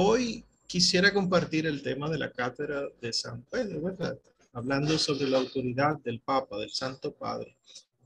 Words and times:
Hoy 0.00 0.44
quisiera 0.68 1.12
compartir 1.12 1.66
el 1.66 1.82
tema 1.82 2.08
de 2.08 2.18
la 2.18 2.30
cátedra 2.30 2.84
de 3.00 3.12
San 3.12 3.42
Pedro, 3.50 3.82
¿verdad? 3.82 4.16
Hablando 4.52 4.96
sobre 4.96 5.28
la 5.28 5.38
autoridad 5.38 5.98
del 6.04 6.20
Papa, 6.20 6.56
del 6.56 6.70
Santo 6.70 7.12
Padre, 7.12 7.56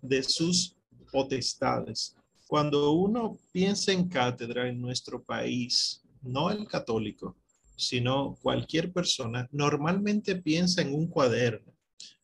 de 0.01 0.23
sus 0.23 0.75
potestades. 1.11 2.17
Cuando 2.47 2.93
uno 2.93 3.37
piensa 3.53 3.93
en 3.93 4.09
cátedra 4.09 4.71
en 4.71 4.81
nuestro 4.81 5.23
país, 5.23 6.01
no 6.23 6.51
el 6.51 6.67
católico, 6.67 7.37
sino 7.77 8.39
cualquier 8.41 8.91
persona, 8.91 9.47
normalmente 9.53 10.37
piensa 10.37 10.81
en 10.81 10.95
un 10.95 11.09
cuaderno, 11.09 11.75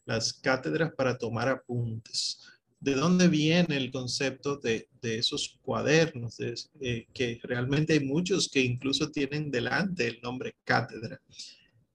las 0.07 0.33
cátedras 0.33 0.95
para 0.95 1.19
tomar 1.19 1.47
apuntes. 1.47 2.41
¿De 2.81 2.95
dónde 2.95 3.27
viene 3.27 3.77
el 3.77 3.91
concepto 3.91 4.57
de, 4.57 4.89
esos 5.03 5.59
cuadernos? 5.63 6.39
Eh, 6.41 7.07
que 7.13 7.41
realmente 7.43 7.95
hay 7.95 8.01
muchos 8.01 8.49
que 8.49 8.61
incluso 8.61 9.11
tienen 9.11 9.51
delante 9.51 10.07
el 10.07 10.21
nombre 10.23 10.55
cátedra. 10.65 11.21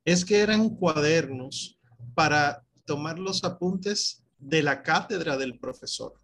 Es 0.03 0.25
que 0.25 0.39
eran 0.39 0.69
cuadernos 0.69 1.79
para 2.13 2.65
tomar 2.85 3.17
los 3.17 3.45
apuntes 3.45 4.23
de 4.37 4.61
la 4.61 4.83
cátedra 4.83 5.37
del 5.37 5.57
profesor. 5.57 6.19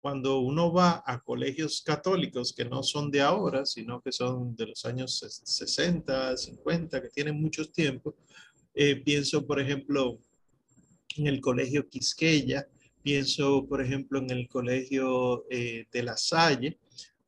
Cuando 0.00 0.38
uno 0.38 0.72
va 0.72 1.02
a 1.04 1.20
colegios 1.20 1.82
católicos 1.82 2.54
que 2.54 2.64
no 2.64 2.82
son 2.82 3.10
de 3.10 3.20
ahora, 3.20 3.66
sino 3.66 4.00
que 4.00 4.12
son 4.12 4.56
de 4.56 4.68
los 4.68 4.84
años 4.86 5.18
60, 5.44 6.36
50, 6.36 7.02
que 7.02 7.08
tienen 7.08 7.40
muchos 7.40 7.72
tiempos, 7.72 8.14
eh, 8.72 8.96
pienso, 8.96 9.46
por 9.46 9.60
ejemplo, 9.60 10.18
en 11.16 11.26
el 11.26 11.40
colegio 11.40 11.88
Quisqueya, 11.88 12.66
pienso, 13.06 13.64
por 13.68 13.80
ejemplo, 13.80 14.18
en 14.18 14.28
el 14.30 14.48
colegio 14.48 15.46
eh, 15.48 15.86
de 15.92 16.02
La 16.02 16.16
Salle, 16.16 16.80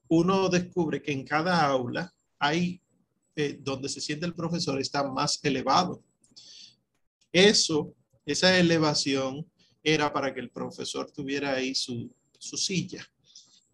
uno 0.09 0.49
descubre 0.49 1.01
que 1.01 1.13
en 1.13 1.23
cada 1.23 1.65
aula 1.65 2.13
hay, 2.37 2.83
eh, 3.37 3.61
donde 3.61 3.89
se 3.89 4.01
siente 4.01 4.27
el 4.27 4.35
profesor, 4.35 4.81
está 4.81 5.09
más 5.09 5.39
elevado. 5.45 6.03
Eso, 7.31 7.95
esa 8.27 8.59
elevación 8.59 9.49
era 9.81 10.13
para 10.13 10.35
que 10.35 10.41
el 10.41 10.51
profesor 10.51 11.13
tuviera 11.13 11.53
ahí 11.53 11.77
su, 11.77 12.13
su 12.41 12.57
silla. 12.57 13.07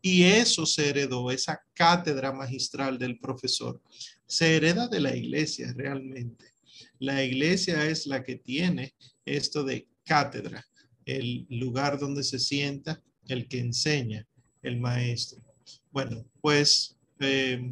Y 0.03 0.25
eso 0.25 0.67
se 0.67 0.91
heredó, 0.91 1.31
esa 1.31 1.59
cátedra 1.73 2.33
magistral 2.33 2.99
del 2.99 3.19
profesor, 3.19 3.81
se 4.27 4.57
hereda 4.57 4.89
de 4.89 5.01
la 5.01 5.17
iglesia 5.17 5.73
realmente. 5.75 6.53
La 6.99 7.25
iglesia 7.25 7.87
es 7.87 8.07
la 8.07 8.23
que 8.23 8.37
tiene 8.37 8.95
esto 9.25 9.65
de 9.65 9.89
cátedra 10.05 10.67
el 11.05 11.47
lugar 11.49 11.99
donde 11.99 12.23
se 12.23 12.39
sienta 12.39 13.03
el 13.27 13.49
que 13.49 13.61
enseña, 13.61 14.27
el 14.63 14.81
maestro. 14.81 15.43
Bueno, 15.91 16.25
pues 16.41 16.97
eh, 17.21 17.71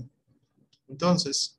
entonces, 0.88 1.58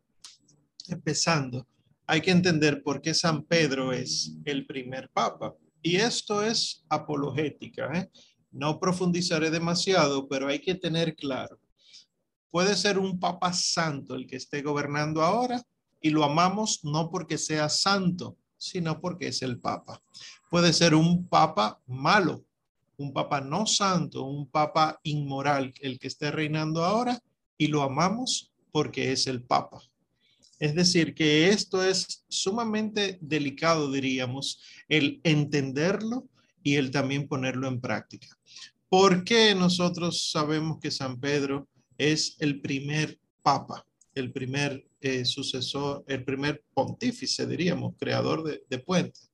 empezando, 0.88 1.68
hay 2.06 2.22
que 2.22 2.32
entender 2.32 2.84
por 2.84 3.02
qué 3.02 3.14
San 3.14 3.44
Pedro 3.44 3.92
es 3.92 4.34
el 4.46 4.66
primer 4.66 5.10
papa. 5.10 5.56
Y 5.82 5.98
esto 5.98 6.44
es 6.44 6.84
apologética. 6.90 7.92
¿eh? 7.94 8.10
No 8.52 8.80
profundizaré 8.80 9.50
demasiado, 9.50 10.28
pero 10.28 10.48
hay 10.48 10.60
que 10.60 10.76
tener 10.76 11.16
claro. 11.16 11.60
Puede 12.50 12.76
ser 12.76 13.00
un 13.00 13.20
papa 13.20 13.52
santo 13.52 14.16
el 14.16 14.28
que 14.28 14.36
esté 14.36 14.62
gobernando 14.62 15.24
ahora 15.24 15.62
y 16.00 16.12
lo 16.12 16.24
amamos 16.24 16.82
no 16.84 17.10
porque 17.10 17.38
sea 17.38 17.70
santo, 17.70 18.38
sino 18.64 19.00
porque 19.00 19.28
es 19.28 19.42
el 19.42 19.60
papa 19.60 20.02
puede 20.54 20.72
ser 20.72 20.94
un 20.94 21.28
papa 21.28 21.82
malo, 21.88 22.46
un 22.98 23.12
papa 23.12 23.42
no 23.42 23.66
santo, 23.66 24.24
un 24.24 24.48
papa 24.48 25.00
inmoral, 25.02 25.74
el 25.82 25.98
que 25.98 26.06
esté 26.06 26.30
reinando 26.30 26.86
ahora, 26.86 27.20
y 27.58 27.70
lo 27.70 27.82
amamos 27.82 28.54
porque 28.72 29.12
es 29.12 29.26
el 29.26 29.42
papa. 29.42 29.82
Es 30.60 30.76
decir, 30.76 31.16
que 31.16 31.50
esto 31.50 31.84
es 31.84 32.24
sumamente 32.30 33.18
delicado, 33.20 33.92
diríamos, 33.92 34.62
el 34.88 35.20
entenderlo 35.24 36.30
y 36.62 36.76
el 36.76 36.92
también 36.92 37.28
ponerlo 37.28 37.68
en 37.68 37.82
práctica. 37.82 38.28
¿Por 38.90 39.24
qué 39.24 39.56
nosotros 39.56 40.30
sabemos 40.30 40.78
que 40.80 40.92
San 40.92 41.20
Pedro 41.20 41.68
es 41.98 42.36
el 42.38 42.62
primer 42.62 43.20
papa, 43.42 43.88
el 44.16 44.32
primer 44.32 44.86
eh, 45.02 45.26
sucesor, 45.26 46.04
el 46.08 46.24
primer 46.24 46.64
pontífice, 46.74 47.46
diríamos, 47.48 47.96
creador 47.98 48.44
de, 48.44 48.64
de 48.70 48.80
puentes? 48.80 49.32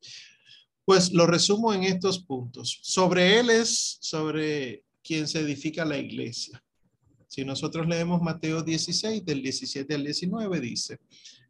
Pues 0.85 1.11
lo 1.13 1.27
resumo 1.27 1.73
en 1.73 1.83
estos 1.83 2.19
puntos. 2.19 2.79
Sobre 2.81 3.39
él 3.39 3.49
es 3.49 3.97
sobre 4.01 4.83
quien 5.03 5.27
se 5.27 5.39
edifica 5.39 5.85
la 5.85 5.97
iglesia. 5.97 6.63
Si 7.27 7.45
nosotros 7.45 7.87
leemos 7.87 8.21
Mateo 8.21 8.63
16, 8.63 9.23
del 9.23 9.43
17 9.43 9.93
al 9.93 10.03
19, 10.03 10.59
dice, 10.59 10.99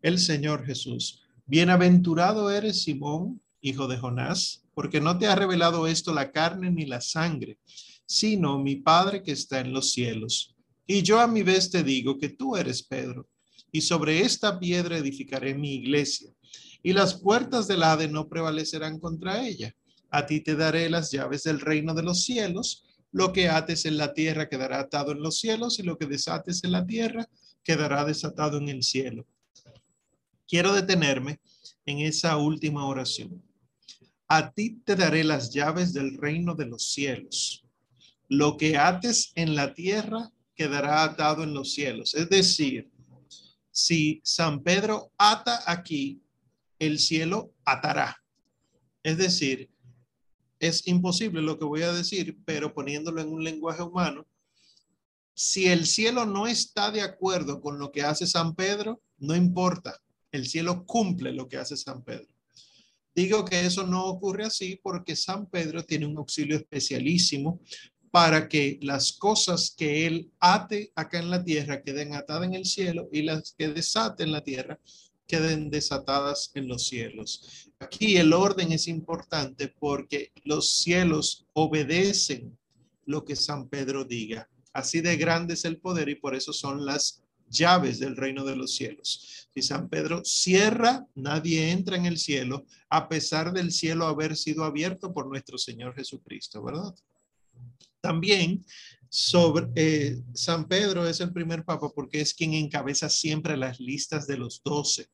el 0.02 0.20
Señor 0.20 0.66
Jesús, 0.66 1.22
bienaventurado 1.46 2.52
eres 2.52 2.84
Simón, 2.84 3.42
hijo 3.62 3.88
de 3.88 3.98
Jonás, 3.98 4.64
porque 4.74 5.02
no 5.02 5.18
te 5.18 5.28
ha 5.28 5.36
revelado 5.36 5.88
esto 5.88 6.14
la 6.14 6.32
carne 6.32 6.70
ni 6.70 6.86
la 6.86 7.02
sangre, 7.02 7.58
sino 8.06 8.60
mi 8.60 8.76
Padre 8.78 9.24
que 9.24 9.32
está 9.32 9.60
en 9.60 9.72
los 9.72 9.92
cielos. 9.92 10.56
Y 10.92 11.04
yo 11.04 11.20
a 11.20 11.28
mi 11.28 11.44
vez 11.44 11.70
te 11.70 11.84
digo 11.84 12.18
que 12.18 12.30
tú 12.30 12.56
eres 12.56 12.82
Pedro, 12.82 13.30
y 13.72 13.82
sobre 13.82 14.22
esta 14.22 14.60
piedra 14.60 14.98
edificaré 14.98 15.54
mi 15.54 15.76
iglesia 15.76 16.34
y 16.82 16.94
las 16.94 17.14
puertas 17.22 17.68
del 17.68 17.84
Hade 17.84 18.08
no 18.08 18.28
prevalecerán 18.28 19.00
contra 19.00 19.46
ella. 19.46 19.76
A 20.10 20.26
ti 20.26 20.42
te 20.42 20.56
daré 20.56 20.90
las 20.90 21.12
llaves 21.12 21.44
del 21.44 21.60
reino 21.60 21.94
de 21.94 22.02
los 22.02 22.24
cielos. 22.24 22.86
Lo 23.12 23.32
que 23.34 23.50
ates 23.50 23.86
en 23.86 23.98
la 23.98 24.16
tierra 24.16 24.50
quedará 24.50 24.80
atado 24.80 25.12
en 25.12 25.22
los 25.22 25.38
cielos 25.38 25.78
y 25.78 25.84
lo 25.84 25.96
que 25.96 26.08
desates 26.08 26.64
en 26.64 26.72
la 26.72 26.88
tierra 26.88 27.30
quedará 27.62 28.04
desatado 28.04 28.58
en 28.58 28.70
el 28.70 28.82
cielo. 28.82 29.28
Quiero 30.48 30.74
detenerme 30.74 31.40
en 31.86 32.00
esa 32.00 32.36
última 32.38 32.88
oración. 32.88 33.44
A 34.28 34.52
ti 34.52 34.82
te 34.84 34.96
daré 34.96 35.24
las 35.24 35.54
llaves 35.54 35.94
del 35.94 36.18
reino 36.18 36.56
de 36.56 36.66
los 36.66 36.92
cielos. 36.92 37.64
Lo 38.28 38.58
que 38.58 38.76
ates 38.76 39.34
en 39.36 39.54
la 39.54 39.76
tierra 39.76 40.32
quedará 40.60 41.06
atado 41.06 41.44
en 41.44 41.54
los 41.54 41.72
cielos. 41.72 42.14
Es 42.14 42.30
decir, 42.30 42.92
si 43.72 44.20
San 44.26 44.62
Pedro 44.62 45.14
ata 45.18 45.64
aquí, 45.66 46.22
el 46.80 47.00
cielo 47.00 47.54
atará. 47.64 48.22
Es 49.02 49.18
decir, 49.18 49.70
es 50.60 50.86
imposible 50.86 51.42
lo 51.42 51.58
que 51.58 51.64
voy 51.64 51.84
a 51.84 51.94
decir, 51.94 52.38
pero 52.44 52.74
poniéndolo 52.74 53.22
en 53.22 53.30
un 53.30 53.42
lenguaje 53.42 53.82
humano, 53.84 54.28
si 55.34 55.68
el 55.68 55.86
cielo 55.88 56.26
no 56.26 56.46
está 56.46 56.92
de 56.92 57.04
acuerdo 57.04 57.62
con 57.62 57.80
lo 57.80 57.94
que 57.94 58.04
hace 58.04 58.28
San 58.28 58.54
Pedro, 58.54 59.02
no 59.18 59.38
importa, 59.38 59.98
el 60.34 60.46
cielo 60.46 60.86
cumple 60.86 61.32
lo 61.32 61.48
que 61.48 61.56
hace 61.56 61.78
San 61.78 62.04
Pedro. 62.04 62.28
Digo 63.16 63.46
que 63.46 63.66
eso 63.66 63.88
no 63.88 64.08
ocurre 64.08 64.44
así 64.44 64.78
porque 64.84 65.16
San 65.16 65.50
Pedro 65.50 65.86
tiene 65.86 66.06
un 66.06 66.18
auxilio 66.18 66.58
especialísimo 66.58 67.62
para 68.12 68.48
que 68.48 68.80
las 68.82 69.14
cosas 69.14 69.74
que 69.78 70.08
él 70.08 70.32
ate 70.40 70.92
acá 70.96 71.20
en 71.20 71.30
la 71.30 71.44
tierra 71.44 71.82
queden 71.82 72.16
atadas 72.16 72.48
en 72.48 72.56
el 72.56 72.66
cielo 72.66 73.08
y 73.12 73.22
las 73.22 73.54
que 73.58 73.70
desate 73.70 74.24
en 74.24 74.32
la 74.32 74.44
tierra 74.44 74.80
queden 75.28 75.70
desatadas 75.70 76.52
en 76.56 76.68
los 76.68 76.88
cielos. 76.88 77.70
Aquí 77.80 78.18
el 78.18 78.34
orden 78.34 78.72
es 78.72 78.88
importante 78.88 79.68
porque 79.80 80.32
los 80.44 80.78
cielos 80.78 81.46
obedecen 81.54 82.58
lo 83.06 83.24
que 83.24 83.36
San 83.36 83.70
Pedro 83.70 84.04
diga. 84.06 84.50
Así 84.74 85.02
de 85.02 85.18
grande 85.18 85.54
es 85.54 85.66
el 85.66 85.78
poder 85.78 86.10
y 86.10 86.16
por 86.16 86.36
eso 86.36 86.52
son 86.52 86.86
las 86.86 87.24
llaves 87.50 88.00
del 88.00 88.16
reino 88.16 88.44
de 88.44 88.56
los 88.56 88.76
cielos. 88.76 89.48
Si 89.54 89.62
San 89.62 89.90
Pedro 89.90 90.24
cierra, 90.24 91.08
nadie 91.16 91.72
entra 91.72 91.98
en 91.98 92.06
el 92.06 92.18
cielo, 92.18 92.66
a 92.90 93.10
pesar 93.10 93.52
del 93.52 93.72
cielo 93.72 94.06
haber 94.06 94.36
sido 94.36 94.64
abierto 94.64 95.14
por 95.14 95.28
nuestro 95.28 95.58
Señor 95.58 95.96
Jesucristo, 95.96 96.64
¿verdad? 96.64 96.94
También 98.02 98.64
sobre 99.10 99.70
eh, 99.76 100.22
San 100.34 100.68
Pedro 100.68 101.08
es 101.08 101.20
el 101.20 101.34
primer 101.34 101.66
papa 101.66 101.90
porque 101.94 102.22
es 102.22 102.34
quien 102.34 102.54
encabeza 102.54 103.10
siempre 103.10 103.58
las 103.58 103.80
listas 103.80 104.28
de 104.28 104.38
los 104.38 104.62
doce. 104.64 105.08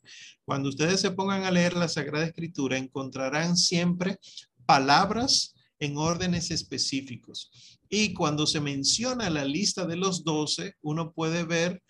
Cuando 0.44 0.69
ustedes 0.69 1.00
se 1.00 1.12
pongan 1.12 1.44
a 1.44 1.51
leer 1.51 1.74
la 1.74 1.88
Sagrada 1.88 2.25
Escritura, 2.25 2.77
encontrarán 2.77 3.56
siempre 3.56 4.19
palabras 4.65 5.54
en 5.80 5.98
órdenes 5.98 6.51
específicos. 6.51 7.80
Y 7.89 8.13
cuando 8.13 8.45
se 8.45 8.60
menciona 8.60 9.30
la 9.30 9.45
lista 9.45 9.86
de 9.86 9.95
los 9.95 10.24
doce, 10.24 10.75
uno 10.81 11.13
puede 11.13 11.44
ver 11.44 11.81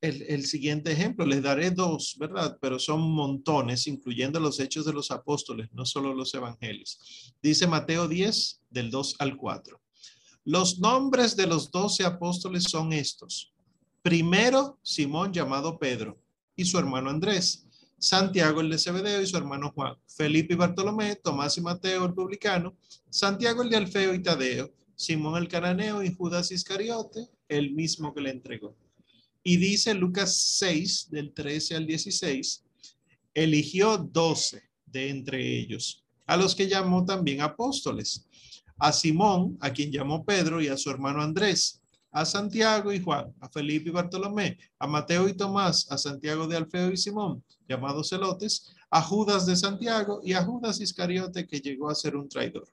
el, 0.00 0.22
el, 0.22 0.44
siguiente 0.44 0.92
ejemplo. 0.92 1.24
Les 1.24 1.42
daré 1.42 1.70
dos, 1.70 2.16
¿verdad? 2.18 2.58
Pero 2.60 2.78
son 2.78 3.00
montones, 3.00 3.86
incluyendo 3.86 4.40
los 4.40 4.60
hechos 4.60 4.84
de 4.84 4.92
los 4.92 5.10
apóstoles, 5.10 5.68
no 5.72 5.86
solo 5.86 6.12
los 6.12 6.34
evangelios. 6.34 7.34
Dice 7.42 7.66
Mateo 7.66 8.08
10, 8.08 8.60
del 8.68 8.90
2 8.90 9.16
al 9.20 9.36
4. 9.36 9.83
Los 10.44 10.78
nombres 10.78 11.36
de 11.36 11.46
los 11.46 11.70
doce 11.70 12.04
apóstoles 12.04 12.64
son 12.64 12.92
estos. 12.92 13.52
Primero, 14.02 14.78
Simón 14.82 15.32
llamado 15.32 15.78
Pedro 15.78 16.20
y 16.54 16.66
su 16.66 16.78
hermano 16.78 17.08
Andrés. 17.08 17.66
Santiago 17.98 18.60
el 18.60 18.68
de 18.68 18.78
Zebedeo 18.78 19.22
y 19.22 19.26
su 19.26 19.38
hermano 19.38 19.72
Juan. 19.74 19.96
Felipe 20.06 20.52
y 20.52 20.56
Bartolomé, 20.56 21.16
Tomás 21.16 21.56
y 21.56 21.62
Mateo 21.62 22.04
el 22.04 22.12
publicano. 22.12 22.76
Santiago 23.08 23.62
el 23.62 23.70
de 23.70 23.76
Alfeo 23.76 24.14
y 24.14 24.22
Tadeo. 24.22 24.70
Simón 24.96 25.40
el 25.40 25.48
cananeo 25.48 26.02
y 26.02 26.12
Judas 26.12 26.50
Iscariote, 26.52 27.26
el 27.48 27.72
mismo 27.72 28.14
que 28.14 28.20
le 28.20 28.30
entregó. 28.30 28.76
Y 29.42 29.56
dice 29.56 29.94
Lucas 29.94 30.36
6, 30.58 31.08
del 31.10 31.32
13 31.32 31.76
al 31.76 31.86
16, 31.86 32.64
eligió 33.32 33.96
doce 33.98 34.62
de 34.86 35.08
entre 35.08 35.58
ellos, 35.58 36.04
a 36.26 36.36
los 36.36 36.54
que 36.54 36.68
llamó 36.68 37.04
también 37.04 37.40
apóstoles, 37.40 38.26
a 38.78 38.92
Simón, 38.92 39.56
a 39.60 39.70
quien 39.70 39.90
llamó 39.90 40.24
Pedro, 40.24 40.60
y 40.60 40.68
a 40.68 40.76
su 40.76 40.90
hermano 40.90 41.22
Andrés, 41.22 41.80
a 42.10 42.24
Santiago 42.24 42.92
y 42.92 43.00
Juan, 43.00 43.34
a 43.40 43.48
Felipe 43.48 43.88
y 43.88 43.92
Bartolomé, 43.92 44.58
a 44.78 44.86
Mateo 44.86 45.28
y 45.28 45.34
Tomás, 45.34 45.90
a 45.90 45.98
Santiago 45.98 46.46
de 46.46 46.56
Alfeo 46.56 46.92
y 46.92 46.96
Simón, 46.96 47.42
llamados 47.68 48.10
celotes, 48.10 48.72
a 48.90 49.02
Judas 49.02 49.46
de 49.46 49.56
Santiago 49.56 50.20
y 50.22 50.32
a 50.32 50.44
Judas 50.44 50.80
Iscariote, 50.80 51.46
que 51.46 51.60
llegó 51.60 51.90
a 51.90 51.94
ser 51.94 52.16
un 52.16 52.28
traidor. 52.28 52.68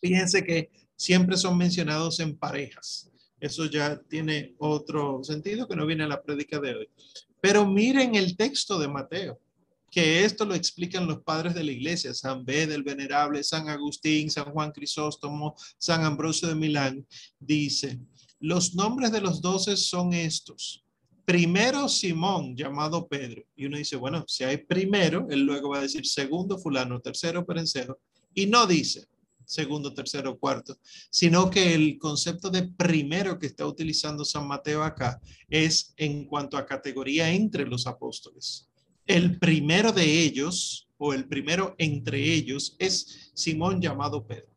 Fíjense 0.00 0.42
que 0.42 0.70
siempre 0.96 1.36
son 1.36 1.58
mencionados 1.58 2.20
en 2.20 2.36
parejas. 2.36 3.10
Eso 3.38 3.66
ya 3.66 4.00
tiene 4.08 4.54
otro 4.58 5.22
sentido 5.22 5.68
que 5.68 5.76
no 5.76 5.86
viene 5.86 6.04
a 6.04 6.08
la 6.08 6.22
prédica 6.22 6.58
de 6.60 6.74
hoy. 6.74 6.88
Pero 7.40 7.66
miren 7.66 8.14
el 8.14 8.36
texto 8.36 8.78
de 8.78 8.88
Mateo, 8.88 9.38
que 9.90 10.24
esto 10.24 10.44
lo 10.44 10.54
explican 10.54 11.06
los 11.06 11.22
padres 11.22 11.54
de 11.54 11.64
la 11.64 11.72
iglesia, 11.72 12.14
San 12.14 12.44
Bede 12.44 12.74
el 12.74 12.82
Venerable, 12.82 13.42
San 13.42 13.68
Agustín, 13.68 14.30
San 14.30 14.52
Juan 14.52 14.72
Crisóstomo, 14.72 15.54
San 15.78 16.04
Ambrosio 16.04 16.48
de 16.48 16.54
Milán, 16.54 17.06
dice, 17.38 17.98
los 18.38 18.74
nombres 18.74 19.12
de 19.12 19.20
los 19.20 19.40
doce 19.40 19.76
son 19.76 20.12
estos. 20.12 20.84
Primero 21.24 21.88
Simón, 21.88 22.56
llamado 22.56 23.06
Pedro. 23.06 23.44
Y 23.54 23.66
uno 23.66 23.76
dice, 23.76 23.96
bueno, 23.96 24.24
si 24.26 24.44
hay 24.44 24.58
primero, 24.58 25.26
él 25.30 25.40
luego 25.40 25.70
va 25.70 25.78
a 25.78 25.82
decir 25.82 26.06
segundo 26.06 26.58
fulano, 26.58 27.00
tercero 27.00 27.44
perencero. 27.44 28.00
Y 28.34 28.46
no 28.46 28.66
dice 28.66 29.06
segundo, 29.50 29.92
tercero, 29.92 30.38
cuarto, 30.38 30.78
sino 31.10 31.50
que 31.50 31.74
el 31.74 31.98
concepto 31.98 32.50
de 32.50 32.68
primero 32.68 33.36
que 33.36 33.46
está 33.46 33.66
utilizando 33.66 34.24
San 34.24 34.46
Mateo 34.46 34.84
acá 34.84 35.20
es 35.48 35.92
en 35.96 36.24
cuanto 36.26 36.56
a 36.56 36.64
categoría 36.64 37.30
entre 37.32 37.66
los 37.66 37.88
apóstoles. 37.88 38.69
El 39.10 39.40
primero 39.40 39.90
de 39.90 40.22
ellos, 40.22 40.88
o 40.96 41.12
el 41.12 41.26
primero 41.26 41.74
entre 41.78 42.32
ellos, 42.32 42.76
es 42.78 43.32
Simón 43.34 43.82
llamado 43.82 44.24
Pedro. 44.24 44.56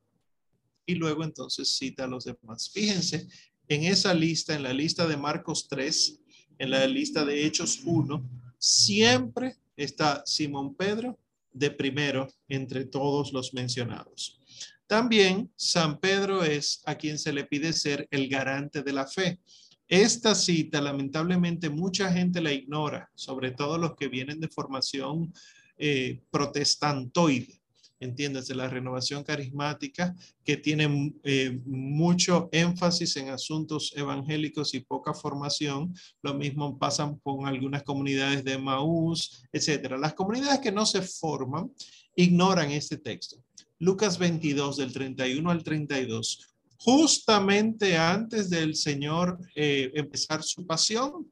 Y 0.85 0.93
luego 0.93 1.23
entonces 1.23 1.75
cita 1.75 2.03
a 2.03 2.07
los 2.07 2.25
demás. 2.25 2.69
Fíjense 2.71 3.27
en 3.67 3.85
esa 3.85 4.13
lista, 4.13 4.53
en 4.53 4.61
la 4.61 4.71
lista 4.71 5.07
de 5.07 5.17
Marcos 5.17 5.67
3, 5.67 6.19
en 6.59 6.69
la 6.69 6.85
lista 6.85 7.25
de 7.25 7.43
Hechos 7.43 7.81
1, 7.83 8.29
siempre 8.59 9.55
está 9.75 10.21
Simón 10.23 10.75
Pedro 10.75 11.17
de 11.51 11.71
primero 11.71 12.27
entre 12.47 12.85
todos 12.85 13.33
los 13.33 13.55
mencionados. 13.55 14.39
También 14.85 15.51
San 15.55 15.99
Pedro 15.99 16.43
es 16.43 16.83
a 16.85 16.93
quien 16.95 17.17
se 17.17 17.33
le 17.33 17.45
pide 17.45 17.73
ser 17.73 18.07
el 18.11 18.29
garante 18.29 18.83
de 18.83 18.93
la 18.93 19.07
fe. 19.07 19.39
Esta 19.87 20.33
cita, 20.33 20.81
lamentablemente, 20.81 21.69
mucha 21.69 22.11
gente 22.11 22.41
la 22.41 22.53
ignora, 22.53 23.09
sobre 23.15 23.51
todo 23.51 23.77
los 23.77 23.95
que 23.95 24.07
vienen 24.07 24.39
de 24.39 24.47
formación 24.47 25.33
eh, 25.77 26.21
protestantoide 26.31 27.63
entiéndase, 28.03 28.53
la 28.53 28.67
renovación 28.67 29.23
carismática, 29.23 30.15
que 30.43 30.57
tiene 30.57 31.13
eh, 31.23 31.59
mucho 31.65 32.49
énfasis 32.51 33.15
en 33.17 33.29
asuntos 33.29 33.93
evangélicos 33.95 34.73
y 34.73 34.81
poca 34.81 35.13
formación. 35.13 35.93
Lo 36.21 36.33
mismo 36.33 36.77
pasa 36.77 37.15
con 37.23 37.47
algunas 37.47 37.83
comunidades 37.83 38.43
de 38.43 38.57
Maús, 38.57 39.43
etcétera. 39.51 39.97
Las 39.97 40.13
comunidades 40.13 40.59
que 40.59 40.71
no 40.71 40.85
se 40.85 41.01
forman 41.01 41.71
ignoran 42.15 42.71
este 42.71 42.97
texto. 42.97 43.37
Lucas 43.79 44.17
22, 44.17 44.77
del 44.77 44.93
31 44.93 45.49
al 45.49 45.63
32. 45.63 46.52
Justamente 46.83 47.97
antes 47.97 48.49
del 48.49 48.75
Señor 48.75 49.39
eh, 49.55 49.91
empezar 49.95 50.43
su 50.43 50.65
pasión, 50.65 51.31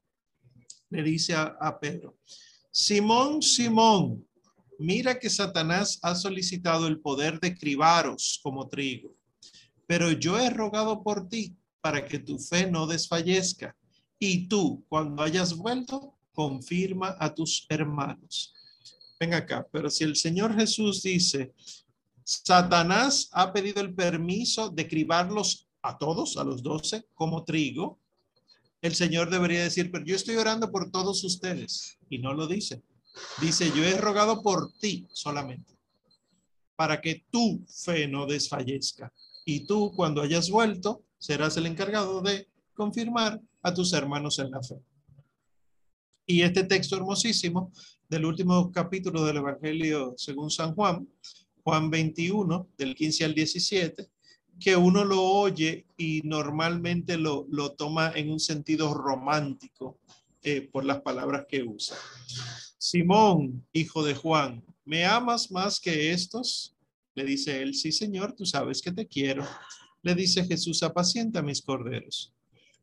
le 0.90 1.04
dice 1.04 1.34
a 1.36 1.78
Pedro, 1.80 2.18
Simón, 2.72 3.42
Simón, 3.42 4.26
mira 4.80 5.20
que 5.20 5.30
Satanás 5.30 6.00
ha 6.02 6.16
solicitado 6.16 6.88
el 6.88 7.00
poder 7.00 7.40
de 7.40 7.54
cribaros 7.56 8.40
como 8.42 8.68
trigo, 8.70 9.16
pero 9.86 10.12
yo 10.12 10.40
he 10.40 10.50
rogado 10.50 11.04
por 11.04 11.28
ti 11.28 11.56
para 11.82 12.06
que 12.06 12.20
tu 12.20 12.40
fe 12.40 12.70
no 12.70 12.88
desfallezca. 12.88 13.76
Y 14.18 14.48
tú, 14.48 14.86
cuando 14.88 15.24
hayas 15.24 15.56
vuelto, 15.56 16.16
confirma 16.32 17.18
a 17.20 17.34
tus 17.34 17.66
hermanos. 17.68 18.54
Ven 19.20 19.34
acá, 19.34 19.68
pero 19.72 19.90
si 19.90 20.04
el 20.04 20.16
Señor 20.16 20.56
Jesús 20.56 21.02
dice, 21.04 21.54
Satanás 22.44 23.30
ha 23.34 23.52
pedido 23.52 23.82
el 23.82 23.94
permiso 23.94 24.70
de 24.70 24.88
cribarlos 24.88 25.68
a 25.82 25.98
todos, 25.98 26.38
a 26.38 26.44
los 26.44 26.64
doce, 26.64 27.06
como 27.14 27.44
trigo, 27.44 28.00
el 28.82 28.96
Señor 28.96 29.30
debería 29.30 29.64
decir, 29.64 29.92
pero 29.92 30.06
yo 30.06 30.16
estoy 30.16 30.38
orando 30.38 30.72
por 30.72 30.90
todos 30.90 31.24
ustedes. 31.24 32.00
Y 32.10 32.18
no 32.18 32.34
lo 32.34 32.48
dice. 32.48 32.82
Dice, 33.40 33.72
yo 33.76 33.84
he 33.84 33.98
rogado 33.98 34.42
por 34.42 34.72
ti 34.80 35.08
solamente, 35.12 35.78
para 36.76 37.02
que 37.02 37.26
tu 37.30 37.64
fe 37.68 38.08
no 38.08 38.26
desfallezca. 38.26 39.12
Y 39.46 39.66
tú, 39.66 39.92
cuando 39.96 40.22
hayas 40.22 40.50
vuelto, 40.50 41.04
serás 41.20 41.58
el 41.58 41.66
encargado 41.66 42.22
de 42.22 42.48
confirmar 42.74 43.40
a 43.62 43.74
tus 43.74 43.94
hermanos 43.94 44.40
en 44.40 44.50
la 44.50 44.64
fe. 44.64 44.82
Y 46.26 46.42
este 46.42 46.64
texto 46.64 46.96
hermosísimo 46.96 47.72
del 48.08 48.26
último 48.26 48.72
capítulo 48.72 49.26
del 49.26 49.38
Evangelio 49.38 50.14
según 50.18 50.50
San 50.50 50.74
Juan, 50.74 51.08
Juan 51.64 51.90
21, 51.90 52.70
del 52.78 52.96
15 52.96 53.26
al 53.26 53.34
17, 53.34 54.10
que 54.60 54.76
uno 54.76 55.04
lo 55.04 55.22
oye 55.22 55.86
y 55.98 56.22
normalmente 56.24 57.18
lo, 57.18 57.48
lo 57.50 57.72
toma 57.72 58.12
en 58.16 58.32
un 58.32 58.40
sentido 58.40 58.94
romántico 58.94 59.98
eh, 60.44 60.70
por 60.72 60.86
las 60.86 61.02
palabras 61.02 61.46
que 61.48 61.64
usa. 61.64 61.98
Simón, 62.78 63.66
hijo 63.74 64.04
de 64.04 64.16
Juan, 64.16 64.64
¿me 64.86 65.06
amas 65.06 65.52
más 65.52 65.80
que 65.80 66.12
estos? 66.12 66.76
Le 67.14 67.26
dice 67.26 67.62
él, 67.62 67.76
sí, 67.76 67.92
Señor, 67.92 68.34
tú 68.34 68.46
sabes 68.46 68.82
que 68.82 68.92
te 68.92 69.08
quiero. 69.08 69.46
Le 70.02 70.16
dice 70.16 70.46
Jesús, 70.46 70.82
apacienta 70.82 71.42
mis 71.42 71.62
corderos. 71.62 72.34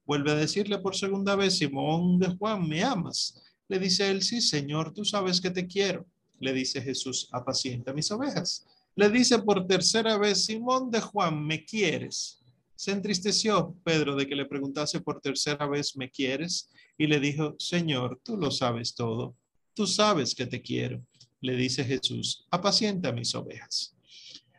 Vuelve 0.07 0.31
a 0.31 0.37
decirle 0.37 0.79
por 0.79 0.95
segunda 0.95 1.35
vez, 1.35 1.59
Simón 1.59 2.19
de 2.19 2.29
Juan, 2.29 2.69
¿me 2.69 2.83
amas? 2.83 3.43
Le 3.69 3.79
dice 3.79 4.09
él, 4.09 4.23
sí, 4.23 4.41
Señor, 4.41 4.93
tú 4.95 5.05
sabes 5.05 5.41
que 5.41 5.51
te 5.51 5.67
quiero. 5.67 6.07
Le 6.41 6.53
dice 6.53 6.81
Jesús, 6.81 7.29
apacienta 7.33 7.93
mis 7.93 8.11
ovejas. 8.11 8.67
Le 8.95 9.09
dice 9.11 9.39
por 9.39 9.67
tercera 9.67 10.19
vez, 10.19 10.45
Simón 10.45 10.91
de 10.91 11.01
Juan, 11.01 11.47
¿me 11.47 11.65
quieres? 11.65 12.41
Se 12.75 12.93
entristeció 12.93 13.75
Pedro 13.85 14.17
de 14.17 14.27
que 14.27 14.37
le 14.37 14.47
preguntase 14.47 15.01
por 15.01 15.21
tercera 15.21 15.67
vez, 15.67 15.97
¿me 15.97 16.11
quieres? 16.11 16.71
Y 16.97 17.07
le 17.07 17.21
dijo, 17.21 17.57
Señor, 17.59 18.21
tú 18.25 18.37
lo 18.37 18.51
sabes 18.51 18.95
todo 18.95 19.37
Tú 19.79 19.87
sabes 19.87 20.35
que 20.35 20.45
te 20.45 20.61
quiero, 20.61 21.07
le 21.41 21.55
dice 21.55 21.85
Jesús, 21.85 22.49
apacienta 22.51 23.13
mis 23.13 23.33
ovejas. 23.37 23.95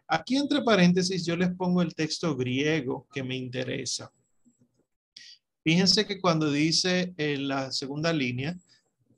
Aquí 0.08 0.38
entre 0.38 0.62
paréntesis 0.62 1.26
yo 1.26 1.36
les 1.36 1.50
pongo 1.58 1.82
el 1.82 1.94
texto 1.94 2.38
griego 2.38 3.06
que 3.14 3.22
me 3.22 3.36
interesa. 3.36 4.14
Fíjense 5.62 6.08
que 6.08 6.22
cuando 6.22 6.50
dice 6.50 7.14
en 7.18 7.50
la 7.50 7.70
segunda 7.74 8.14
línea, 8.14 8.58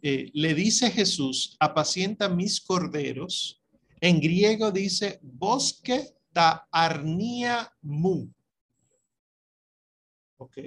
eh, 0.01 0.31
le 0.34 0.53
dice 0.53 0.89
Jesús, 0.89 1.55
apacienta 1.60 2.27
mis 2.27 2.60
corderos, 2.60 3.62
en 4.00 4.20
griego 4.20 4.72
dice 4.72 5.20
bosque 5.22 6.15
ta 6.34 6.67
arnia 6.72 7.72
mu. 7.81 8.27
Ok, 10.38 10.58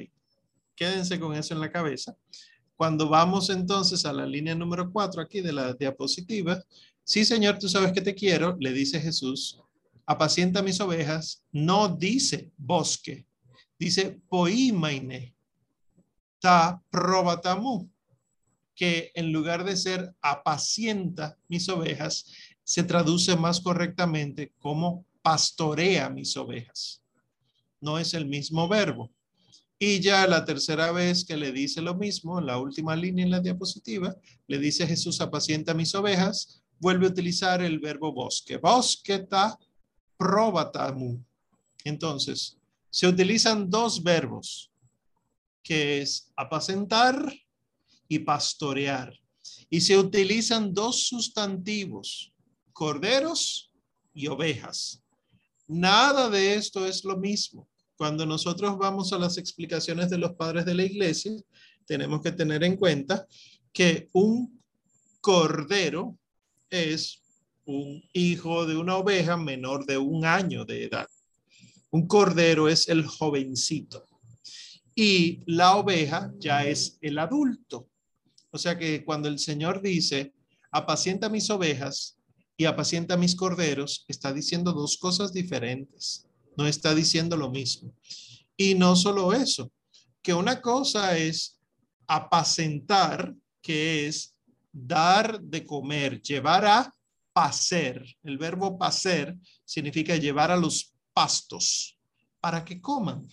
quédense 0.76 1.18
con 1.18 1.34
eso 1.34 1.52
en 1.52 1.60
la 1.60 1.72
cabeza. 1.72 2.16
Cuando 2.76 3.08
vamos 3.08 3.50
entonces 3.50 4.04
a 4.04 4.12
la 4.12 4.26
línea 4.26 4.54
número 4.54 4.90
cuatro 4.90 5.20
aquí 5.20 5.40
de 5.40 5.52
la 5.52 5.72
diapositiva, 5.74 6.62
sí, 7.02 7.24
Señor, 7.24 7.58
tú 7.58 7.68
sabes 7.68 7.92
que 7.92 8.00
te 8.00 8.14
quiero, 8.14 8.56
le 8.60 8.72
dice 8.72 9.00
Jesús, 9.00 9.60
apacienta 10.06 10.62
mis 10.62 10.80
ovejas, 10.80 11.42
no 11.50 11.88
dice 11.88 12.52
bosque, 12.56 13.26
dice 13.78 14.20
poimaine, 14.28 15.34
ta 16.40 16.82
probatamu, 16.90 17.88
que 18.74 19.12
en 19.14 19.32
lugar 19.32 19.64
de 19.64 19.76
ser 19.76 20.14
apacienta 20.20 21.36
mis 21.48 21.68
ovejas, 21.68 22.26
se 22.64 22.82
traduce 22.82 23.36
más 23.36 23.60
correctamente 23.60 24.52
como 24.58 25.04
pastorea 25.22 26.08
mis 26.10 26.36
ovejas. 26.36 27.02
No 27.80 27.98
es 27.98 28.14
el 28.14 28.26
mismo 28.26 28.68
verbo. 28.68 29.10
Y 29.78 30.00
ya 30.00 30.26
la 30.26 30.44
tercera 30.44 30.92
vez 30.92 31.24
que 31.24 31.36
le 31.36 31.52
dice 31.52 31.82
lo 31.82 31.94
mismo, 31.94 32.40
la 32.40 32.58
última 32.58 32.96
línea 32.96 33.24
en 33.24 33.30
la 33.30 33.40
diapositiva, 33.40 34.16
le 34.46 34.58
dice 34.58 34.86
Jesús, 34.86 35.20
apacienta 35.20 35.74
mis 35.74 35.94
ovejas, 35.94 36.62
vuelve 36.78 37.06
a 37.06 37.10
utilizar 37.10 37.60
el 37.62 37.80
verbo 37.80 38.12
bosque. 38.12 38.56
Bosqueta 38.56 39.58
probatamu. 40.16 41.22
Entonces, 41.84 42.56
se 42.88 43.06
utilizan 43.06 43.68
dos 43.68 44.02
verbos, 44.02 44.70
que 45.62 46.00
es 46.00 46.30
apacentar 46.36 47.34
y 48.08 48.20
pastorear. 48.20 49.12
Y 49.70 49.80
se 49.80 49.98
utilizan 49.98 50.72
dos 50.72 51.06
sustantivos, 51.06 52.32
corderos 52.72 53.70
y 54.12 54.26
ovejas. 54.26 55.02
Nada 55.66 56.28
de 56.30 56.54
esto 56.54 56.86
es 56.86 57.04
lo 57.04 57.16
mismo 57.16 57.68
cuando 57.96 58.26
nosotros 58.26 58.76
vamos 58.76 59.12
a 59.12 59.18
las 59.18 59.38
explicaciones 59.38 60.10
de 60.10 60.18
los 60.18 60.32
padres 60.34 60.64
de 60.64 60.74
la 60.74 60.84
iglesia, 60.84 61.32
tenemos 61.86 62.22
que 62.22 62.32
tener 62.32 62.64
en 62.64 62.76
cuenta 62.76 63.26
que 63.72 64.08
un 64.12 64.60
cordero 65.20 66.16
es 66.70 67.22
un 67.64 68.02
hijo 68.12 68.66
de 68.66 68.76
una 68.76 68.96
oveja 68.96 69.36
menor 69.36 69.86
de 69.86 69.98
un 69.98 70.24
año 70.24 70.64
de 70.64 70.84
edad. 70.84 71.06
Un 71.90 72.06
cordero 72.06 72.68
es 72.68 72.88
el 72.88 73.06
jovencito 73.06 74.06
y 74.94 75.40
la 75.46 75.76
oveja 75.76 76.32
ya 76.38 76.66
es 76.66 76.98
el 77.00 77.18
adulto. 77.18 77.88
O 78.54 78.58
sea 78.58 78.78
que 78.78 79.04
cuando 79.04 79.28
el 79.28 79.40
Señor 79.40 79.82
dice, 79.82 80.32
apacienta 80.70 81.28
mis 81.28 81.50
ovejas 81.50 82.16
y 82.56 82.66
apacienta 82.66 83.16
mis 83.16 83.34
corderos, 83.34 84.04
está 84.06 84.32
diciendo 84.32 84.72
dos 84.72 84.96
cosas 84.96 85.32
diferentes. 85.32 86.28
No 86.56 86.68
está 86.68 86.94
diciendo 86.94 87.36
lo 87.36 87.50
mismo. 87.50 87.92
Y 88.56 88.76
no 88.76 88.94
solo 88.94 89.32
eso, 89.32 89.72
que 90.22 90.32
una 90.32 90.60
cosa 90.60 91.18
es 91.18 91.58
apacentar, 92.06 93.34
que 93.60 94.06
es 94.06 94.36
dar 94.70 95.40
de 95.40 95.66
comer, 95.66 96.22
llevar 96.22 96.64
a 96.64 96.94
paser. 97.32 98.06
El 98.22 98.38
verbo 98.38 98.78
paser 98.78 99.36
significa 99.64 100.14
llevar 100.14 100.52
a 100.52 100.56
los 100.56 100.94
pastos 101.12 101.98
para 102.40 102.64
que 102.64 102.80
coman. 102.80 103.26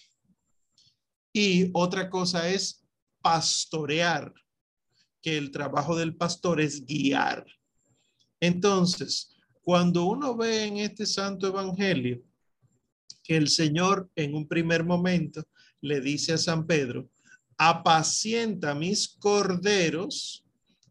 Y 1.32 1.70
otra 1.74 2.10
cosa 2.10 2.50
es 2.50 2.84
pastorear, 3.22 4.34
que 5.22 5.38
el 5.38 5.52
trabajo 5.52 5.96
del 5.96 6.16
pastor 6.16 6.62
es 6.62 6.86
guiar. 6.86 7.46
Entonces, 8.40 9.36
cuando 9.62 10.06
uno 10.06 10.36
ve 10.36 10.66
en 10.66 10.78
este 10.78 11.06
santo 11.06 11.48
evangelio 11.48 12.22
que 13.24 13.38
el 13.38 13.50
Señor 13.50 14.10
en 14.16 14.34
un 14.34 14.48
primer 14.48 14.84
momento 14.84 15.44
le 15.82 16.02
dice 16.02 16.34
a 16.34 16.38
San 16.38 16.66
Pedro, 16.66 17.10
apacienta 17.58 18.74
mis 18.74 19.08
corderos, 19.08 20.44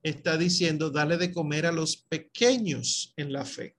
está 0.03 0.37
diciendo, 0.37 0.91
dale 0.91 1.17
de 1.17 1.33
comer 1.33 1.67
a 1.67 1.73
los 1.73 1.97
pequeños 1.97 3.13
en 3.17 3.33
la 3.33 3.45
fe, 3.45 3.77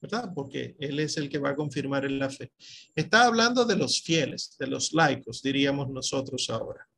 ¿verdad? 0.00 0.32
Porque 0.34 0.74
Él 0.80 0.98
es 0.98 1.16
el 1.16 1.28
que 1.28 1.38
va 1.38 1.50
a 1.50 1.56
confirmar 1.56 2.04
en 2.04 2.18
la 2.18 2.30
fe. 2.30 2.52
Está 2.94 3.24
hablando 3.24 3.64
de 3.64 3.76
los 3.76 4.02
fieles, 4.02 4.56
de 4.58 4.66
los 4.66 4.92
laicos, 4.92 5.42
diríamos 5.42 5.88
nosotros 5.90 6.50
ahora. 6.50 6.88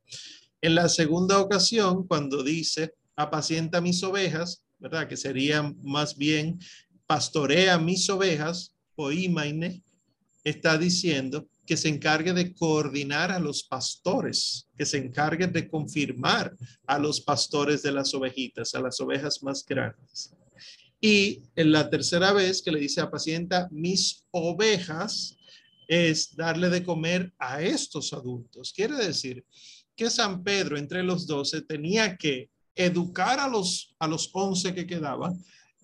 En 0.61 0.75
la 0.75 0.89
segunda 0.89 1.39
ocasión, 1.39 2.07
cuando 2.07 2.43
dice, 2.43 2.93
apacienta 3.15 3.81
mis 3.81 4.01
ovejas, 4.03 4.63
¿verdad? 4.79 5.07
Que 5.07 5.17
sería 5.17 5.73
más 5.83 6.17
bien, 6.17 6.59
pastorea 7.05 7.77
mis 7.77 8.09
ovejas, 8.09 8.73
oímaine, 8.95 9.83
está 10.43 10.77
diciendo 10.77 11.47
que 11.65 11.77
se 11.77 11.89
encargue 11.89 12.33
de 12.33 12.53
coordinar 12.55 13.31
a 13.31 13.39
los 13.39 13.63
pastores, 13.63 14.67
que 14.77 14.85
se 14.85 14.97
encargue 14.97 15.47
de 15.47 15.69
confirmar 15.69 16.55
a 16.87 16.97
los 16.97 17.21
pastores 17.21 17.83
de 17.83 17.91
las 17.91 18.13
ovejitas, 18.13 18.73
a 18.73 18.81
las 18.81 18.99
ovejas 19.01 19.43
más 19.43 19.65
grandes. 19.65 20.33
Y 20.99 21.43
en 21.55 21.71
la 21.71 21.89
tercera 21.89 22.31
vez 22.33 22.61
que 22.61 22.71
le 22.71 22.79
dice 22.79 23.01
apacienta 23.01 23.67
mis 23.69 24.25
ovejas, 24.31 25.37
es 25.87 26.35
darle 26.35 26.69
de 26.69 26.83
comer 26.83 27.33
a 27.39 27.61
estos 27.61 28.11
adultos. 28.13 28.73
Quiere 28.73 28.95
decir 28.95 29.45
que 29.97 30.09
San 30.09 30.43
Pedro 30.43 30.77
entre 30.77 31.03
los 31.03 31.25
doce 31.25 31.61
tenía 31.61 32.15
que 32.15 32.49
educar 32.75 33.39
a 33.39 33.49
los, 33.49 33.95
a 33.99 34.07
los 34.07 34.29
once 34.31 34.73
que 34.73 34.85
quedaban, 34.85 35.33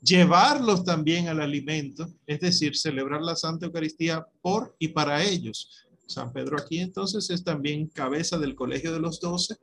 llevarlos 0.02 0.86
también 0.86 1.28
al 1.28 1.42
alimento, 1.42 2.08
es 2.28 2.40
decir, 2.40 2.78
celebrar 2.78 3.22
la 3.22 3.36
Santa 3.36 3.66
Eucaristía 3.66 4.26
por 4.42 4.76
y 4.78 4.90
para 4.90 5.24
ellos. 5.24 5.88
San 6.06 6.32
Pedro 6.32 6.58
aquí 6.60 6.80
entonces 6.80 7.30
es 7.32 7.44
también 7.44 7.88
cabeza 7.88 8.38
del 8.38 8.54
Colegio 8.54 8.94
de 8.94 9.00
los 9.00 9.20
Doce 9.20 9.56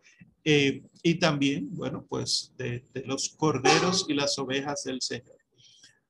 eh, 0.42 0.83
y 1.02 1.14
también, 1.14 1.69
bueno, 1.73 2.04
pues 2.09 2.52
de, 2.57 2.85
de 2.92 3.04
los 3.04 3.28
corderos 3.28 4.07
y 4.09 4.14
las 4.14 4.37
ovejas 4.38 4.83
del 4.85 5.00
Señor. 5.00 5.37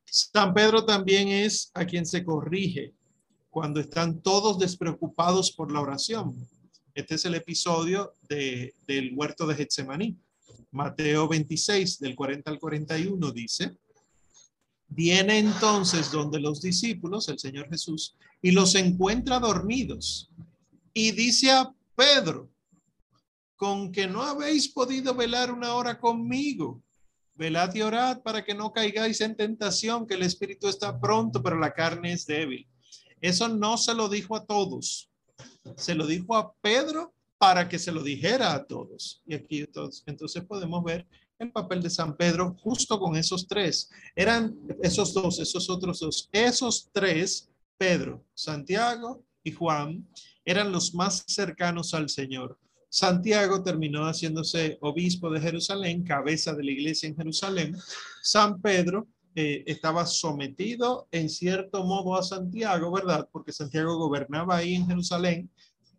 San 0.06 0.54
Pedro 0.54 0.84
también 0.84 1.28
es 1.28 1.70
a 1.74 1.84
quien 1.84 2.06
se 2.06 2.24
corrige 2.24 2.94
cuando 3.50 3.80
están 3.80 4.22
todos 4.22 4.58
despreocupados 4.58 5.52
por 5.52 5.70
la 5.70 5.80
oración. 5.80 6.36
Este 7.00 7.14
es 7.14 7.24
el 7.24 7.34
episodio 7.34 8.12
de, 8.28 8.74
del 8.86 9.14
huerto 9.14 9.46
de 9.46 9.54
Getsemaní. 9.54 10.18
Mateo 10.70 11.26
26, 11.28 11.98
del 11.98 12.14
40 12.14 12.50
al 12.50 12.58
41, 12.58 13.30
dice, 13.32 13.74
Viene 14.86 15.38
entonces 15.38 16.12
donde 16.12 16.38
los 16.38 16.60
discípulos, 16.60 17.30
el 17.30 17.38
Señor 17.38 17.70
Jesús, 17.70 18.16
y 18.42 18.50
los 18.50 18.74
encuentra 18.74 19.38
dormidos. 19.38 20.28
Y 20.92 21.12
dice 21.12 21.50
a 21.50 21.74
Pedro, 21.96 22.50
con 23.56 23.92
que 23.92 24.06
no 24.06 24.22
habéis 24.22 24.68
podido 24.68 25.14
velar 25.14 25.50
una 25.50 25.72
hora 25.72 25.98
conmigo. 25.98 26.82
Velad 27.34 27.74
y 27.74 27.80
orad 27.80 28.20
para 28.20 28.44
que 28.44 28.54
no 28.54 28.74
caigáis 28.74 29.22
en 29.22 29.34
tentación, 29.34 30.06
que 30.06 30.14
el 30.16 30.22
espíritu 30.22 30.68
está 30.68 31.00
pronto, 31.00 31.42
pero 31.42 31.58
la 31.58 31.72
carne 31.72 32.12
es 32.12 32.26
débil. 32.26 32.68
Eso 33.22 33.48
no 33.48 33.78
se 33.78 33.94
lo 33.94 34.10
dijo 34.10 34.36
a 34.36 34.44
todos. 34.44 35.09
Se 35.76 35.94
lo 35.94 36.06
dijo 36.06 36.36
a 36.36 36.52
Pedro 36.60 37.14
para 37.38 37.68
que 37.68 37.78
se 37.78 37.92
lo 37.92 38.02
dijera 38.02 38.52
a 38.52 38.66
todos. 38.66 39.22
Y 39.26 39.34
aquí 39.34 39.60
entonces, 39.60 40.02
entonces 40.06 40.44
podemos 40.44 40.84
ver 40.84 41.06
el 41.38 41.50
papel 41.50 41.82
de 41.82 41.90
San 41.90 42.16
Pedro 42.16 42.54
justo 42.62 42.98
con 43.00 43.16
esos 43.16 43.48
tres. 43.48 43.90
Eran 44.14 44.54
esos 44.82 45.14
dos, 45.14 45.40
esos 45.40 45.70
otros 45.70 46.00
dos. 46.00 46.28
Esos 46.32 46.90
tres, 46.92 47.48
Pedro, 47.78 48.24
Santiago 48.34 49.24
y 49.42 49.52
Juan, 49.52 50.06
eran 50.44 50.70
los 50.70 50.94
más 50.94 51.24
cercanos 51.26 51.94
al 51.94 52.10
Señor. 52.10 52.58
Santiago 52.90 53.62
terminó 53.62 54.04
haciéndose 54.04 54.76
obispo 54.80 55.30
de 55.30 55.40
Jerusalén, 55.40 56.02
cabeza 56.02 56.52
de 56.54 56.64
la 56.64 56.72
iglesia 56.72 57.08
en 57.08 57.16
Jerusalén. 57.16 57.76
San 58.20 58.60
Pedro 58.60 59.06
eh, 59.34 59.64
estaba 59.66 60.06
sometido 60.06 61.08
en 61.12 61.28
cierto 61.28 61.84
modo 61.84 62.16
a 62.16 62.22
Santiago, 62.22 62.90
¿verdad? 62.92 63.28
Porque 63.30 63.52
Santiago 63.52 63.96
gobernaba 63.96 64.56
ahí 64.56 64.74
en 64.74 64.86
Jerusalén 64.86 65.50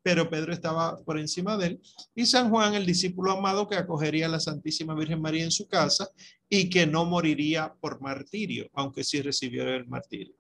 pero 0.04 0.30
Pedro 0.30 0.54
estaba 0.54 0.98
por 1.04 1.20
encima 1.20 1.58
de 1.58 1.68
él, 1.68 1.82
y 2.16 2.26
San 2.26 2.50
Juan, 2.50 2.74
el 2.74 2.86
discípulo 2.86 3.32
amado 3.32 3.68
que 3.68 3.76
acogería 3.76 4.26
a 4.26 4.30
la 4.30 4.40
Santísima 4.40 4.96
Virgen 4.96 5.22
María 5.22 5.44
en 5.44 5.52
su 5.52 5.68
casa 5.68 6.10
y 6.50 6.70
que 6.70 6.88
no 6.88 7.06
moriría 7.06 7.74
por 7.80 8.02
martirio, 8.02 8.70
aunque 8.74 9.04
sí 9.04 9.22
recibió 9.22 9.68
el 9.68 9.88
martirio. 9.88 10.36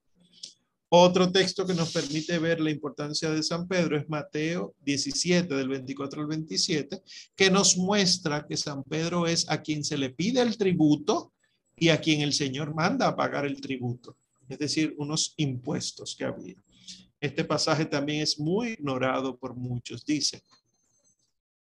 Otro 0.94 1.32
texto 1.32 1.66
que 1.66 1.74
nos 1.74 1.94
permite 1.94 2.38
ver 2.38 2.60
la 2.60 2.70
importancia 2.70 3.30
de 3.30 3.44
San 3.44 3.66
Pedro 3.66 3.98
es 3.98 4.10
Mateo 4.10 4.76
17, 4.82 5.56
del 5.56 5.70
24 5.70 6.22
al 6.22 6.28
27, 6.28 7.02
que 7.34 7.50
nos 7.50 7.78
muestra 7.78 8.46
que 8.46 8.58
San 8.58 8.84
Pedro 8.84 9.26
es 9.26 9.50
a 9.50 9.62
quien 9.62 9.86
se 9.86 9.98
le 9.98 10.10
pide 10.10 10.42
el 10.42 10.58
tributo 10.58 11.32
y 11.82 11.90
a 11.90 12.00
quien 12.00 12.22
el 12.22 12.32
Señor 12.32 12.76
manda 12.76 13.08
a 13.08 13.16
pagar 13.16 13.44
el 13.44 13.60
tributo, 13.60 14.16
es 14.48 14.60
decir, 14.60 14.94
unos 15.00 15.34
impuestos 15.38 16.16
que 16.16 16.26
había. 16.26 16.54
Este 17.20 17.44
pasaje 17.44 17.86
también 17.88 18.22
es 18.22 18.40
muy 18.40 18.74
ignorado 18.74 19.36
por 19.36 19.56
muchos. 19.56 20.06
Dice, 20.06 20.44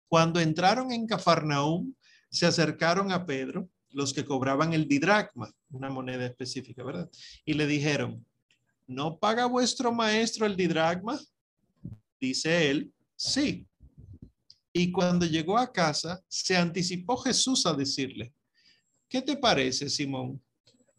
cuando 0.09 0.41
entraron 0.41 0.91
en 0.91 1.07
Cafarnaúm, 1.07 1.93
se 2.31 2.47
acercaron 2.47 3.13
a 3.13 3.27
Pedro 3.27 3.69
los 3.91 4.15
que 4.15 4.25
cobraban 4.25 4.73
el 4.73 4.89
didracma, 4.89 5.53
una 5.69 5.91
moneda 5.91 6.25
específica, 6.25 6.83
¿verdad? 6.83 7.11
Y 7.45 7.53
le 7.53 7.67
dijeron, 7.67 8.25
¿no 8.87 9.19
paga 9.19 9.45
vuestro 9.45 9.93
maestro 9.93 10.47
el 10.47 10.57
didracma? 10.57 11.21
Dice 12.19 12.71
él, 12.71 12.91
sí. 13.17 13.67
Y 14.73 14.91
cuando 14.91 15.27
llegó 15.27 15.59
a 15.59 15.71
casa, 15.71 16.25
se 16.27 16.57
anticipó 16.57 17.19
Jesús 17.19 17.67
a 17.67 17.75
decirle, 17.75 18.33
¿qué 19.09 19.23
te 19.23 19.37
parece, 19.37 19.89
Simón? 19.89 20.43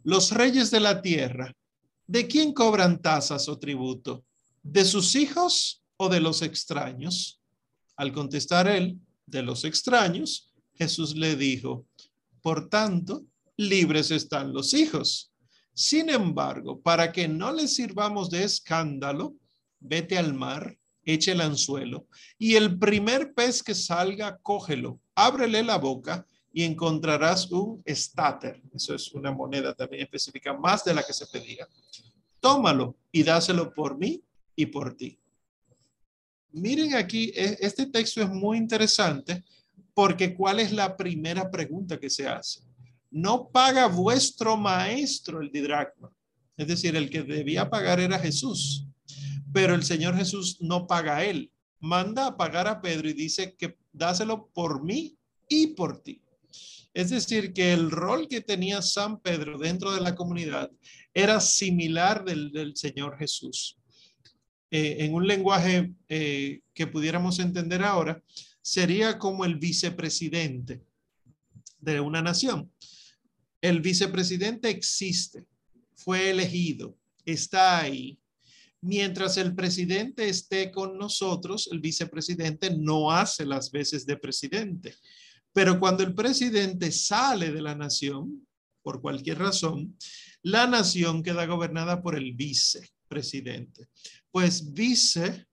Los 0.03 0.31
reyes 0.31 0.71
de 0.71 0.79
la 0.79 1.01
tierra, 1.01 1.53
¿de 2.05 2.27
quién 2.27 2.53
cobran 2.53 3.01
tasas 3.01 3.49
o 3.49 3.59
tributo? 3.59 4.23
¿De 4.63 4.85
sus 4.85 5.15
hijos 5.15 5.83
o 5.97 6.09
de 6.09 6.19
los 6.19 6.41
extraños? 6.41 7.41
Al 7.95 8.13
contestar 8.13 8.67
él, 8.67 8.99
de 9.25 9.41
los 9.43 9.65
extraños, 9.65 10.53
Jesús 10.75 11.15
le 11.15 11.35
dijo, 11.35 11.85
por 12.41 12.69
tanto, 12.69 13.25
libres 13.57 14.11
están 14.11 14.53
los 14.53 14.73
hijos. 14.73 15.31
Sin 15.73 16.09
embargo, 16.09 16.79
para 16.79 17.11
que 17.11 17.27
no 17.27 17.51
les 17.51 17.75
sirvamos 17.75 18.29
de 18.29 18.43
escándalo, 18.43 19.35
vete 19.79 20.17
al 20.17 20.33
mar, 20.33 20.77
eche 21.03 21.31
el 21.31 21.41
anzuelo 21.41 22.07
y 22.37 22.55
el 22.55 22.77
primer 22.77 23.33
pez 23.33 23.63
que 23.63 23.75
salga, 23.75 24.37
cógelo, 24.41 24.99
ábrele 25.15 25.63
la 25.63 25.77
boca 25.77 26.25
y 26.53 26.63
encontrarás 26.63 27.51
un 27.51 27.81
estáter. 27.85 28.61
Eso 28.73 28.95
es 28.95 29.11
una 29.13 29.31
moneda 29.31 29.73
también 29.73 30.03
específica, 30.03 30.53
más 30.53 30.83
de 30.83 30.93
la 30.93 31.03
que 31.03 31.13
se 31.13 31.27
pedía. 31.27 31.67
Tómalo 32.39 32.95
y 33.11 33.23
dáselo 33.23 33.73
por 33.73 33.97
mí 33.97 34.23
y 34.55 34.65
por 34.67 34.95
ti. 34.95 35.19
Miren 36.51 36.95
aquí, 36.95 37.31
e, 37.35 37.57
este 37.59 37.85
texto 37.87 38.21
es 38.21 38.29
muy 38.29 38.57
interesante 38.57 39.43
porque 39.93 40.35
¿cuál 40.35 40.59
es 40.59 40.71
la 40.71 40.95
primera 40.95 41.49
pregunta 41.49 41.99
que 41.99 42.09
se 42.09 42.27
hace? 42.27 42.61
No 43.09 43.49
paga 43.49 43.87
vuestro 43.87 44.57
maestro 44.57 45.41
el 45.41 45.51
didracma. 45.51 46.11
Es 46.55 46.67
decir, 46.67 46.95
el 46.95 47.09
que 47.09 47.23
debía 47.23 47.69
pagar 47.69 47.99
era 47.99 48.19
Jesús. 48.19 48.87
Pero 49.53 49.75
el 49.75 49.83
Señor 49.83 50.15
Jesús 50.15 50.57
no 50.59 50.87
paga 50.87 51.17
a 51.17 51.23
él. 51.23 51.51
Manda 51.79 52.27
a 52.27 52.37
pagar 52.37 52.67
a 52.67 52.81
Pedro 52.81 53.09
y 53.09 53.13
dice 53.13 53.55
que 53.55 53.77
dáselo 53.91 54.47
por 54.53 54.83
mí 54.83 55.17
y 55.47 55.67
por 55.67 56.01
ti. 56.01 56.21
Es 56.97 57.11
decir, 57.11 57.53
que 57.53 57.73
el 57.73 57.91
rol 57.91 58.27
que 58.27 58.41
tenía 58.41 58.81
San 58.81 59.19
Pedro 59.19 59.59
dentro 59.59 59.93
de 59.93 60.01
la 60.01 60.15
comunidad 60.15 60.71
era 61.13 61.39
similar 61.39 62.25
del, 62.25 62.51
del 62.51 62.75
Señor 62.75 63.19
Jesús. 63.19 63.77
Eh, 64.71 64.97
en 65.01 65.13
un 65.13 65.27
lenguaje 65.27 65.93
eh, 66.09 66.61
que 66.73 66.87
pudiéramos 66.87 67.37
entender 67.37 67.83
ahora, 67.83 68.23
sería 68.63 69.19
como 69.19 69.45
el 69.45 69.57
vicepresidente 69.57 70.81
de 71.79 71.99
una 71.99 72.23
nación. 72.23 72.71
El 73.61 73.81
vicepresidente 73.81 74.67
existe, 74.71 75.45
fue 75.93 76.31
elegido, 76.31 76.97
está 77.25 77.79
ahí. 77.79 78.17
Mientras 78.81 79.37
el 79.37 79.53
presidente 79.53 80.29
esté 80.29 80.71
con 80.71 80.97
nosotros, 80.97 81.69
el 81.71 81.79
vicepresidente 81.79 82.75
no 82.75 83.11
hace 83.11 83.45
las 83.45 83.69
veces 83.69 84.03
de 84.07 84.17
presidente. 84.17 84.95
Pero 85.57 85.79
cuando 85.79 86.03
el 86.03 86.13
presidente 86.13 86.91
sale 86.91 87.51
de 87.51 87.63
la 87.63 87.73
nación, 87.73 88.47
por 88.83 89.01
cualquier 89.01 89.39
razón, 89.39 89.97
la 90.43 90.67
nación 90.67 91.23
queda 91.23 91.47
gobernada 91.47 92.03
por 92.03 92.15
el 92.15 92.33
vicepresidente. 92.33 93.87
Pues 94.29 94.71
vice, 94.71 95.47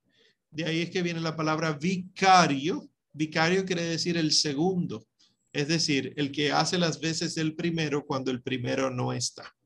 de 0.50 0.66
ahí 0.66 0.82
es 0.82 0.90
que 0.90 1.00
viene 1.00 1.20
la 1.20 1.34
palabra 1.34 1.72
vicario. 1.72 2.86
Vicario 3.14 3.64
quiere 3.64 3.82
decir 3.84 4.18
el 4.18 4.32
segundo, 4.32 5.06
es 5.54 5.68
decir, 5.68 6.12
el 6.18 6.30
que 6.30 6.52
hace 6.52 6.76
las 6.76 7.00
veces 7.00 7.34
del 7.34 7.54
primero 7.54 8.04
cuando 8.04 8.30
el 8.30 8.42
primero 8.42 8.90
no 8.90 9.10
está. 9.10 9.56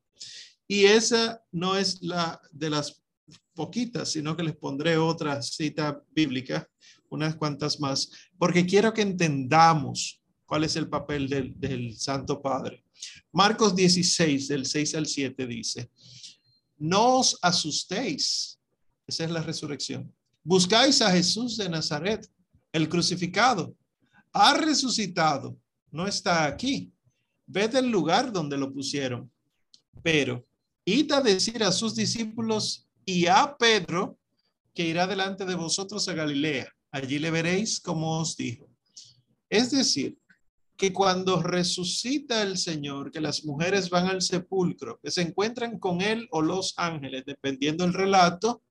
Y 0.69 0.85
esa 0.85 1.43
no 1.51 1.77
es 1.77 2.01
la 2.01 2.41
de 2.53 2.71
las 2.71 3.03
poquitas, 3.55 4.13
sino 4.13 4.37
que 4.37 4.45
les 4.45 4.55
pondré 4.55 4.99
otra 4.99 5.43
cita 5.43 6.01
bíblica, 6.13 6.71
unas 7.11 7.35
cuantas 7.35 7.81
más, 7.81 8.09
porque 8.39 8.65
quiero 8.65 8.93
que 8.95 9.03
entendamos 9.03 10.18
cuál 10.49 10.65
es 10.65 10.77
el 10.77 10.89
papel 10.89 11.29
del, 11.29 11.95
Santo 11.99 12.41
Padre. 12.41 12.83
Marcos 13.33 13.77
16, 13.77 14.49
del 14.49 14.65
6 14.65 14.95
al 14.95 15.07
7 15.07 15.47
dice, 15.47 15.91
no 16.79 17.19
os 17.19 17.39
asustéis, 17.43 18.59
esa 19.07 19.25
es 19.25 19.31
la 19.31 19.43
resurrección. 19.43 20.11
Buscáis 20.43 21.03
a 21.03 21.11
Jesús 21.11 21.59
de 21.59 21.69
Nazaret, 21.69 22.27
el 22.73 22.89
crucificado. 22.89 23.77
Ha 24.33 24.55
resucitado, 24.55 25.55
no 25.91 26.07
está 26.07 26.47
aquí. 26.47 26.91
Ved 27.47 27.75
el 27.75 27.91
lugar 27.91 28.33
donde 28.33 28.57
lo 28.57 28.73
pusieron. 28.73 29.31
Pero 30.03 30.47
id 30.87 31.13
a 31.13 31.21
decir 31.21 31.63
a 31.63 31.73
sus 31.73 31.95
discípulos 31.95 32.89
y 33.05 33.27
a 33.27 33.55
Pedro 33.59 34.19
que 34.73 34.87
irá 34.87 35.07
delante 35.07 35.45
de 35.45 35.57
vosotros 35.57 36.09
a 36.09 36.15
Galilea. 36.15 36.73
Allí 36.91 37.19
le 37.19 37.31
veréis 37.31 37.81
como 37.81 38.19
os 38.19 38.35
dijo. 38.35 38.67
Es 39.51 39.71
decir, 39.71 40.19
que 40.79 40.93
cuando 40.93 41.43
resucita 41.43 42.41
el 42.41 42.57
Señor, 42.57 43.11
que 43.11 43.21
las 43.21 43.45
mujeres 43.45 43.91
van 43.91 44.07
al 44.07 44.23
sepulcro, 44.23 45.01
que 45.03 45.11
se 45.11 45.23
encuentran 45.23 45.81
con 45.81 46.01
él 46.01 46.29
o 46.31 46.41
los 46.41 46.73
ángeles, 46.77 47.25
dependiendo 47.27 47.83
del 47.83 47.95
relato, 47.95 48.63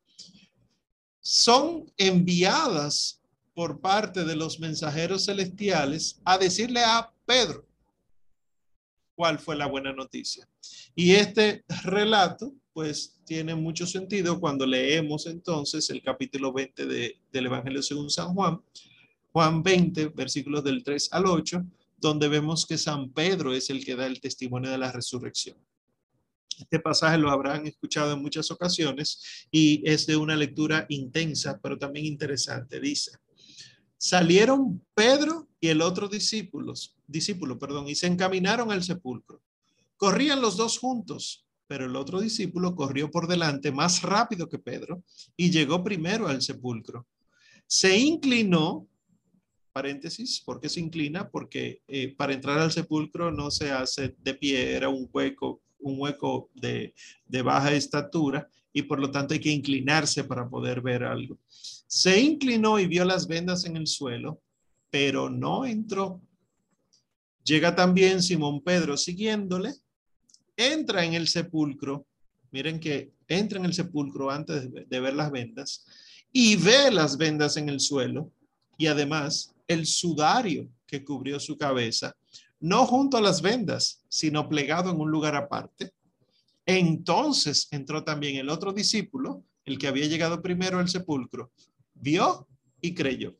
son 1.19 1.91
enviadas 1.97 3.21
por 3.53 3.81
parte 3.81 4.23
de 4.23 4.37
los 4.37 4.57
mensajeros 4.61 5.25
celestiales 5.25 6.21
a 6.23 6.37
decirle 6.37 6.81
a 6.81 7.11
Pedro 7.25 7.65
cuál 9.13 9.37
fue 9.37 9.57
la 9.57 9.65
buena 9.65 9.91
noticia. 9.91 10.47
Y 10.95 11.11
este 11.11 11.65
relato, 11.83 12.53
pues, 12.71 13.17
tiene 13.25 13.53
mucho 13.53 13.85
sentido 13.85 14.39
cuando 14.39 14.65
leemos 14.65 15.25
entonces 15.25 15.89
el 15.89 16.01
capítulo 16.01 16.53
20 16.53 16.85
del 16.85 17.45
Evangelio 17.45 17.81
según 17.81 18.09
San 18.09 18.33
Juan, 18.33 18.61
Juan 19.33 19.61
20, 19.61 20.07
versículos 20.09 20.63
del 20.63 20.85
3 20.85 21.09
al 21.11 21.25
8, 21.25 21.65
donde 21.97 22.27
vemos 22.27 22.65
que 22.65 22.77
San 22.77 23.11
Pedro 23.11 23.53
es 23.53 23.69
el 23.69 23.83
que 23.83 23.95
da 23.95 24.05
el 24.05 24.21
testimonio 24.21 24.71
de 24.71 24.77
la 24.77 24.91
resurrección. 24.91 25.57
Este 26.59 26.79
pasaje 26.79 27.17
lo 27.17 27.29
habrán 27.29 27.67
escuchado 27.67 28.13
en 28.13 28.21
muchas 28.21 28.49
ocasiones 28.49 29.47
y 29.51 29.87
es 29.87 30.07
de 30.07 30.15
una 30.15 30.35
lectura 30.35 30.85
intensa, 30.89 31.59
pero 31.61 31.77
también 31.77 32.05
interesante. 32.05 32.79
Dice, 32.79 33.11
salieron 33.97 34.83
Pedro 34.95 35.47
y 35.59 35.67
el 35.67 35.81
otro 35.81 36.07
discípulos, 36.07 36.95
discípulo, 37.05 37.59
perdón, 37.59 37.87
y 37.89 37.95
se 37.95 38.07
encaminaron 38.07 38.71
al 38.71 38.83
sepulcro. 38.83 39.41
Corrían 39.97 40.41
los 40.41 40.57
dos 40.57 40.79
juntos, 40.79 41.45
pero 41.67 41.85
el 41.85 41.95
otro 41.95 42.19
discípulo 42.21 42.75
corrió 42.75 43.11
por 43.11 43.27
delante 43.27 43.71
más 43.71 44.01
rápido 44.01 44.47
que 44.49 44.57
Pedro 44.57 45.03
y 45.35 45.51
llegó 45.51 45.83
primero 45.83 46.27
al 46.27 46.41
sepulcro. 46.41 47.05
Se 47.67 47.97
inclinó, 47.97 48.87
paréntesis, 49.77 50.41
¿por 50.41 50.59
qué 50.59 50.69
se 50.69 50.79
inclina? 50.79 51.29
Porque 51.29 51.83
eh, 51.87 52.15
para 52.17 52.33
entrar 52.33 52.57
al 52.57 52.71
sepulcro 52.71 53.31
no 53.31 53.51
se 53.51 53.69
hace 53.69 54.15
de 54.17 54.33
pie, 54.33 54.75
era 54.75 54.89
un 54.89 55.07
hueco 55.13 55.61
un 55.79 55.99
hueco 55.99 56.49
de, 56.55 56.93
baja 57.43 57.71
estatura 57.71 58.49
y 58.73 58.81
por 58.81 58.99
lo 58.99 59.11
tanto 59.11 59.35
hay 59.35 59.39
que 59.39 59.51
inclinarse 59.51 60.23
para 60.23 60.49
poder 60.49 60.81
ver 60.81 61.03
algo. 61.03 61.37
Se 61.49 62.19
inclinó 62.19 62.79
y 62.79 62.87
vio 62.87 63.05
las 63.05 63.27
vendas 63.27 63.65
en 63.65 63.77
el 63.77 63.85
suelo, 63.85 64.41
pero 64.89 65.29
no 65.29 65.65
entró. 65.65 66.19
Llega 67.43 67.75
también 67.75 68.23
Simón 68.23 68.61
Pedro 68.61 68.97
siguiéndole, 68.97 69.75
entra 70.55 71.05
en 71.05 71.13
el 71.13 71.27
sepulcro, 71.27 72.07
miren 72.51 72.79
que 72.79 73.11
entra 73.27 73.59
en 73.59 73.65
el 73.65 73.73
sepulcro 73.73 74.31
antes 74.31 74.67
de 74.71 74.99
ver 74.99 75.13
las 75.13 75.31
vendas 75.31 75.85
y 76.31 76.55
ve 76.55 76.91
las 76.91 77.17
vendas 77.17 77.55
en 77.57 77.69
el 77.69 77.79
suelo 77.79 78.31
y 78.77 78.87
además 78.87 79.53
el 79.67 79.85
sudario 79.85 80.69
que 80.85 81.03
cubrió 81.03 81.39
su 81.39 81.57
cabeza 81.57 82.15
no 82.59 82.85
junto 82.85 83.17
a 83.17 83.21
las 83.21 83.41
vendas, 83.41 84.03
sino 84.09 84.49
plegado 84.49 84.91
en 84.91 84.99
un 84.99 85.11
lugar 85.11 85.35
aparte. 85.35 85.91
Entonces 86.65 87.67
entró 87.71 88.03
también 88.03 88.35
el 88.37 88.49
otro 88.49 88.73
discípulo, 88.73 89.43
el 89.65 89.77
que 89.77 89.87
había 89.87 90.07
llegado 90.07 90.41
primero 90.41 90.79
al 90.79 90.89
sepulcro, 90.89 91.51
vio 91.93 92.47
y 92.81 92.93
creyó. 92.93 93.35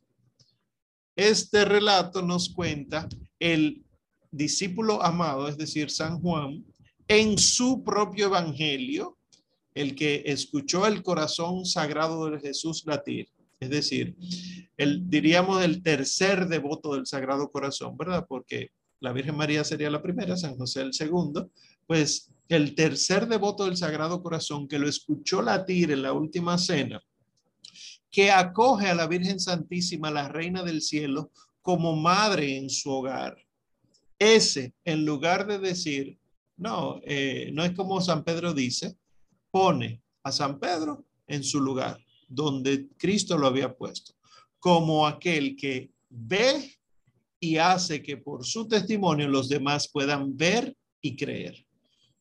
Este 1.16 1.66
relato 1.66 2.22
nos 2.22 2.50
cuenta 2.50 3.08
el 3.40 3.84
discípulo 4.32 5.02
amado, 5.04 5.48
es 5.48 5.58
decir, 5.58 5.90
San 5.90 6.22
Juan, 6.22 6.64
en 7.08 7.38
su 7.38 7.84
propio 7.84 8.28
evangelio, 8.28 9.18
el 9.74 9.96
que 9.96 10.24
escuchó 10.26 10.86
el 10.86 11.02
corazón 11.02 11.66
sagrado 11.66 12.30
de 12.30 12.40
Jesús 12.40 12.84
latir, 12.86 13.30
es 13.60 13.70
decir, 13.70 14.16
el, 14.78 15.10
diríamos 15.10 15.64
el 15.64 15.82
tercer 15.82 16.48
devoto 16.48 16.94
del 16.94 17.08
Sagrado 17.08 17.50
Corazón, 17.50 17.98
¿verdad? 17.98 18.26
Porque 18.28 18.72
la 19.00 19.14
Virgen 19.14 19.36
María 19.36 19.64
sería 19.64 19.90
la 19.90 20.02
primera, 20.02 20.38
San 20.38 20.58
José 20.58 20.82
el 20.82 20.94
segundo, 20.94 21.52
pues 21.86 22.32
el 22.50 22.76
tercer 22.76 23.28
devoto 23.28 23.66
del 23.66 23.78
Sagrado 23.78 24.22
Corazón 24.22 24.68
que 24.68 24.80
lo 24.80 24.88
escuchó 24.88 25.42
latir 25.42 25.92
en 25.92 26.02
la 26.02 26.14
última 26.14 26.58
cena, 26.58 27.02
que 28.10 28.32
acoge 28.32 28.88
a 28.88 28.96
la 28.96 29.08
Virgen 29.08 29.40
Santísima, 29.40 30.12
la 30.12 30.30
Reina 30.30 30.64
del 30.64 30.82
Cielo, 30.82 31.32
como 31.62 31.96
madre 31.96 32.58
en 32.58 32.70
su 32.70 32.90
hogar. 32.92 33.38
Ese, 34.18 34.74
en 34.86 35.06
lugar 35.06 35.46
de 35.48 35.60
decir, 35.60 36.18
no, 36.56 37.00
eh, 37.04 37.52
no 37.54 37.64
es 37.64 37.74
como 37.74 38.02
San 38.02 38.24
Pedro 38.24 38.54
dice, 38.54 38.96
pone 39.52 40.02
a 40.24 40.32
San 40.32 40.60
Pedro 40.60 41.06
en 41.28 41.44
su 41.44 41.60
lugar, 41.60 42.00
donde 42.28 42.88
Cristo 42.98 43.38
lo 43.38 43.48
había 43.48 43.74
puesto, 43.74 44.14
como 44.60 45.08
aquel 45.08 45.56
que 45.56 45.92
ve 46.10 46.78
y 47.40 47.58
hace 47.58 48.02
que 48.02 48.18
por 48.18 48.46
su 48.46 48.68
testimonio 48.68 49.28
los 49.28 49.50
demás 49.50 49.90
puedan 49.92 50.36
ver 50.36 50.76
y 51.02 51.16
creer. 51.16 51.66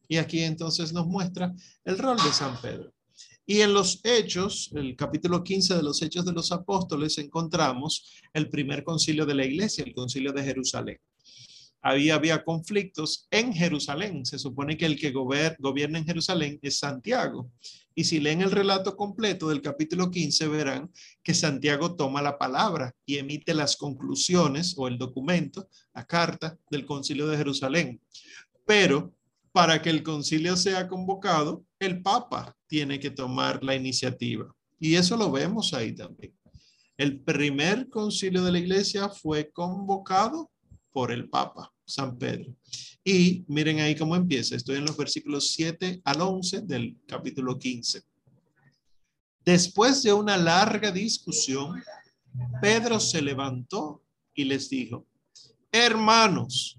Y 0.09 0.19
aquí 0.19 0.41
entonces 0.41 0.93
nos 0.93 1.07
muestra 1.07 1.55
el 1.85 1.99
rol 1.99 2.17
de 2.17 2.33
San 2.33 2.61
Pedro. 2.61 2.93
Y 3.45 3.61
en 3.61 3.73
los 3.73 4.01
Hechos, 4.05 4.71
el 4.75 4.97
capítulo 4.97 5.43
15 5.43 5.77
de 5.77 5.83
los 5.83 6.03
Hechos 6.03 6.25
de 6.25 6.33
los 6.33 6.51
Apóstoles, 6.53 7.17
encontramos 7.19 8.21
el 8.35 8.51
primer 8.51 8.83
concilio 8.83 9.25
de 9.25 9.35
la 9.35 9.45
iglesia, 9.45 9.85
el 9.85 9.95
concilio 9.95 10.33
de 10.33 10.43
Jerusalén. 10.43 10.99
Ahí 11.81 12.11
había 12.11 12.43
conflictos 12.43 13.29
en 13.31 13.53
Jerusalén. 13.53 14.27
Se 14.27 14.41
supone 14.41 14.77
que 14.77 14.87
el 14.87 14.99
que 14.99 15.13
gobierna 15.13 15.99
en 15.99 16.05
Jerusalén 16.05 16.59
es 16.61 16.81
Santiago. 16.81 17.53
Y 17.99 18.05
si 18.05 18.21
leen 18.21 18.43
el 18.43 18.51
relato 18.51 18.95
completo 18.95 19.49
del 19.49 19.63
capítulo 19.63 20.11
15, 20.11 20.49
verán 20.49 20.93
que 21.23 21.33
Santiago 21.33 21.97
toma 21.97 22.21
la 22.21 22.37
palabra 22.37 22.95
y 23.07 23.17
emite 23.17 23.55
las 23.55 23.75
conclusiones 23.75 24.75
o 24.77 24.87
el 24.87 24.99
documento, 24.99 25.67
la 25.95 26.05
carta 26.05 26.59
del 26.71 26.85
concilio 26.85 27.27
de 27.27 27.39
Jerusalén. 27.39 27.99
Pero 28.67 29.15
para 29.51 29.81
que 29.81 29.89
el 29.89 30.03
concilio 30.03 30.59
sea 30.59 30.87
convocado, 30.89 31.65
el 31.79 32.03
Papa 32.03 32.55
tiene 32.67 33.01
que 33.01 33.11
tomar 33.11 33.65
la 33.65 33.75
iniciativa. 33.75 34.55
Y 34.79 34.97
eso 34.97 35.17
lo 35.17 35.33
vemos 35.33 35.73
ahí 35.73 35.95
también. 35.95 36.37
El 36.99 37.21
primer 37.21 37.89
concilio 37.89 38.45
de 38.45 38.53
la 38.53 38.59
iglesia 38.59 39.09
fue 39.09 39.51
convocado 39.51 40.51
por 40.97 41.13
el 41.13 41.29
Papa, 41.29 41.71
San 41.85 42.19
Pedro. 42.19 42.57
Y 43.05 43.45
miren 43.49 43.81
ahí 43.81 43.95
cómo 43.95 44.17
empieza. 44.17 44.57
Estoy 44.57 44.77
en 44.77 44.87
los 44.87 44.97
versículos 44.97 45.51
7 45.51 46.01
al 46.03 46.23
11 46.23 46.63
del 46.63 46.97
capítulo 47.07 47.59
15. 47.59 48.03
Después 49.45 50.03
de 50.03 50.15
una 50.15 50.39
larga 50.39 50.91
discusión, 50.91 51.83
Pedro 52.63 52.99
se 52.99 53.21
levantó 53.21 54.03
y 54.33 54.45
les 54.45 54.71
dijo, 54.71 55.07
Hermanos, 55.71 56.79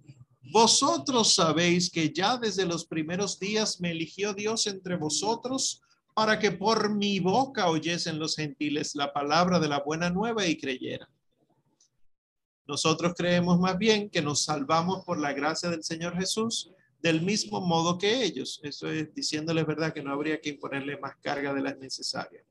vosotros 0.52 1.36
sabéis 1.36 1.92
que 1.92 2.12
ya 2.12 2.38
desde 2.38 2.66
los 2.66 2.88
primeros 2.88 3.38
días 3.38 3.80
me 3.80 3.92
eligió 3.92 4.34
Dios 4.34 4.66
entre 4.66 4.96
vosotros 4.96 5.84
para 6.16 6.40
que 6.40 6.50
por 6.50 6.90
mi 6.90 7.20
boca 7.20 7.70
oyesen 7.70 8.18
los 8.18 8.36
gentiles 8.36 8.96
la 8.96 9.14
palabra 9.14 9.60
de 9.60 9.68
la 9.68 9.84
buena 9.86 10.10
nueva 10.10 10.48
y 10.48 10.58
creyeran. 10.58 11.08
Nosotros 12.68 13.14
creemos 13.16 13.60
más 13.60 13.78
bien 13.78 14.10
que 14.10 14.22
nos 14.22 14.44
salvamos 14.44 15.06
por 15.06 15.20
la 15.20 15.34
gracia 15.34 15.70
del 15.70 15.84
Señor 15.84 16.18
Jesús 16.18 16.72
del 17.02 17.22
mismo 17.22 17.62
modo 17.62 17.98
que 17.98 18.24
ellos. 18.24 18.60
Eso 18.64 18.90
es 18.90 19.14
diciéndoles 19.14 19.66
verdad 19.66 19.94
que 19.94 20.04
no 20.04 20.12
habría 20.12 20.42
que 20.42 20.50
imponerle 20.50 20.98
más 20.98 21.16
carga 21.22 21.54
de 21.54 21.62
las 21.62 21.78
necesarias. 21.78 22.44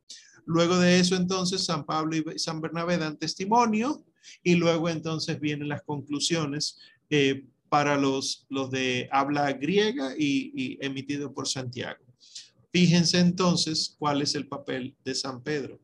Luego 0.46 0.78
de 0.78 1.00
eso, 1.00 1.16
entonces, 1.16 1.64
San 1.64 1.84
Pablo 1.84 2.16
y 2.16 2.38
San 2.38 2.60
Bernabé 2.60 2.98
dan 2.98 3.18
testimonio 3.18 4.04
y 4.42 4.54
luego 4.54 4.88
entonces 4.88 5.40
vienen 5.40 5.68
las 5.68 5.82
conclusiones 5.82 6.78
eh, 7.10 7.44
para 7.68 7.96
los, 7.96 8.46
los 8.48 8.70
de 8.70 9.08
habla 9.10 9.52
griega 9.52 10.14
y, 10.16 10.52
y 10.54 10.78
emitido 10.80 11.32
por 11.34 11.48
Santiago. 11.48 12.04
Fíjense 12.72 13.18
entonces 13.18 13.96
cuál 13.98 14.22
es 14.22 14.34
el 14.34 14.46
papel 14.46 14.94
de 15.04 15.14
San 15.14 15.42
Pedro. 15.42 15.80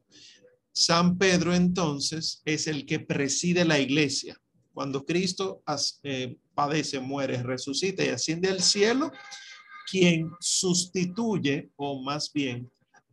San 0.73 1.19
Pedro 1.19 1.55
entonces 1.55 2.43
es 2.45 2.67
el 2.67 2.87
que 2.87 3.01
preside 3.01 3.65
la 3.65 3.79
iglesia. 3.79 4.41
Cuando 4.73 5.05
Cristo 5.05 5.63
eh, 6.03 6.37
padece, 6.55 6.99
muere, 6.99 7.43
resucita 7.43 8.05
y 8.05 8.09
asciende 8.09 8.49
al 8.49 8.63
cielo, 8.63 9.13
quien 9.91 10.31
sustituye, 10.41 11.71
o 11.77 12.03
más 12.03 12.33
bien, 12.33 12.71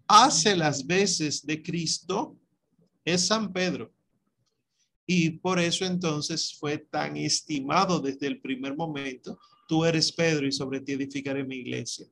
hace 0.08 0.56
las 0.56 0.86
veces 0.88 1.46
de 1.46 1.62
Cristo, 1.62 2.38
es 3.04 3.28
San 3.28 3.52
Pedro. 3.52 3.92
Y 5.06 5.32
por 5.32 5.60
eso 5.60 5.86
entonces 5.86 6.56
fue 6.58 6.78
tan 6.78 7.18
estimado 7.18 8.00
desde 8.00 8.28
el 8.28 8.40
primer 8.40 8.76
momento. 8.76 9.38
Tú 9.68 9.84
eres 9.84 10.12
Pedro 10.12 10.48
y 10.48 10.52
sobre 10.52 10.80
ti 10.80 10.94
edificaré 10.94 11.44
mi 11.44 11.58
iglesia. 11.58 12.06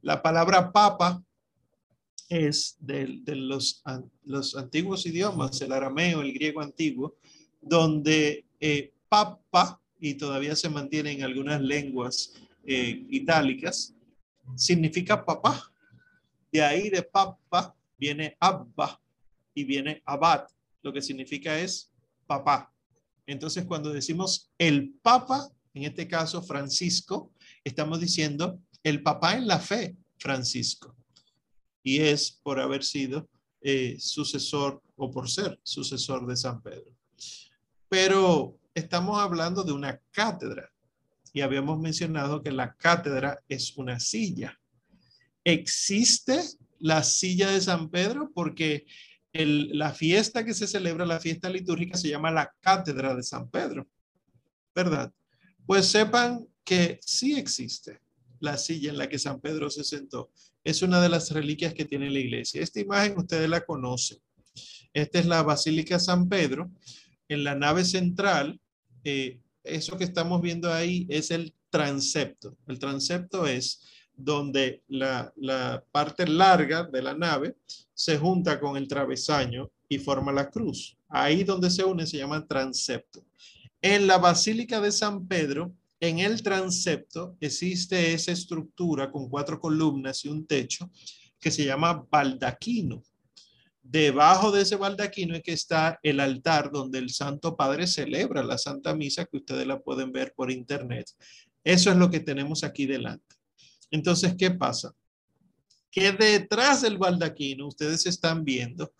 La 0.00 0.20
palabra 0.20 0.72
papa 0.72 1.22
es 2.28 2.76
de, 2.80 3.22
los, 3.36 3.82
antiguos 4.56 5.06
idiomas, 5.06 5.60
el 5.60 5.72
arameo, 5.72 6.20
el 6.22 6.32
griego 6.32 6.60
antiguo, 6.60 7.16
donde 7.60 8.44
eh, 8.60 8.92
papa, 9.08 9.80
y 10.00 10.14
todavía 10.14 10.54
se 10.56 10.68
mantiene 10.68 11.12
en 11.12 11.22
algunas 11.22 11.60
lenguas 11.60 12.34
eh, 12.66 13.06
itálicas, 13.10 13.94
significa 14.54 15.24
papá. 15.24 15.70
De 16.52 16.62
ahí 16.62 16.90
de 16.90 17.02
papa 17.02 17.74
viene 17.98 18.36
abba 18.38 19.00
y 19.54 19.64
viene 19.64 20.02
abad, 20.04 20.46
lo 20.82 20.92
que 20.92 21.02
significa 21.02 21.58
es 21.58 21.90
papá. 22.26 22.72
Entonces, 23.26 23.64
cuando 23.64 23.92
decimos 23.92 24.50
el 24.58 24.94
papa, 25.02 25.48
en 25.72 25.84
este 25.84 26.06
caso 26.06 26.42
Francisco, 26.42 27.32
estamos 27.64 28.00
diciendo 28.00 28.60
el 28.82 29.02
papá 29.02 29.34
en 29.34 29.46
la 29.46 29.58
fe, 29.58 29.96
Francisco 30.18 30.94
y 31.84 32.00
es 32.00 32.40
por 32.42 32.58
haber 32.58 32.82
sido 32.82 33.28
eh, 33.60 33.96
sucesor 34.00 34.82
o 34.96 35.10
por 35.10 35.30
ser 35.30 35.60
sucesor 35.62 36.26
de 36.26 36.36
San 36.36 36.60
Pedro. 36.60 36.90
Pero 37.88 38.58
estamos 38.74 39.20
hablando 39.20 39.62
de 39.62 39.72
una 39.72 40.00
cátedra 40.10 40.72
y 41.32 41.42
habíamos 41.42 41.78
mencionado 41.78 42.42
que 42.42 42.50
la 42.50 42.74
cátedra 42.74 43.38
es 43.48 43.76
una 43.76 44.00
silla. 44.00 44.58
¿Existe 45.44 46.40
la 46.80 47.04
silla 47.04 47.50
de 47.50 47.60
San 47.60 47.90
Pedro? 47.90 48.30
Porque 48.34 48.86
la 49.32 49.92
fiesta 49.92 50.44
que 50.44 50.54
se 50.54 50.66
celebra, 50.66 51.04
la 51.04 51.20
fiesta 51.20 51.50
litúrgica, 51.50 51.98
se 51.98 52.08
llama 52.08 52.30
la 52.30 52.50
cátedra 52.60 53.14
de 53.14 53.22
San 53.22 53.50
Pedro, 53.50 53.86
¿verdad? 54.74 55.12
Pues 55.66 55.86
sepan 55.86 56.46
que 56.64 56.98
sí 57.02 57.36
existe 57.36 58.00
la 58.40 58.56
silla 58.56 58.90
en 58.90 58.98
la 58.98 59.08
que 59.08 59.18
San 59.18 59.40
Pedro 59.40 59.70
se 59.70 59.84
sentó 59.84 60.30
es 60.64 60.80
una 60.82 61.00
de 61.00 61.10
las 61.10 61.30
reliquias 61.30 61.74
que 61.74 61.84
tiene 61.84 62.10
la 62.10 62.18
iglesia. 62.18 62.62
Esta 62.62 62.80
imagen 62.80 63.18
ustedes 63.18 63.48
la 63.48 63.64
conocen. 63.64 64.18
Esta 64.92 65.18
es 65.18 65.26
la 65.26 65.42
Basílica 65.42 65.98
San 65.98 66.28
Pedro. 66.28 66.70
En 67.28 67.44
la 67.44 67.54
nave 67.54 67.84
central, 67.84 68.58
eh, 69.04 69.38
eso 69.62 69.98
que 69.98 70.04
estamos 70.04 70.40
viendo 70.40 70.72
ahí 70.72 71.06
es 71.10 71.30
el 71.30 71.54
transepto. 71.68 72.56
El 72.66 72.78
transepto 72.78 73.46
es 73.46 73.82
donde 74.16 74.82
la, 74.88 75.32
la 75.36 75.84
parte 75.90 76.26
larga 76.26 76.84
de 76.84 77.02
la 77.02 77.14
nave 77.14 77.56
se 77.92 78.16
junta 78.16 78.58
con 78.58 78.76
el 78.76 78.88
travesaño 78.88 79.70
y 79.88 79.98
forma 79.98 80.32
la 80.32 80.48
cruz. 80.48 80.96
Ahí 81.08 81.44
donde 81.44 81.70
se 81.70 81.84
une 81.84 82.06
se 82.06 82.18
llama 82.18 82.46
transepto. 82.46 83.24
En 83.82 84.06
la 84.06 84.16
Basílica 84.18 84.80
de 84.80 84.92
San 84.92 85.26
Pedro 85.26 85.74
en 86.00 86.18
el 86.18 86.42
transepto 86.42 87.36
existe 87.40 88.12
esa 88.12 88.32
estructura 88.32 89.10
con 89.10 89.28
cuatro 89.28 89.58
columnas 89.58 90.24
y 90.24 90.28
un 90.28 90.46
techo 90.46 90.90
que 91.38 91.50
se 91.50 91.64
llama 91.64 92.06
baldaquino. 92.10 93.02
Debajo 93.82 94.50
de 94.50 94.62
ese 94.62 94.76
baldaquino 94.76 95.34
es 95.36 95.42
que 95.42 95.52
está 95.52 95.98
el 96.02 96.18
altar 96.20 96.70
donde 96.72 96.98
el 96.98 97.10
Santo 97.10 97.54
Padre 97.54 97.86
celebra 97.86 98.42
la 98.42 98.56
Santa 98.56 98.94
Misa, 98.94 99.26
que 99.26 99.36
ustedes 99.36 99.66
la 99.66 99.78
pueden 99.78 100.10
ver 100.10 100.32
por 100.34 100.50
internet. 100.50 101.10
Eso 101.62 101.90
es 101.90 101.96
lo 101.96 102.10
que 102.10 102.20
tenemos 102.20 102.64
aquí 102.64 102.86
delante. 102.86 103.36
Entonces, 103.90 104.34
¿qué 104.36 104.50
pasa? 104.50 104.94
Que 105.90 106.12
detrás 106.12 106.82
del 106.82 106.96
baldaquino 106.96 107.68
ustedes 107.68 108.06
están 108.06 108.42
viendo 108.42 108.92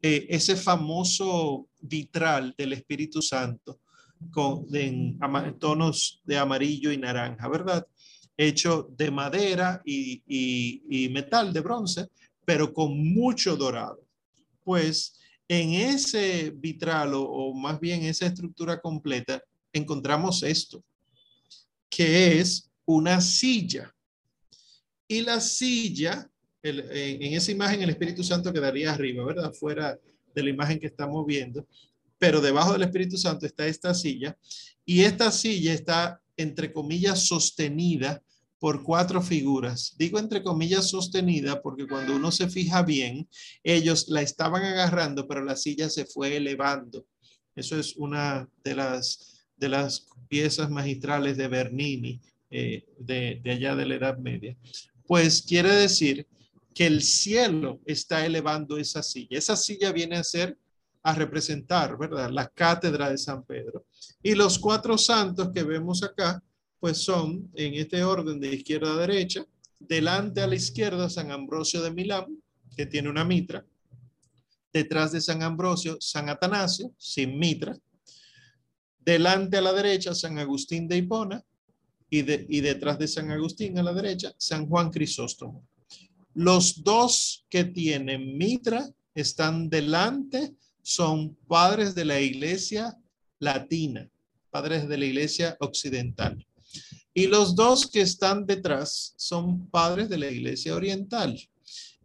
eh, 0.00 0.26
ese 0.30 0.56
famoso 0.56 1.68
vitral 1.78 2.54
del 2.56 2.72
Espíritu 2.72 3.20
Santo 3.20 3.81
con, 4.30 4.66
en, 4.74 5.18
tonos 5.58 6.20
de 6.24 6.38
amarillo 6.38 6.92
y 6.92 6.98
naranja, 6.98 7.48
¿verdad? 7.48 7.86
Hecho 8.36 8.88
de 8.96 9.10
madera 9.10 9.82
y, 9.84 11.08
metal 11.12 11.52
de 11.52 11.60
bronce, 11.60 12.08
pero 12.44 12.72
con 12.72 12.96
mucho 13.12 13.56
dorado. 13.56 14.00
Pues 14.64 15.18
en 15.48 15.72
ese 15.72 16.50
vitral 16.54 17.12
o, 17.14 17.52
más 17.54 17.78
bien 17.80 18.02
esa 18.04 18.26
estructura 18.26 18.80
completa 18.80 19.42
encontramos 19.72 20.42
esto, 20.42 20.82
que 21.88 22.38
es 22.38 22.70
una 22.84 23.20
silla. 23.20 23.94
Y 25.06 25.20
la 25.20 25.40
silla, 25.40 26.30
en, 26.62 27.22
en, 27.22 27.34
esa 27.34 27.52
imagen 27.52 27.82
el 27.82 27.90
Espíritu 27.90 28.22
Santo 28.22 28.52
quedaría 28.52 28.92
arriba, 28.92 29.24
¿verdad? 29.24 29.52
Fuera 29.52 29.98
de 30.34 30.42
la 30.42 30.50
imagen 30.50 30.78
que 30.78 30.86
estamos 30.86 31.26
viendo 31.26 31.66
pero 32.22 32.40
debajo 32.40 32.74
del 32.74 32.84
Espíritu 32.84 33.16
Santo 33.16 33.46
está 33.46 33.66
esta 33.66 33.92
silla 33.94 34.38
y 34.84 35.00
esta 35.00 35.32
silla 35.32 35.72
está, 35.74 36.22
entre 36.36 36.72
comillas, 36.72 37.26
sostenida 37.26 38.22
por 38.60 38.84
cuatro 38.84 39.20
figuras. 39.20 39.96
Digo 39.98 40.20
entre 40.20 40.40
comillas 40.40 40.88
sostenida 40.88 41.60
porque 41.60 41.88
cuando 41.88 42.14
uno 42.14 42.30
se 42.30 42.48
fija 42.48 42.82
bien, 42.84 43.28
ellos 43.64 44.06
la 44.06 44.22
estaban 44.22 44.62
agarrando, 44.62 45.26
pero 45.26 45.42
la 45.42 45.56
silla 45.56 45.90
se 45.90 46.06
fue 46.06 46.36
elevando. 46.36 47.04
Eso 47.56 47.76
es 47.76 47.96
una 47.96 48.48
de 48.62 48.76
las, 48.76 49.44
de 49.56 49.68
las 49.70 50.06
piezas 50.28 50.70
magistrales 50.70 51.36
de 51.36 51.48
Bernini, 51.48 52.20
eh, 52.50 52.84
de, 53.00 53.40
de 53.42 53.50
allá 53.50 53.74
de 53.74 53.84
la 53.84 53.96
Edad 53.96 54.18
Media. 54.18 54.56
Pues 55.08 55.42
quiere 55.42 55.70
decir 55.74 56.28
que 56.72 56.86
el 56.86 57.02
cielo 57.02 57.80
está 57.84 58.24
elevando 58.24 58.78
esa 58.78 59.02
silla. 59.02 59.38
Esa 59.38 59.56
silla 59.56 59.90
viene 59.90 60.14
a 60.14 60.22
ser 60.22 60.56
a 61.02 61.14
representar, 61.14 61.98
¿verdad? 61.98 62.30
La 62.30 62.48
cátedra 62.48 63.10
de 63.10 63.18
San 63.18 63.44
Pedro. 63.44 63.86
Y 64.22 64.34
los 64.34 64.58
cuatro 64.58 64.96
santos 64.96 65.50
que 65.52 65.62
vemos 65.62 66.02
acá, 66.02 66.42
pues 66.78 66.98
son 66.98 67.50
en 67.54 67.74
este 67.74 68.04
orden 68.04 68.40
de 68.40 68.54
izquierda 68.54 68.92
a 68.92 69.06
derecha. 69.06 69.44
Delante 69.78 70.40
a 70.40 70.46
la 70.46 70.54
izquierda, 70.54 71.10
San 71.10 71.30
Ambrosio 71.32 71.82
de 71.82 71.92
Milán, 71.92 72.26
que 72.76 72.86
tiene 72.86 73.08
una 73.08 73.24
mitra. 73.24 73.64
Detrás 74.72 75.12
de 75.12 75.20
San 75.20 75.42
Ambrosio, 75.42 75.96
San 76.00 76.28
Atanasio, 76.28 76.92
sin 76.96 77.38
mitra. 77.38 77.76
Delante 78.98 79.56
a 79.56 79.60
la 79.60 79.72
derecha, 79.72 80.14
San 80.14 80.38
Agustín 80.38 80.86
de 80.86 80.98
Hipona. 80.98 81.44
Y, 82.08 82.22
de, 82.22 82.46
y 82.48 82.60
detrás 82.60 82.98
de 82.98 83.08
San 83.08 83.30
Agustín 83.30 83.78
a 83.78 83.82
la 83.82 83.94
derecha, 83.94 84.34
San 84.36 84.68
Juan 84.68 84.90
Crisóstomo. 84.90 85.66
Los 86.34 86.82
dos 86.84 87.46
que 87.48 87.64
tienen 87.64 88.36
mitra 88.36 88.86
están 89.14 89.68
delante 89.68 90.54
son 90.82 91.36
padres 91.48 91.94
de 91.94 92.04
la 92.04 92.20
iglesia 92.20 92.98
latina, 93.38 94.10
padres 94.50 94.88
de 94.88 94.98
la 94.98 95.06
iglesia 95.06 95.56
occidental. 95.60 96.44
Y 97.14 97.26
los 97.26 97.54
dos 97.54 97.90
que 97.90 98.00
están 98.00 98.46
detrás 98.46 99.14
son 99.16 99.66
padres 99.68 100.08
de 100.08 100.18
la 100.18 100.30
iglesia 100.30 100.74
oriental. 100.74 101.38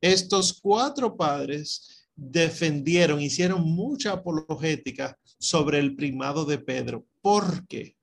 Estos 0.02 0.60
cuatro 0.62 1.18
padres 1.18 2.08
defendieron, 2.16 3.22
hicieron 3.22 3.64
mucha 3.64 4.14
apologética 4.14 5.18
sobre 5.40 5.80
el 5.80 5.96
primado 5.96 6.46
de 6.46 6.58
Pedro. 6.58 7.06
¿Por 7.22 7.68
qué? 7.68 7.97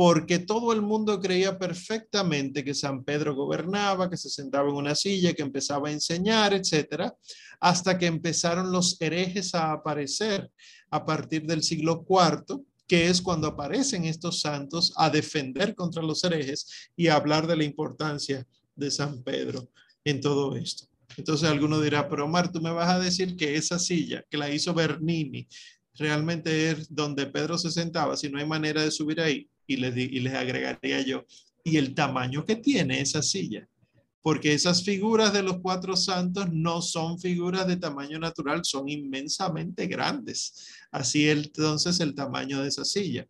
Porque 0.00 0.38
todo 0.38 0.72
el 0.72 0.80
mundo 0.80 1.18
creía 1.18 1.58
perfectamente 1.58 2.62
que 2.62 2.72
San 2.72 3.02
Pedro 3.02 3.34
gobernaba, 3.34 4.08
que 4.08 4.16
se 4.16 4.30
sentaba 4.30 4.70
en 4.70 4.76
una 4.76 4.94
silla, 4.94 5.34
que 5.34 5.42
empezaba 5.42 5.88
a 5.88 5.92
enseñar, 5.92 6.54
etcétera 6.54 7.14
hasta 7.60 7.98
que 7.98 8.06
empezaron 8.06 8.72
los 8.72 9.00
herejes 9.00 9.54
a 9.54 9.72
aparecer 9.72 10.50
a 10.90 11.04
partir 11.04 11.44
del 11.44 11.62
siglo 11.62 12.04
IV, 12.08 12.62
que 12.86 13.08
es 13.08 13.20
cuando 13.20 13.48
aparecen 13.48 14.04
estos 14.04 14.40
santos 14.40 14.92
a 14.96 15.10
defender 15.10 15.74
contra 15.74 16.02
los 16.02 16.24
herejes 16.24 16.90
y 16.96 17.08
a 17.08 17.16
hablar 17.16 17.46
de 17.46 17.56
la 17.56 17.64
importancia 17.64 18.46
de 18.74 18.90
San 18.90 19.22
Pedro 19.22 19.68
en 20.04 20.20
todo 20.20 20.56
esto. 20.56 20.86
Entonces 21.16 21.48
alguno 21.48 21.80
dirá, 21.80 22.08
pero 22.08 22.24
Omar, 22.24 22.52
tú 22.52 22.60
me 22.60 22.70
vas 22.70 22.88
a 22.88 23.00
decir 23.00 23.36
que 23.36 23.56
esa 23.56 23.78
silla 23.78 24.24
que 24.30 24.38
la 24.38 24.50
hizo 24.50 24.72
Bernini 24.72 25.48
realmente 25.94 26.70
es 26.70 26.94
donde 26.94 27.26
Pedro 27.26 27.58
se 27.58 27.70
sentaba, 27.70 28.16
si 28.16 28.30
no 28.30 28.38
hay 28.38 28.46
manera 28.46 28.82
de 28.82 28.90
subir 28.90 29.20
ahí, 29.20 29.50
y 29.68 29.76
les, 29.76 29.96
y 29.96 30.18
les 30.18 30.34
agregaría 30.34 31.00
yo, 31.02 31.24
y 31.62 31.76
el 31.76 31.94
tamaño 31.94 32.44
que 32.44 32.56
tiene 32.56 33.00
esa 33.00 33.22
silla 33.22 33.68
porque 34.28 34.52
esas 34.52 34.84
figuras 34.84 35.32
de 35.32 35.42
los 35.42 35.60
cuatro 35.60 35.96
santos 35.96 36.52
no 36.52 36.82
son 36.82 37.18
figuras 37.18 37.66
de 37.66 37.78
tamaño 37.78 38.18
natural, 38.18 38.60
son 38.62 38.86
inmensamente 38.88 39.86
grandes. 39.86 40.68
Así 40.90 41.30
entonces 41.30 41.98
el 42.00 42.14
tamaño 42.14 42.60
de 42.60 42.68
esa 42.68 42.84
silla. 42.84 43.26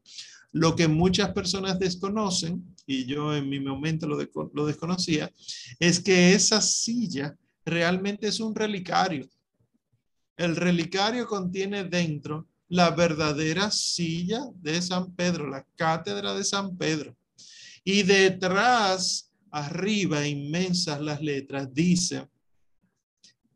Lo 0.50 0.74
que 0.74 0.88
muchas 0.88 1.32
personas 1.32 1.78
desconocen, 1.78 2.74
y 2.84 3.04
yo 3.04 3.32
en 3.32 3.48
mi 3.48 3.60
momento 3.60 4.08
lo, 4.08 4.18
lo 4.52 4.66
desconocía, 4.66 5.30
es 5.78 6.00
que 6.00 6.32
esa 6.32 6.60
silla 6.60 7.36
realmente 7.64 8.26
es 8.26 8.40
un 8.40 8.54
relicario. 8.54 9.28
El 10.36 10.56
relicario 10.56 11.26
contiene 11.28 11.84
dentro 11.84 12.48
la 12.68 12.90
verdadera 12.90 13.70
silla 13.70 14.40
de 14.54 14.80
San 14.82 15.14
Pedro, 15.14 15.48
la 15.48 15.66
cátedra 15.76 16.34
de 16.34 16.44
San 16.44 16.76
Pedro. 16.76 17.16
Y 17.84 18.02
detrás 18.02 19.30
arriba, 19.50 20.26
inmensas 20.26 21.00
las 21.00 21.22
letras, 21.22 21.72
dice 21.72 22.28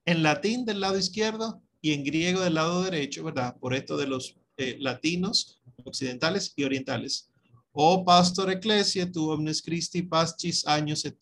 en 0.04 0.22
latín 0.22 0.64
del 0.64 0.80
lado 0.80 0.98
izquierdo 0.98 1.62
y 1.80 1.92
en 1.92 2.04
griego 2.04 2.40
del 2.40 2.54
lado 2.54 2.82
derecho, 2.82 3.24
¿verdad? 3.24 3.56
Por 3.58 3.74
esto 3.74 3.96
de 3.96 4.06
los 4.06 4.36
eh, 4.56 4.76
latinos, 4.80 5.60
occidentales 5.84 6.52
y 6.56 6.64
orientales. 6.64 7.30
O 7.72 8.04
pastor 8.04 8.50
ecclesia, 8.50 9.10
tu 9.10 9.30
omnes 9.30 9.62
Christi 9.62 10.02
pascis 10.02 10.66
años 10.66 11.04
et 11.04 11.16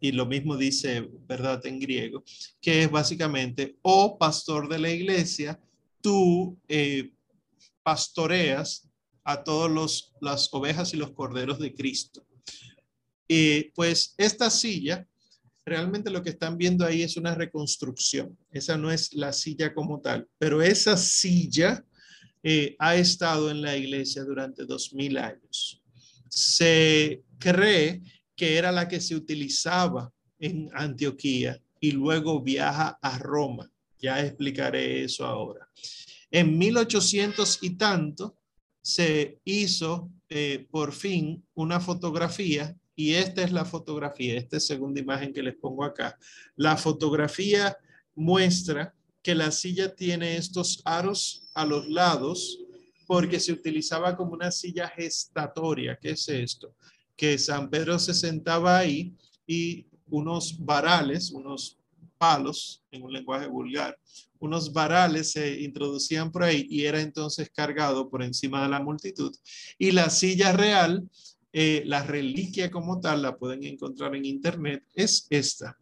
Y 0.00 0.12
lo 0.12 0.26
mismo 0.26 0.56
dice, 0.56 1.08
¿verdad? 1.28 1.64
En 1.66 1.78
griego, 1.78 2.24
que 2.60 2.84
es 2.84 2.90
básicamente, 2.90 3.76
o 3.82 4.18
pastor 4.18 4.68
de 4.68 4.78
la 4.78 4.90
iglesia, 4.90 5.60
tú 6.00 6.58
eh, 6.68 7.12
pastoreas 7.82 8.88
a 9.24 9.42
todas 9.42 10.12
las 10.20 10.52
ovejas 10.52 10.94
y 10.94 10.96
los 10.96 11.12
corderos 11.12 11.58
de 11.58 11.74
Cristo. 11.74 12.26
Pues 13.74 14.14
esta 14.18 14.50
silla, 14.50 15.06
realmente 15.64 16.10
lo 16.10 16.22
que 16.22 16.30
están 16.30 16.58
viendo 16.58 16.84
ahí 16.84 17.02
es 17.02 17.16
una 17.16 17.34
reconstrucción. 17.34 18.36
Esa 18.50 18.76
no 18.76 18.90
es 18.90 19.12
la 19.14 19.32
silla 19.32 19.72
como 19.72 20.00
tal, 20.00 20.28
pero 20.38 20.62
esa 20.62 20.96
silla 20.96 21.84
eh, 22.42 22.74
ha 22.78 22.96
estado 22.96 23.50
en 23.50 23.60
la 23.60 23.76
iglesia 23.76 24.24
durante 24.24 24.64
dos 24.64 24.94
mil 24.94 25.18
años. 25.18 25.82
Se 26.28 27.22
cree 27.38 28.02
que 28.34 28.56
era 28.56 28.72
la 28.72 28.88
que 28.88 29.00
se 29.00 29.14
utilizaba 29.14 30.12
en 30.38 30.70
Antioquía 30.72 31.60
y 31.80 31.92
luego 31.92 32.42
viaja 32.42 32.98
a 33.02 33.18
Roma. 33.18 33.70
Ya 34.00 34.24
explicaré 34.24 35.04
eso 35.04 35.24
ahora. 35.24 35.68
En 36.30 36.56
1800 36.58 37.58
y 37.62 37.70
tanto 37.76 38.36
se 38.82 39.40
hizo 39.44 40.10
eh, 40.28 40.66
por 40.70 40.92
fin 40.92 41.44
una 41.54 41.80
fotografía 41.80 42.76
y 42.94 43.14
esta 43.14 43.42
es 43.42 43.52
la 43.52 43.64
fotografía, 43.64 44.36
esta 44.36 44.58
es 44.58 44.66
segunda 44.66 45.00
imagen 45.00 45.32
que 45.32 45.42
les 45.42 45.56
pongo 45.56 45.84
acá. 45.84 46.18
La 46.56 46.76
fotografía 46.76 47.76
muestra 48.14 48.94
que 49.22 49.34
la 49.34 49.50
silla 49.50 49.94
tiene 49.94 50.36
estos 50.36 50.82
aros 50.84 51.48
a 51.54 51.64
los 51.64 51.88
lados 51.88 52.58
porque 53.06 53.40
se 53.40 53.52
utilizaba 53.52 54.16
como 54.16 54.34
una 54.34 54.50
silla 54.50 54.88
gestatoria. 54.88 55.98
¿Qué 56.00 56.10
es 56.10 56.28
esto? 56.28 56.76
Que 57.16 57.38
San 57.38 57.68
Pedro 57.68 57.98
se 57.98 58.14
sentaba 58.14 58.78
ahí 58.78 59.16
y 59.46 59.86
unos 60.06 60.64
varales, 60.64 61.30
unos 61.30 61.79
palos, 62.20 62.82
en 62.90 63.02
un 63.02 63.12
lenguaje 63.12 63.46
vulgar, 63.46 63.98
unos 64.38 64.72
varales 64.72 65.32
se 65.32 65.60
introducían 65.62 66.30
por 66.30 66.42
ahí 66.42 66.66
y 66.68 66.84
era 66.84 67.00
entonces 67.00 67.50
cargado 67.50 68.10
por 68.10 68.22
encima 68.22 68.62
de 68.62 68.68
la 68.68 68.80
multitud. 68.80 69.34
Y 69.78 69.92
la 69.92 70.10
silla 70.10 70.52
real 70.52 71.08
eh, 71.52 71.82
la 71.86 72.04
reliquia 72.04 72.70
como 72.70 73.00
tal 73.00 73.22
la 73.22 73.36
pueden 73.36 73.64
encontrar 73.64 74.14
en 74.14 74.24
internet, 74.24 74.84
es 74.94 75.26
esta. 75.30 75.76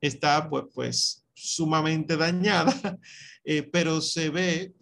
Está 0.00 0.48
pues, 0.48 0.64
pues 0.74 1.24
sumamente 1.34 2.16
dañada, 2.16 2.72
eh, 3.44 3.62
pero 3.62 4.00
se 4.00 4.30
ve, 4.30 4.72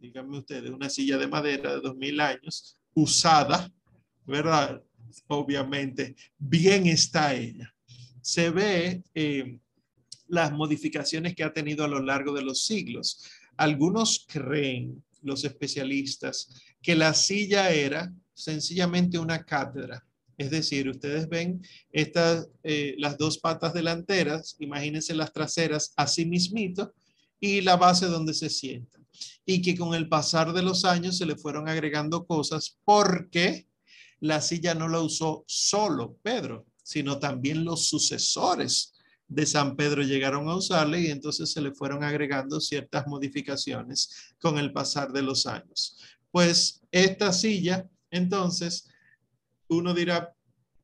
díganme 0.00 0.38
ustedes, 0.38 0.70
una 0.70 0.88
silla 0.88 1.18
de 1.18 1.26
madera 1.26 1.74
de 1.74 1.80
dos 1.80 1.96
mil 1.96 2.20
años 2.20 2.78
usada, 2.94 3.72
¿verdad? 4.24 4.82
Obviamente, 5.26 6.14
bien 6.38 6.86
está 6.86 7.34
ella. 7.34 7.74
Se 8.20 8.50
ve 8.50 9.02
eh, 9.14 9.58
las 10.28 10.52
modificaciones 10.52 11.34
que 11.34 11.44
ha 11.44 11.52
tenido 11.52 11.84
a 11.84 11.88
lo 11.88 12.00
largo 12.00 12.32
de 12.32 12.42
los 12.42 12.64
siglos. 12.64 13.22
Algunos 13.56 14.26
creen, 14.28 15.02
los 15.22 15.44
especialistas, 15.44 16.48
que 16.82 16.94
la 16.94 17.14
silla 17.14 17.70
era 17.70 18.12
sencillamente 18.34 19.18
una 19.18 19.44
cátedra. 19.44 20.04
Es 20.38 20.50
decir, 20.50 20.88
ustedes 20.88 21.28
ven 21.28 21.62
estas, 21.90 22.48
eh, 22.62 22.94
las 22.98 23.16
dos 23.16 23.38
patas 23.38 23.72
delanteras, 23.72 24.56
imagínense 24.58 25.14
las 25.14 25.32
traseras 25.32 25.92
así 25.96 26.26
mismito 26.26 26.92
y 27.40 27.62
la 27.62 27.76
base 27.76 28.06
donde 28.06 28.34
se 28.34 28.50
sientan. 28.50 29.06
Y 29.46 29.62
que 29.62 29.76
con 29.76 29.94
el 29.94 30.08
pasar 30.08 30.52
de 30.52 30.62
los 30.62 30.84
años 30.84 31.16
se 31.16 31.24
le 31.24 31.36
fueron 31.36 31.68
agregando 31.68 32.26
cosas 32.26 32.78
porque 32.84 33.66
la 34.20 34.42
silla 34.42 34.74
no 34.74 34.88
la 34.88 35.00
usó 35.00 35.44
solo 35.46 36.18
Pedro, 36.22 36.66
sino 36.82 37.18
también 37.18 37.64
los 37.64 37.88
sucesores 37.88 38.92
de 39.28 39.46
San 39.46 39.76
Pedro 39.76 40.02
llegaron 40.02 40.48
a 40.48 40.56
usarla 40.56 40.98
y 40.98 41.06
entonces 41.06 41.50
se 41.50 41.60
le 41.60 41.72
fueron 41.72 42.04
agregando 42.04 42.60
ciertas 42.60 43.06
modificaciones 43.06 44.34
con 44.38 44.58
el 44.58 44.72
pasar 44.72 45.12
de 45.12 45.22
los 45.22 45.46
años. 45.46 45.98
Pues 46.30 46.82
esta 46.90 47.32
silla 47.32 47.88
entonces, 48.10 48.88
uno 49.68 49.94
dirá, 49.94 50.34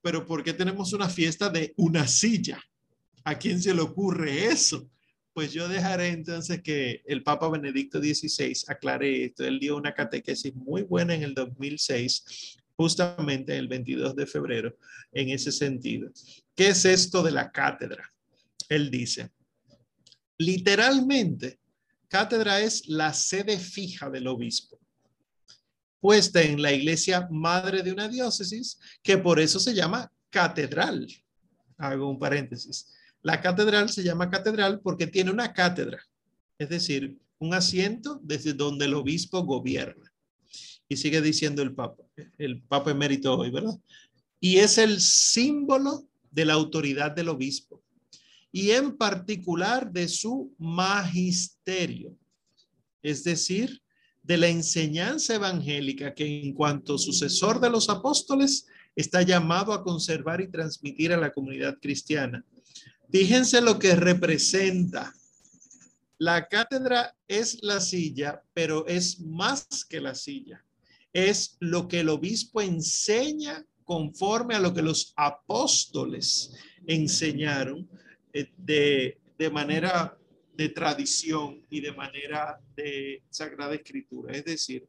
pero 0.01 0.27
¿por 0.27 0.43
qué 0.43 0.53
tenemos 0.53 0.93
una 0.93 1.09
fiesta 1.09 1.49
de 1.49 1.73
una 1.77 2.07
silla? 2.07 2.61
¿A 3.25 3.39
quién 3.39 3.63
se 3.63 3.75
le 3.75 3.81
ocurre 3.81 4.47
eso? 4.47 4.89
Pues 5.33 5.53
yo 5.53 5.69
dejaré 5.69 6.09
entonces 6.09 6.61
que 6.63 7.03
el 7.07 7.23
Papa 7.23 7.49
Benedicto 7.49 8.01
XVI 8.01 8.55
aclare 8.69 9.25
esto. 9.25 9.45
Él 9.45 9.61
dio 9.61 9.77
una 9.77 9.95
catequesis 9.95 10.55
muy 10.55 10.83
buena 10.83 11.15
en 11.15 11.23
el 11.23 11.35
2006, 11.35 12.59
justamente 12.77 13.57
el 13.57 13.69
22 13.69 14.15
de 14.17 14.27
febrero, 14.27 14.77
en 15.13 15.31
ese 15.31 15.53
sentido. 15.53 16.11
¿Qué 16.55 16.69
es 16.69 16.85
esto 16.85 17.23
de 17.23 17.31
la 17.31 17.51
cátedra? 17.51 18.13
Él 18.73 18.91
dice, 18.91 19.31
literalmente, 20.39 21.61
cátedra 22.09 22.61
es 22.61 22.89
la 22.89 23.13
sede 23.13 23.59
fija 23.59 24.11
del 24.11 24.27
obispo 24.27 24.83
puesta 26.03 26.43
en 26.43 26.61
la 26.61 26.73
iglesia 26.73 27.29
madre 27.31 27.81
de 27.85 27.93
una 27.93 28.09
diócesis, 28.09 28.79
que 29.05 29.17
por 29.19 29.39
eso 29.39 29.61
se 29.61 29.73
llama 29.73 30.13
catedral. 30.31 31.07
Hago 31.79 32.11
un 32.11 32.19
paréntesis. 32.19 32.93
La 33.23 33.41
catedral 33.41 33.89
se 33.89 34.03
llama 34.03 34.29
catedral 34.29 34.81
porque 34.81 35.07
tiene 35.07 35.31
una 35.31 35.53
cátedra, 35.53 36.03
es 36.59 36.69
decir, 36.69 37.21
un 37.39 37.55
asiento 37.55 38.19
desde 38.21 38.53
donde 38.53 38.87
el 38.87 38.95
obispo 38.95 39.45
gobierna. 39.45 40.13
Y 40.89 40.97
sigue 40.97 41.23
diciendo 41.23 41.63
el 41.63 41.73
Papa, 41.73 42.03
el 42.37 42.63
Papa 42.63 42.91
emérito 42.91 43.39
hoy, 43.39 43.53
¿verdad? 43.53 43.79
Y 44.41 44.57
es 44.57 44.79
el 44.79 45.01
símbolo 45.01 46.09
de 46.33 46.47
la 46.47 46.55
autoridad 46.55 47.13
del 47.13 47.29
obispo 47.29 47.81
y 48.53 48.71
en 48.73 48.97
particular 48.97 49.91
de 49.91 50.07
su 50.09 50.55
magisterio, 50.59 52.15
es 53.03 53.25
decir, 53.25 53.83
de 54.23 54.37
la 54.37 54.49
enseñanza 54.49 55.35
evangélica 55.35 56.15
que 56.15 56.43
en 56.43 56.53
cuanto 56.53 56.99
sucesor 56.99 57.59
de 57.61 57.71
los 57.71 57.89
apóstoles 57.89 58.67
está 58.95 59.23
llamado 59.23 59.73
a 59.73 59.83
conservar 59.83 60.43
y 60.43 60.51
transmitir 60.51 61.13
a 61.13 61.17
la 61.17 61.33
comunidad 61.33 61.79
cristiana. 61.81 62.45
Fíjense 63.11 63.61
lo 63.61 63.79
que 63.79 63.97
representa. 63.97 65.15
La 66.19 66.47
cátedra 66.47 67.17
es 67.27 67.63
la 67.63 67.81
silla, 67.81 68.43
pero 68.55 68.87
es 68.87 69.19
más 69.19 69.85
que 69.89 70.01
la 70.01 70.15
silla. 70.15 70.65
Es 71.13 71.57
lo 71.59 71.89
que 71.89 72.01
el 72.01 72.11
obispo 72.11 72.61
enseña 72.61 73.67
conforme 73.85 74.55
a 74.55 74.61
lo 74.61 74.73
que 74.73 74.83
los 74.83 75.13
apóstoles 75.17 76.53
enseñaron 76.87 77.89
de, 78.57 79.19
de 79.39 79.51
manera 79.51 80.17
de 80.55 80.69
tradición 80.69 81.65
y 81.71 81.81
de 81.81 81.93
manera 81.93 82.59
de 82.77 83.23
Sagrada 83.31 83.75
Escritura. 83.75 84.33
Es 84.33 84.45
decir, 84.45 84.87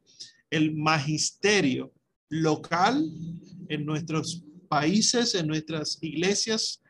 el 0.50 0.76
magisterio 0.76 1.94
local 2.30 3.04
en 3.70 3.86
nuestros 3.86 4.44
países, 4.68 5.36
en 5.36 5.48
nuestras 5.48 5.98
iglesias, 6.02 6.82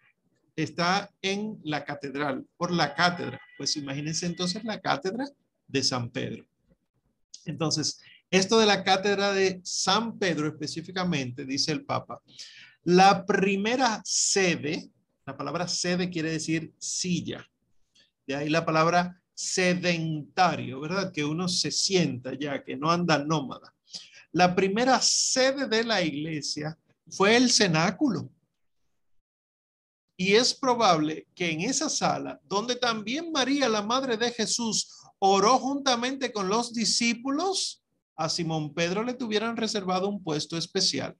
está 0.55 1.11
en 1.21 1.59
la 1.63 1.83
catedral, 1.83 2.45
por 2.57 2.71
la 2.71 2.93
cátedra. 2.93 3.39
Pues 3.57 3.75
imagínense 3.77 4.25
entonces 4.25 4.63
la 4.63 4.79
cátedra 4.79 5.25
de 5.67 5.83
San 5.83 6.09
Pedro. 6.09 6.45
Entonces, 7.45 7.99
Esto 8.33 8.57
de 8.57 8.65
la 8.65 8.83
cátedra 8.83 9.31
de 9.31 9.61
San 9.63 10.17
Pedro 10.17 10.47
específicamente, 10.47 11.45
dice 11.45 11.71
el 11.71 11.85
Papa, 11.85 12.19
la 12.83 13.27
primera 13.27 14.01
sede, 14.03 14.89
la 15.25 15.37
palabra 15.37 15.67
sede 15.67 16.09
quiere 16.09 16.31
decir 16.31 16.73
silla. 16.77 17.47
De 18.27 18.35
ahí 18.35 18.49
la 18.49 18.65
palabra 18.65 19.21
sedentario, 19.33 20.79
¿verdad? 20.81 21.11
Que 21.11 21.25
uno 21.25 21.47
se 21.47 21.71
sienta 21.71 22.33
ya, 22.37 22.63
que 22.63 22.75
no 22.75 22.91
anda 22.91 23.23
nómada. 23.23 23.73
La 24.31 24.55
primera 24.55 24.99
sede 25.01 25.67
de 25.67 25.83
la 25.83 26.01
iglesia 26.01 26.77
fue 27.09 27.35
el 27.35 27.49
cenáculo. 27.49 28.29
Y 30.15 30.33
es 30.33 30.53
probable 30.53 31.27
que 31.33 31.51
en 31.51 31.61
esa 31.61 31.89
sala, 31.89 32.39
donde 32.45 32.75
también 32.75 33.31
María, 33.31 33.67
la 33.67 33.81
madre 33.81 34.15
de 34.15 34.31
Jesús, 34.31 35.01
oró 35.19 35.57
juntamente 35.57 36.31
con 36.31 36.49
los 36.49 36.73
discípulos, 36.73 37.83
a 38.15 38.29
Simón 38.29 38.73
Pedro 38.73 39.03
le 39.03 39.15
tuvieran 39.15 39.57
reservado 39.57 40.07
un 40.07 40.23
puesto 40.23 40.55
especial. 40.55 41.17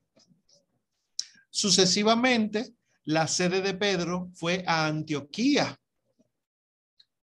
Sucesivamente, 1.50 2.74
la 3.06 3.28
sede 3.28 3.62
de 3.62 3.74
Pedro 3.74 4.30
fue 4.34 4.64
a 4.68 4.88
Antioquía. 4.88 5.78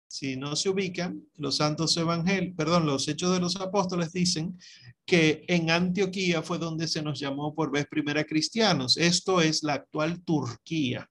Si 0.09 0.37
no 0.37 0.57
se 0.57 0.69
ubican, 0.69 1.25
los 1.37 1.57
santos 1.57 1.97
evangelios, 1.97 2.55
perdón, 2.57 2.85
los 2.85 3.07
hechos 3.07 3.33
de 3.33 3.40
los 3.40 3.57
apóstoles 3.57 4.12
dicen 4.12 4.59
que 5.07 5.45
en 5.47 5.71
Antioquía 5.71 6.43
fue 6.43 6.59
donde 6.59 6.88
se 6.88 7.03
nos 7.03 7.19
llamó 7.19 7.55
por 7.55 7.71
vez 7.71 7.87
primera 7.87 8.25
cristianos. 8.25 8.97
Esto 8.97 9.40
es 9.40 9.62
la 9.62 9.75
actual 9.75 10.23
Turquía. 10.25 11.09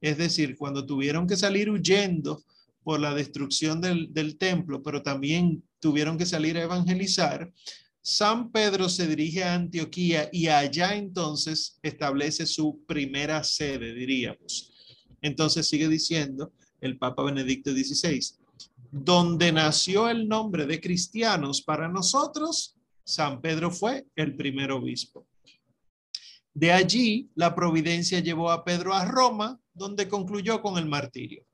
Es 0.00 0.16
decir, 0.16 0.56
cuando 0.56 0.86
tuvieron 0.86 1.26
que 1.26 1.36
salir 1.36 1.70
huyendo 1.70 2.42
por 2.82 2.98
la 2.98 3.14
destrucción 3.14 3.80
del, 3.80 4.12
del 4.12 4.38
templo, 4.38 4.82
pero 4.82 5.02
también 5.02 5.62
tuvieron 5.78 6.16
que 6.16 6.26
salir 6.26 6.56
a 6.56 6.62
evangelizar, 6.62 7.52
San 8.02 8.50
Pedro 8.50 8.88
se 8.88 9.06
dirige 9.06 9.44
a 9.44 9.54
Antioquía 9.54 10.30
y 10.32 10.46
allá 10.46 10.96
entonces 10.96 11.78
establece 11.82 12.46
su 12.46 12.82
primera 12.86 13.44
sede, 13.44 13.92
diríamos. 13.94 14.72
Entonces 15.20 15.68
sigue 15.68 15.88
diciendo 15.88 16.52
el 16.80 16.96
Papa 16.96 17.22
Benedicto 17.24 17.72
XVI, 17.72 18.20
donde 18.90 19.52
nació 19.52 20.08
el 20.08 20.26
nombre 20.26 20.66
de 20.66 20.80
cristianos 20.80 21.60
para 21.60 21.88
nosotros, 21.88 22.74
San 23.04 23.40
Pedro 23.40 23.70
fue 23.70 24.06
el 24.16 24.34
primer 24.34 24.72
obispo. 24.72 25.26
De 26.54 26.72
allí, 26.72 27.30
la 27.34 27.54
providencia 27.54 28.20
llevó 28.20 28.50
a 28.50 28.64
Pedro 28.64 28.94
a 28.94 29.04
Roma, 29.04 29.60
donde 29.74 30.08
concluyó 30.08 30.60
con 30.62 30.78
el 30.78 30.86
martirio. 30.86 31.44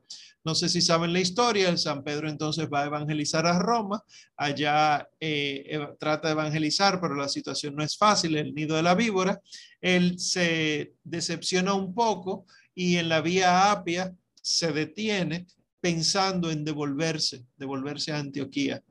No 0.46 0.54
sé 0.54 0.68
si 0.68 0.80
saben 0.80 1.12
la 1.12 1.18
historia, 1.18 1.68
el 1.68 1.76
San 1.76 2.04
Pedro 2.04 2.28
entonces 2.28 2.68
va 2.72 2.82
a 2.82 2.86
evangelizar 2.86 3.48
a 3.48 3.58
Roma, 3.58 4.04
allá 4.36 5.08
eh, 5.18 5.76
trata 5.98 6.28
de 6.28 6.34
evangelizar, 6.34 7.00
pero 7.00 7.16
la 7.16 7.28
situación 7.28 7.74
no 7.74 7.82
es 7.82 7.96
fácil, 7.96 8.36
el 8.36 8.54
nido 8.54 8.76
de 8.76 8.84
la 8.84 8.94
víbora. 8.94 9.42
Él 9.80 10.20
se 10.20 10.92
decepciona 11.02 11.74
un 11.74 11.92
poco 11.92 12.46
y 12.76 12.94
en 12.94 13.08
la 13.08 13.22
vía 13.22 13.72
Apia 13.72 14.14
se 14.40 14.70
detiene 14.70 15.48
pensando 15.80 16.48
en 16.52 16.64
devolverse, 16.64 17.44
devolverse 17.56 18.12
a 18.12 18.20
Antioquía. 18.20 18.84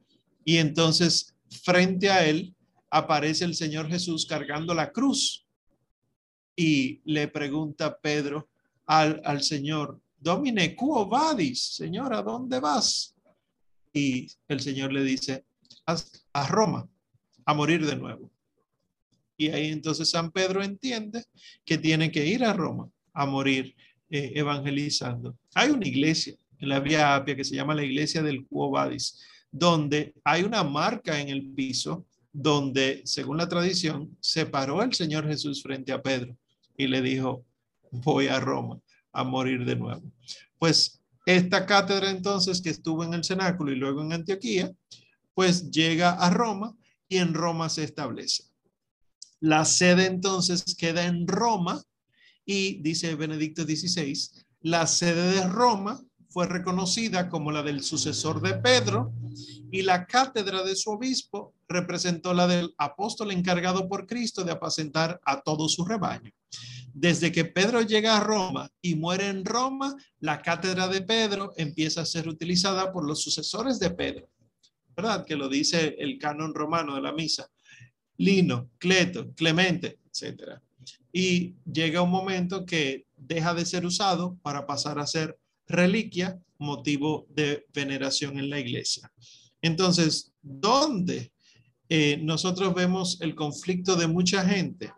Y 0.44 0.58
entonces 0.58 1.36
frente 1.64 2.10
a 2.10 2.28
él 2.28 2.54
aparece 2.90 3.46
el 3.46 3.56
Señor 3.56 3.88
Jesús 3.88 4.26
cargando 4.26 4.74
la 4.74 4.92
cruz 4.92 5.48
y 6.54 7.00
le 7.06 7.30
pregunta 7.30 7.98
Pedro 7.98 8.50
al, 8.86 9.22
al 9.24 9.42
Señor, 9.42 10.02
Domine, 10.26 10.76
quo 10.76 11.06
vadis? 11.06 11.76
Señor, 11.76 12.12
¿a 12.12 12.24
dónde 12.24 12.60
vas? 12.60 13.14
Y 13.94 14.28
el 14.48 14.60
Señor 14.60 14.92
le 14.92 15.04
dice, 15.04 15.46
a 16.34 16.48
Roma, 16.48 16.90
a 17.46 17.54
morir 17.54 17.86
de 17.86 17.96
nuevo. 17.96 18.32
Y 19.38 19.50
ahí 19.50 19.68
entonces 19.68 20.10
San 20.10 20.32
Pedro 20.32 20.64
entiende 20.64 21.24
que 21.64 21.78
tiene 21.78 22.12
que 22.12 22.26
ir 22.26 22.44
a 22.44 22.54
Roma 22.54 22.90
a 23.14 23.28
morir 23.28 23.76
eh, 24.10 24.32
evangelizando. 24.34 25.38
Hay 25.54 25.70
una 25.70 25.88
iglesia 25.88 26.36
en 26.58 26.70
la 26.70 26.80
Vía 26.80 27.14
Apia 27.14 27.36
que 27.36 27.44
se 27.44 27.56
llama 27.56 27.76
la 27.76 27.84
iglesia 27.84 28.24
del 28.24 28.48
Quo 28.48 28.72
Vadis, 28.72 29.22
donde 29.52 30.16
hay 30.24 30.42
una 30.42 30.64
marca 30.64 31.22
en 31.22 31.30
el 31.30 31.54
piso 31.54 32.08
donde, 32.34 33.04
según 33.06 33.38
la 33.38 33.48
tradición, 33.48 34.18
se 34.20 34.48
paró 34.48 34.82
el 34.82 34.92
Señor 34.96 35.28
Jesús 35.28 35.62
frente 35.62 35.92
a 35.92 36.02
Pedro 36.02 36.36
y 36.76 36.88
le 36.88 37.04
dijo, 37.04 37.46
voy 37.92 38.26
a 38.26 38.40
Roma 38.40 38.82
a 39.16 39.24
morir 39.24 39.66
de 39.66 39.76
nuevo. 39.76 40.04
Pues 40.60 41.02
esta 41.26 41.66
cátedra 41.66 42.10
entonces 42.12 42.62
que 42.62 42.70
estuvo 42.70 43.04
en 43.04 43.14
el 43.14 43.24
cenáculo 43.24 43.72
y 43.72 43.76
luego 43.76 44.02
en 44.02 44.14
Antioquía, 44.14 44.72
pues 45.34 45.72
llega 45.72 46.12
a 46.12 46.30
Roma 46.30 46.76
y 47.08 47.18
en 47.18 47.34
Roma 47.34 47.70
se 47.70 47.84
establece. 47.84 48.44
La 49.40 49.66
sede 49.66 50.06
entonces 50.06 50.76
queda 50.76 51.06
en 51.06 51.28
Roma 51.28 51.82
y 52.46 52.82
dice 52.82 53.16
Benedicto 53.16 53.64
XVI, 53.64 54.16
la 54.62 54.88
sede 54.88 55.36
de 55.36 55.48
Roma 55.48 56.02
fue 56.30 56.48
reconocida 56.48 57.30
como 57.30 57.52
la 57.52 57.64
del 57.64 57.84
sucesor 57.84 58.42
de 58.42 58.56
Pedro 58.56 59.14
y 59.72 59.82
la 59.82 60.06
cátedra 60.06 60.64
de 60.64 60.76
su 60.76 60.92
obispo 60.92 61.54
representó 61.68 62.34
la 62.34 62.48
del 62.48 62.74
apóstol 62.78 63.32
encargado 63.32 63.88
por 63.88 64.06
Cristo 64.06 64.44
de 64.44 64.52
apacentar 64.52 65.20
a 65.26 65.42
todo 65.42 65.70
su 65.70 65.86
rebaño. 65.86 66.32
Desde 66.94 67.32
que 67.32 67.44
Pedro 67.44 67.82
llega 67.82 68.16
a 68.16 68.22
Roma 68.22 68.72
y 68.82 68.96
muere 68.96 69.28
en 69.28 69.44
Roma, 69.44 69.96
la 70.20 70.42
cátedra 70.42 70.88
de 70.88 71.02
Pedro 71.02 71.52
empieza 71.58 72.02
a 72.02 72.06
ser 72.06 72.30
utilizada 72.30 72.92
por 72.94 73.06
los 73.06 73.22
sucesores 73.22 73.80
de 73.80 73.90
Pedro, 73.90 74.30
¿verdad? 74.96 75.26
Que 75.26 75.36
lo 75.36 75.50
dice 75.50 75.96
el 76.00 76.18
canon 76.18 76.54
romano 76.54 76.96
de 76.96 77.02
la 77.02 77.12
misa. 77.12 77.50
Lino, 78.18 78.70
Cleto, 78.78 79.34
Clemente, 79.34 80.00
etcétera. 80.10 80.62
Y 81.12 81.56
llega 81.66 82.02
un 82.02 82.12
momento 82.12 82.66
que 82.66 83.06
deja 83.18 83.54
de 83.54 83.66
ser 83.66 83.86
usado 83.86 84.38
para 84.42 84.66
pasar 84.66 85.00
a 85.00 85.08
ser 85.08 85.38
reliquia, 85.68 86.40
motivo 86.58 87.28
de 87.30 87.66
veneración 87.74 88.40
en 88.40 88.50
la 88.50 88.60
iglesia. 88.60 89.12
Entonces, 89.62 90.32
¿dónde 90.42 91.32
eh, 91.90 92.18
nosotros 92.22 92.74
vemos 92.74 93.20
el 93.22 93.36
conflicto 93.36 93.96
de 93.96 94.08
mucha 94.08 94.46
gente? 94.46 94.94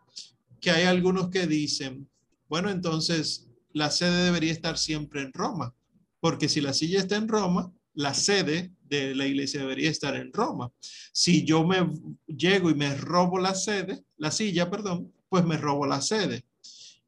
Que 0.59 0.71
hay 0.71 0.85
algunos 0.85 1.29
que 1.29 1.47
dicen, 1.47 2.09
bueno, 2.49 2.69
entonces 2.69 3.47
la 3.73 3.91
sede 3.91 4.25
debería 4.25 4.51
estar 4.51 4.77
siempre 4.77 5.21
en 5.21 5.33
Roma, 5.33 5.73
porque 6.19 6.49
si 6.49 6.61
la 6.61 6.73
silla 6.73 6.99
está 6.99 7.15
en 7.15 7.27
Roma, 7.27 7.71
la 7.93 8.13
sede 8.13 8.71
de 8.83 9.15
la 9.15 9.25
iglesia 9.27 9.61
debería 9.61 9.89
estar 9.89 10.15
en 10.15 10.31
Roma. 10.31 10.71
Si 11.11 11.43
yo 11.43 11.65
me 11.65 11.87
llego 12.27 12.69
y 12.69 12.75
me 12.75 12.95
robo 12.95 13.39
la 13.39 13.55
sede, 13.55 14.03
la 14.17 14.31
silla, 14.31 14.69
perdón, 14.69 15.13
pues 15.29 15.45
me 15.45 15.57
robo 15.57 15.85
la 15.85 16.01
sede. 16.01 16.45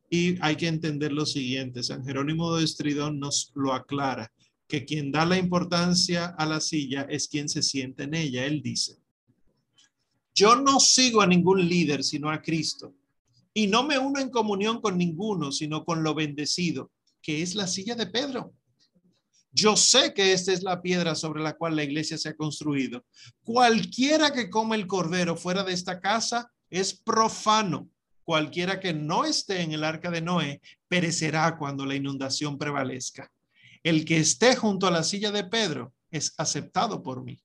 Y 0.09 0.37
hay 0.41 0.55
que 0.55 0.67
entender 0.67 1.11
lo 1.11 1.25
siguiente, 1.25 1.83
San 1.83 2.03
Jerónimo 2.03 2.55
de 2.55 2.65
Estridón 2.65 3.19
nos 3.19 3.51
lo 3.55 3.73
aclara, 3.73 4.31
que 4.67 4.83
quien 4.83 5.11
da 5.11 5.25
la 5.25 5.37
importancia 5.37 6.27
a 6.37 6.45
la 6.45 6.59
silla 6.59 7.03
es 7.09 7.27
quien 7.27 7.47
se 7.47 7.61
siente 7.61 8.03
en 8.03 8.15
ella. 8.15 8.45
Él 8.45 8.61
dice, 8.61 8.97
yo 10.33 10.55
no 10.55 10.79
sigo 10.79 11.21
a 11.21 11.27
ningún 11.27 11.67
líder 11.67 12.03
sino 12.03 12.29
a 12.31 12.41
Cristo, 12.41 12.95
y 13.53 13.67
no 13.67 13.83
me 13.83 13.97
uno 13.97 14.19
en 14.19 14.29
comunión 14.29 14.81
con 14.81 14.97
ninguno, 14.97 15.51
sino 15.51 15.83
con 15.83 16.03
lo 16.03 16.13
bendecido, 16.13 16.91
que 17.21 17.41
es 17.41 17.55
la 17.55 17.67
silla 17.67 17.95
de 17.95 18.07
Pedro. 18.07 18.53
Yo 19.51 19.75
sé 19.75 20.13
que 20.13 20.33
esta 20.33 20.53
es 20.53 20.61
la 20.61 20.81
piedra 20.81 21.15
sobre 21.15 21.41
la 21.41 21.57
cual 21.57 21.75
la 21.75 21.83
iglesia 21.83 22.17
se 22.17 22.29
ha 22.29 22.35
construido. 22.35 23.03
Cualquiera 23.43 24.31
que 24.31 24.49
come 24.49 24.75
el 24.75 24.85
cordero 24.85 25.35
fuera 25.35 25.63
de 25.63 25.73
esta 25.73 25.99
casa 25.99 26.51
es 26.69 26.93
profano 26.93 27.89
cualquiera 28.29 28.79
que 28.79 28.93
no 28.93 29.25
esté 29.25 29.61
en 29.61 29.71
el 29.71 29.83
arca 29.83 30.11
de 30.11 30.21
Noé 30.21 30.61
perecerá 30.87 31.57
cuando 31.57 31.83
la 31.83 31.95
inundación 31.95 32.59
prevalezca. 32.59 33.31
El 33.81 34.05
que 34.05 34.17
esté 34.17 34.55
junto 34.55 34.85
a 34.85 34.91
la 34.91 35.01
silla 35.01 35.31
de 35.31 35.45
Pedro 35.45 35.95
es 36.11 36.35
aceptado 36.37 37.01
por 37.01 37.23
mí. 37.23 37.41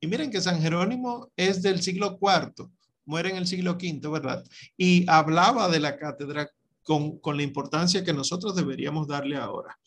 Y 0.00 0.08
miren 0.08 0.32
que 0.32 0.40
San 0.40 0.60
Jerónimo 0.60 1.30
es 1.36 1.62
del 1.62 1.80
siglo 1.80 2.18
cuarto, 2.18 2.72
muere 3.10 3.30
en 3.30 3.36
el 3.36 3.46
siglo 3.46 3.76
quinto, 3.76 4.10
¿verdad? 4.10 4.42
Y 4.76 5.04
hablaba 5.08 5.68
de 5.68 5.80
la 5.80 5.98
cátedra 5.98 6.50
con, 6.82 7.18
con 7.18 7.36
la 7.36 7.42
importancia 7.42 8.04
que 8.04 8.14
nosotros 8.14 8.56
deberíamos 8.56 9.06
darle 9.06 9.36
ahora. 9.36 9.78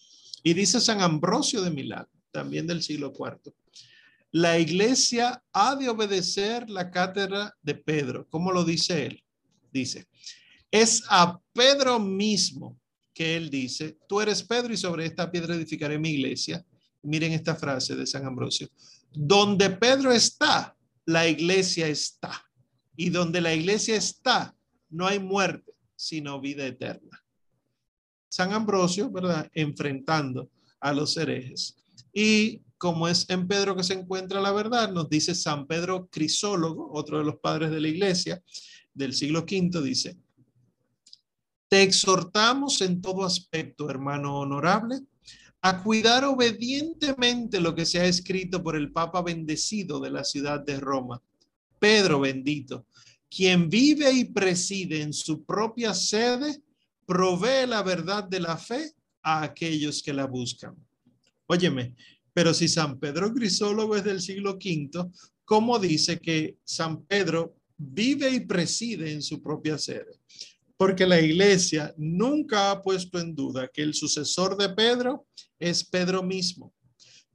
Y 0.43 0.53
dice 0.53 0.80
San 0.80 1.01
Ambrosio 1.01 1.61
de 1.61 1.71
Milán, 1.71 2.05
también 2.32 2.67
del 2.67 2.84
siglo 2.84 3.11
cuarto. 3.13 3.55
La 4.32 4.59
iglesia 4.59 5.41
ha 5.53 5.76
de 5.76 5.89
obedecer 5.89 6.69
la 6.69 6.91
cátedra 6.91 7.55
de 7.61 7.76
Pedro, 7.76 8.28
como 8.30 8.51
lo 8.51 8.63
dice 8.63 9.05
él 9.05 9.24
dice, 9.74 10.07
es 10.71 11.03
a 11.09 11.39
Pedro 11.51 11.99
mismo 11.99 12.80
que 13.13 13.36
él 13.36 13.49
dice, 13.49 13.97
tú 14.07 14.21
eres 14.21 14.43
Pedro 14.43 14.74
y 14.74 14.78
sobre 14.78 15.05
esta 15.05 15.30
piedra 15.30 15.55
edificaré 15.55 15.99
mi 15.99 16.11
iglesia. 16.11 16.63
Miren 17.01 17.34
esta 17.34 17.55
frase 17.55 17.95
de 17.95 18.07
San 18.07 18.26
Ambrosio. 18.26 18.69
Donde 19.11 19.69
Pedro 19.69 20.11
está, 20.11 20.76
la 21.05 21.28
iglesia 21.28 21.88
está. 21.88 22.43
Y 22.96 23.10
donde 23.10 23.41
la 23.41 23.54
iglesia 23.54 23.96
está, 23.96 24.56
no 24.89 25.08
hay 25.08 25.20
muerte, 25.20 25.74
sino 25.96 26.39
vida 26.39 26.66
eterna. 26.66 27.24
San 28.30 28.54
Ambrosio, 28.54 29.12
¿verdad? 29.12 29.50
Enfrentando 29.54 30.50
a 30.80 30.94
los 30.94 31.16
herejes. 31.18 31.76
Y 32.12 32.62
como 32.78 33.08
es 33.08 33.30
en 33.30 33.48
Pedro 33.48 33.76
que 33.76 33.84
se 33.84 33.94
encuentra 33.94 34.41
la 34.41 34.52
verdad, 34.52 34.91
nos 34.91 35.10
dice 35.10 35.34
San 35.34 35.68
Pedro 35.68 36.08
Crisólogo, 36.12 36.91
otro 36.94 37.18
de 37.18 37.24
los 37.24 37.38
padres 37.38 37.72
de 37.72 37.80
la 37.80 37.88
iglesia 37.88 38.44
del 38.94 39.14
siglo 39.14 39.41
V, 39.41 39.82
dice, 39.82 40.18
te 41.70 41.82
exhortamos 41.82 42.82
en 42.82 43.02
todo 43.02 43.24
aspecto, 43.24 43.89
hermano 43.89 44.38
honorable, 44.38 45.00
a 45.62 45.82
cuidar 45.82 46.26
obedientemente 46.26 47.62
lo 47.62 47.74
que 47.74 47.86
se 47.86 48.00
ha 48.00 48.06
escrito 48.06 48.62
por 48.62 48.76
el 48.76 48.91
Papa 48.91 49.22
bendecido 49.22 50.00
de 50.00 50.12
la 50.12 50.24
ciudad 50.24 50.60
de 50.60 50.80
Roma, 50.80 51.22
Pedro 51.84 52.21
bendito, 52.21 52.88
quien 53.29 53.69
vive 53.69 54.09
y 54.09 54.23
preside 54.23 55.01
en 55.01 55.11
su 55.11 55.43
propia 55.43 55.93
sede, 55.93 56.63
provee 57.05 57.67
la 57.67 57.84
verdad 57.84 58.23
de 58.23 58.39
la 58.39 58.57
fe 58.57 58.93
a 59.21 59.43
aquellos 59.43 60.01
que 60.01 60.13
la 60.13 60.25
buscan. 60.25 60.73
Óyeme, 61.45 61.93
pero 62.31 62.53
si 62.53 62.69
San 62.69 62.97
Pedro 62.97 63.34
Crisólogo 63.34 63.97
es 63.97 64.05
del 64.05 64.21
siglo 64.21 64.53
V, 64.53 65.09
¿cómo 65.43 65.77
dice 65.77 66.21
que 66.21 66.55
San 66.63 67.03
Pedro 67.03 67.57
vive 67.75 68.29
y 68.29 68.39
preside 68.39 69.11
en 69.11 69.21
su 69.21 69.41
propia 69.41 69.77
sede? 69.77 70.21
Porque 70.77 71.05
la 71.05 71.19
iglesia 71.19 71.93
nunca 71.97 72.71
ha 72.71 72.81
puesto 72.81 73.19
en 73.19 73.36
duda 73.36 73.67
que 73.67 73.81
el 73.81 73.93
sucesor 73.93 74.55
de 74.55 74.69
Pedro 74.69 75.27
es 75.59 75.84
Pedro 75.84 76.23
mismo, 76.23 76.73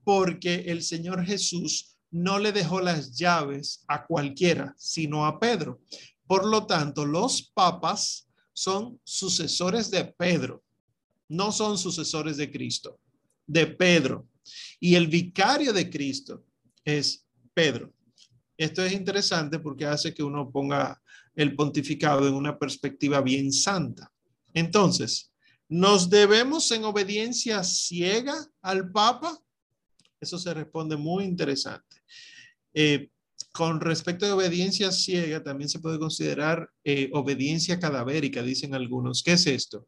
porque 0.05 0.64
el 0.68 0.82
Señor 0.82 1.22
Jesús 1.22 1.97
no 2.11 2.39
le 2.39 2.53
dejó 2.53 2.81
las 2.81 3.17
llaves 3.17 3.85
a 3.87 4.07
cualquiera, 4.07 4.75
sino 4.79 5.27
a 5.27 5.39
Pedro. 5.39 5.81
Por 6.27 6.47
lo 6.47 6.67
tanto, 6.67 7.07
los 7.07 7.43
papas 7.55 8.29
son 8.53 9.01
sucesores 9.05 9.91
de 9.91 10.05
Pedro, 10.05 10.63
no 11.29 11.53
son 11.53 11.79
sucesores 11.79 12.37
de 12.37 12.51
Cristo, 12.51 12.99
de 13.47 13.67
Pedro. 13.67 14.27
Y 14.81 14.95
el 14.95 15.07
vicario 15.07 15.73
de 15.73 15.91
Cristo 15.91 16.45
es 16.85 17.27
Pedro. 17.55 17.93
Esto 18.57 18.85
es 18.85 18.93
interesante 18.93 19.59
porque 19.59 19.87
hace 19.87 20.13
que 20.13 20.23
uno 20.23 20.51
ponga 20.51 21.01
el 21.35 21.55
pontificado 21.55 22.27
en 22.27 22.35
una 22.35 22.59
perspectiva 22.59 23.21
bien 23.21 23.53
santa. 23.53 24.11
Entonces, 24.53 25.33
¿nos 25.69 26.11
debemos 26.11 26.71
en 26.73 26.85
obediencia 26.85 27.63
ciega 27.63 28.35
al 28.61 28.91
Papa? 28.91 29.39
Eso 30.21 30.39
se 30.39 30.53
responde 30.55 30.97
muy 30.97 31.25
interesante. 31.25 32.03
Eh, 32.75 33.11
con 33.53 33.81
respecto 33.81 34.27
a 34.27 34.35
obediencia 34.35 34.91
ciega, 34.93 35.43
también 35.43 35.69
se 35.69 35.79
puede 35.79 35.99
considerar 35.99 36.71
eh, 36.85 37.11
obediencia 37.12 37.79
cadavérica, 37.79 38.43
dicen 38.43 38.75
algunos. 38.75 39.23
¿Qué 39.23 39.33
es 39.33 39.47
esto? 39.47 39.87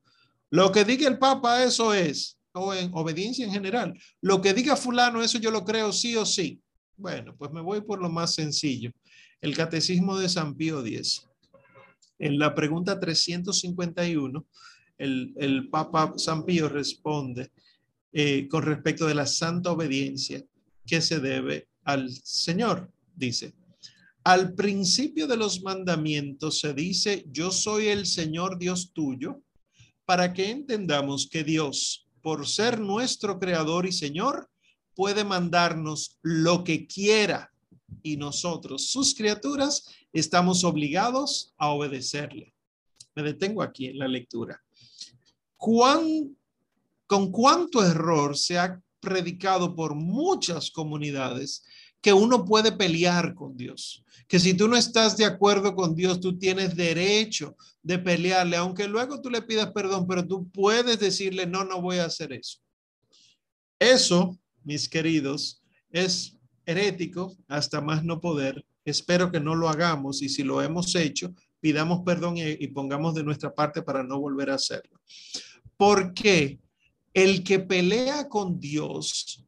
Lo 0.51 0.73
que 0.73 0.85
diga 0.85 1.09
el 1.09 1.19
Papa, 1.19 1.63
eso 1.63 1.95
es, 1.95 2.39
o 2.53 2.75
en 2.75 2.91
obediencia 2.95 3.45
en 3.45 3.53
general. 3.53 3.99
Lo 4.21 4.41
que 4.41 4.55
diga 4.55 4.77
fulano, 4.77 5.23
eso 5.23 5.39
yo 5.39 5.51
lo 5.51 5.65
creo 5.65 5.93
sí 5.93 6.17
o 6.17 6.25
sí. 6.25 6.61
Bueno, 6.97 7.35
pues 7.37 7.51
me 7.53 7.61
voy 7.61 7.81
por 7.81 8.01
lo 8.01 8.11
más 8.11 8.35
sencillo. 8.35 8.93
El 9.41 9.57
Catecismo 9.57 10.19
de 10.19 10.29
San 10.29 10.55
Pío 10.55 10.85
X. 10.85 11.27
En 12.19 12.39
la 12.39 12.55
pregunta 12.55 13.01
351, 13.01 14.47
el, 14.99 15.33
el 15.37 15.69
Papa 15.71 16.13
San 16.17 16.45
Pío 16.45 16.69
responde 16.69 17.51
eh, 18.13 18.49
con 18.49 18.63
respecto 18.63 19.07
de 19.07 19.15
la 19.15 19.27
santa 19.27 19.71
obediencia 19.71 20.45
que 20.87 21.01
se 21.01 21.21
debe 21.21 21.69
al 21.85 22.11
Señor. 22.11 22.93
Dice, 23.15 23.55
al 24.25 24.55
principio 24.55 25.27
de 25.27 25.37
los 25.37 25.63
mandamientos 25.63 26.61
se 26.61 26.75
dice, 26.75 27.25
yo 27.31 27.51
soy 27.51 27.87
el 27.87 28.07
Señor 28.07 28.59
Dios 28.59 28.93
tuyo, 28.93 29.43
para 30.05 30.33
que 30.33 30.51
entendamos 30.51 31.29
que 31.31 31.45
Dios, 31.45 32.09
por 32.21 32.47
ser 32.49 32.81
nuestro 32.81 33.39
creador 33.39 33.87
y 33.87 33.93
Señor, 33.93 34.51
puede 34.95 35.25
mandarnos 35.25 36.19
lo 36.23 36.65
que 36.65 36.87
quiera 36.87 37.51
y 38.03 38.17
nosotros, 38.17 38.89
sus 38.89 39.15
criaturas, 39.15 39.87
estamos 40.13 40.65
obligados 40.65 41.55
a 41.57 41.71
obedecerle. 41.71 42.55
Me 43.15 43.23
detengo 43.23 43.63
aquí 43.63 43.87
en 43.87 43.99
la 43.99 44.09
lectura. 44.09 44.63
¿Cuán, 45.57 46.37
¿Con 47.11 47.33
cuánto 47.33 47.85
error 47.85 48.39
se 48.39 48.57
ha 48.57 48.81
predicado 49.01 49.75
por 49.75 49.97
muchas 49.97 50.71
comunidades 50.71 51.65
que 52.01 52.13
uno 52.13 52.45
puede 52.45 52.71
pelear 52.71 53.35
con 53.35 53.57
Dios? 53.57 54.05
que 54.31 54.39
si 54.39 54.55
tú 54.55 54.69
no 54.69 54.77
estás 54.77 55.17
de 55.17 55.25
acuerdo 55.25 55.75
con 55.75 55.97
Dios, 55.97 56.21
tú 56.21 56.39
tienes 56.39 56.77
derecho 56.77 57.57
de 57.83 57.99
pelearle, 57.99 58.57
aunque 58.57 58.87
luego 58.87 59.21
tú 59.21 59.29
le 59.29 59.43
pidas 59.43 59.73
perdón, 59.73 60.07
pero 60.07 60.25
tú 60.25 60.49
puedes 60.53 61.01
decirle, 61.01 61.47
no, 61.47 61.65
no 61.65 61.83
voy 61.83 61.97
a 61.97 62.05
hacer 62.05 62.33
eso. 62.33 62.61
Eso, 63.77 64.39
mis 64.63 64.89
queridos, 64.89 65.61
es 65.91 66.39
herético 66.65 67.37
hasta 67.49 67.81
más 67.81 68.05
no 68.05 68.21
poder. 68.21 68.65
Espero 68.85 69.33
que 69.33 69.41
no 69.41 69.57
lo 69.57 69.69
hagamos 69.69 70.23
y 70.23 70.29
si 70.29 70.45
lo 70.45 70.63
hemos 70.63 70.95
hecho, 70.95 71.35
pidamos 71.59 72.03
perdón 72.07 72.37
y, 72.37 72.69
pongamos 72.69 73.17
de 73.17 73.25
nuestra 73.25 73.53
parte 73.53 73.83
para 73.83 74.05
no 74.05 74.21
volver 74.21 74.51
a 74.51 74.55
hacerlo. 74.55 75.01
Porque 75.77 76.61
el 77.13 77.43
que 77.43 77.61
pelea 77.61 78.29
con 78.29 78.61
Dios, 78.61 79.45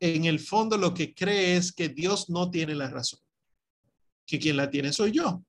en 0.00 0.24
el 0.24 0.40
fondo 0.40 0.76
lo 0.76 0.92
que 0.92 1.14
cree 1.14 1.56
es 1.56 1.72
que 1.72 1.88
Dios 1.88 2.28
no 2.28 2.50
tiene 2.50 2.74
la 2.74 2.90
razón 2.90 3.20
que 4.26 4.38
quien 4.38 4.56
la 4.56 4.68
tiene 4.68 4.92
soy 4.92 5.12
yo. 5.12 5.42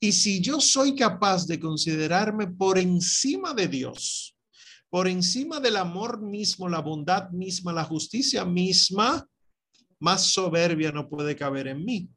Y 0.00 0.12
si 0.12 0.40
yo 0.40 0.60
soy 0.60 0.94
capaz 0.94 1.46
de 1.46 1.60
considerarme 1.60 2.48
por 2.48 2.78
encima 2.78 3.54
de 3.54 3.68
Dios, 3.68 4.34
por 4.88 5.06
encima 5.06 5.60
del 5.60 5.76
amor 5.76 6.20
mismo, 6.20 6.68
la 6.68 6.80
bondad 6.80 7.30
misma, 7.30 7.72
la 7.72 7.84
justicia 7.84 8.44
misma, 8.44 9.26
más 10.00 10.26
soberbia 10.26 10.90
no 10.90 11.08
puede 11.08 11.36
caber 11.36 11.68
en 11.68 11.84
mí. 11.84 12.08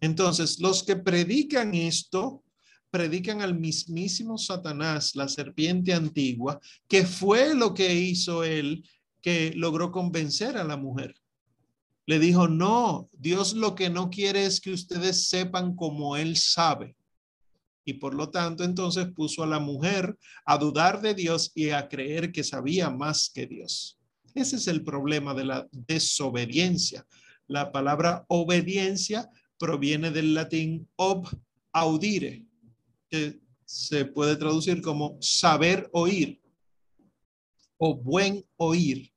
Entonces, 0.00 0.58
los 0.58 0.82
que 0.82 0.96
predican 0.96 1.74
esto, 1.74 2.42
predican 2.90 3.42
al 3.42 3.58
mismísimo 3.58 4.38
Satanás, 4.38 5.14
la 5.14 5.28
serpiente 5.28 5.92
antigua, 5.92 6.60
que 6.88 7.04
fue 7.04 7.54
lo 7.54 7.74
que 7.74 7.94
hizo 7.94 8.44
él 8.44 8.88
que 9.20 9.52
logró 9.54 9.90
convencer 9.90 10.56
a 10.56 10.64
la 10.64 10.76
mujer 10.76 11.14
le 12.08 12.18
dijo, 12.18 12.48
no, 12.48 13.10
Dios 13.12 13.52
lo 13.52 13.74
que 13.74 13.90
no 13.90 14.08
quiere 14.08 14.46
es 14.46 14.62
que 14.62 14.72
ustedes 14.72 15.28
sepan 15.28 15.76
como 15.76 16.16
Él 16.16 16.38
sabe. 16.38 16.96
Y 17.84 17.92
por 17.94 18.14
lo 18.14 18.30
tanto, 18.30 18.64
entonces 18.64 19.08
puso 19.14 19.42
a 19.42 19.46
la 19.46 19.58
mujer 19.58 20.16
a 20.46 20.56
dudar 20.56 21.02
de 21.02 21.12
Dios 21.12 21.52
y 21.54 21.68
a 21.68 21.86
creer 21.86 22.32
que 22.32 22.44
sabía 22.44 22.88
más 22.88 23.30
que 23.34 23.46
Dios. 23.46 23.98
Ese 24.34 24.56
es 24.56 24.68
el 24.68 24.84
problema 24.84 25.34
de 25.34 25.44
la 25.44 25.68
desobediencia. 25.70 27.06
La 27.46 27.72
palabra 27.72 28.24
obediencia 28.28 29.28
proviene 29.58 30.10
del 30.10 30.32
latín 30.32 30.88
ob 30.96 31.28
audire, 31.72 32.46
que 33.08 33.40
se 33.64 34.04
puede 34.04 34.36
traducir 34.36 34.80
como 34.80 35.18
saber 35.20 35.88
oír 35.92 36.40
o 37.76 37.94
buen 37.94 38.44
oír. 38.56 39.12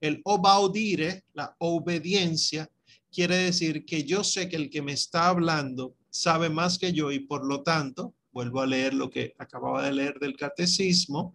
El 0.00 0.20
obaudire, 0.24 1.24
la 1.34 1.54
obediencia, 1.58 2.70
quiere 3.10 3.36
decir 3.36 3.84
que 3.84 4.04
yo 4.04 4.24
sé 4.24 4.48
que 4.48 4.56
el 4.56 4.70
que 4.70 4.82
me 4.82 4.92
está 4.92 5.28
hablando 5.28 5.94
sabe 6.10 6.48
más 6.48 6.78
que 6.78 6.92
yo 6.92 7.12
y 7.12 7.20
por 7.20 7.44
lo 7.44 7.62
tanto, 7.62 8.14
vuelvo 8.32 8.60
a 8.60 8.66
leer 8.66 8.94
lo 8.94 9.10
que 9.10 9.34
acababa 9.38 9.84
de 9.84 9.92
leer 9.92 10.18
del 10.18 10.36
catecismo, 10.36 11.34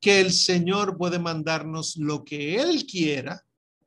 que 0.00 0.20
el 0.20 0.32
Señor 0.32 0.96
puede 0.96 1.18
mandarnos 1.18 1.96
lo 1.96 2.24
que 2.24 2.56
Él 2.56 2.86
quiera 2.86 3.44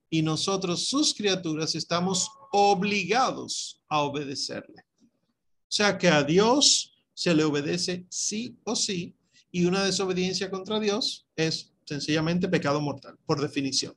y 0.10 0.22
nosotros, 0.22 0.88
sus 0.88 1.14
criaturas, 1.14 1.74
estamos 1.74 2.30
obligados 2.52 3.82
a 3.90 4.02
obedecerle. 4.02 4.84
O 5.02 5.76
sea 5.76 5.98
que 5.98 6.08
a 6.08 6.24
Dios 6.24 6.93
se 7.14 7.34
le 7.34 7.44
obedece 7.44 8.06
sí 8.10 8.58
o 8.64 8.76
sí 8.76 9.16
y 9.52 9.66
una 9.66 9.84
desobediencia 9.84 10.50
contra 10.50 10.80
Dios 10.80 11.28
es 11.36 11.74
sencillamente 11.86 12.48
pecado 12.48 12.82
mortal, 12.82 13.18
por 13.26 13.42
definición. 13.42 13.96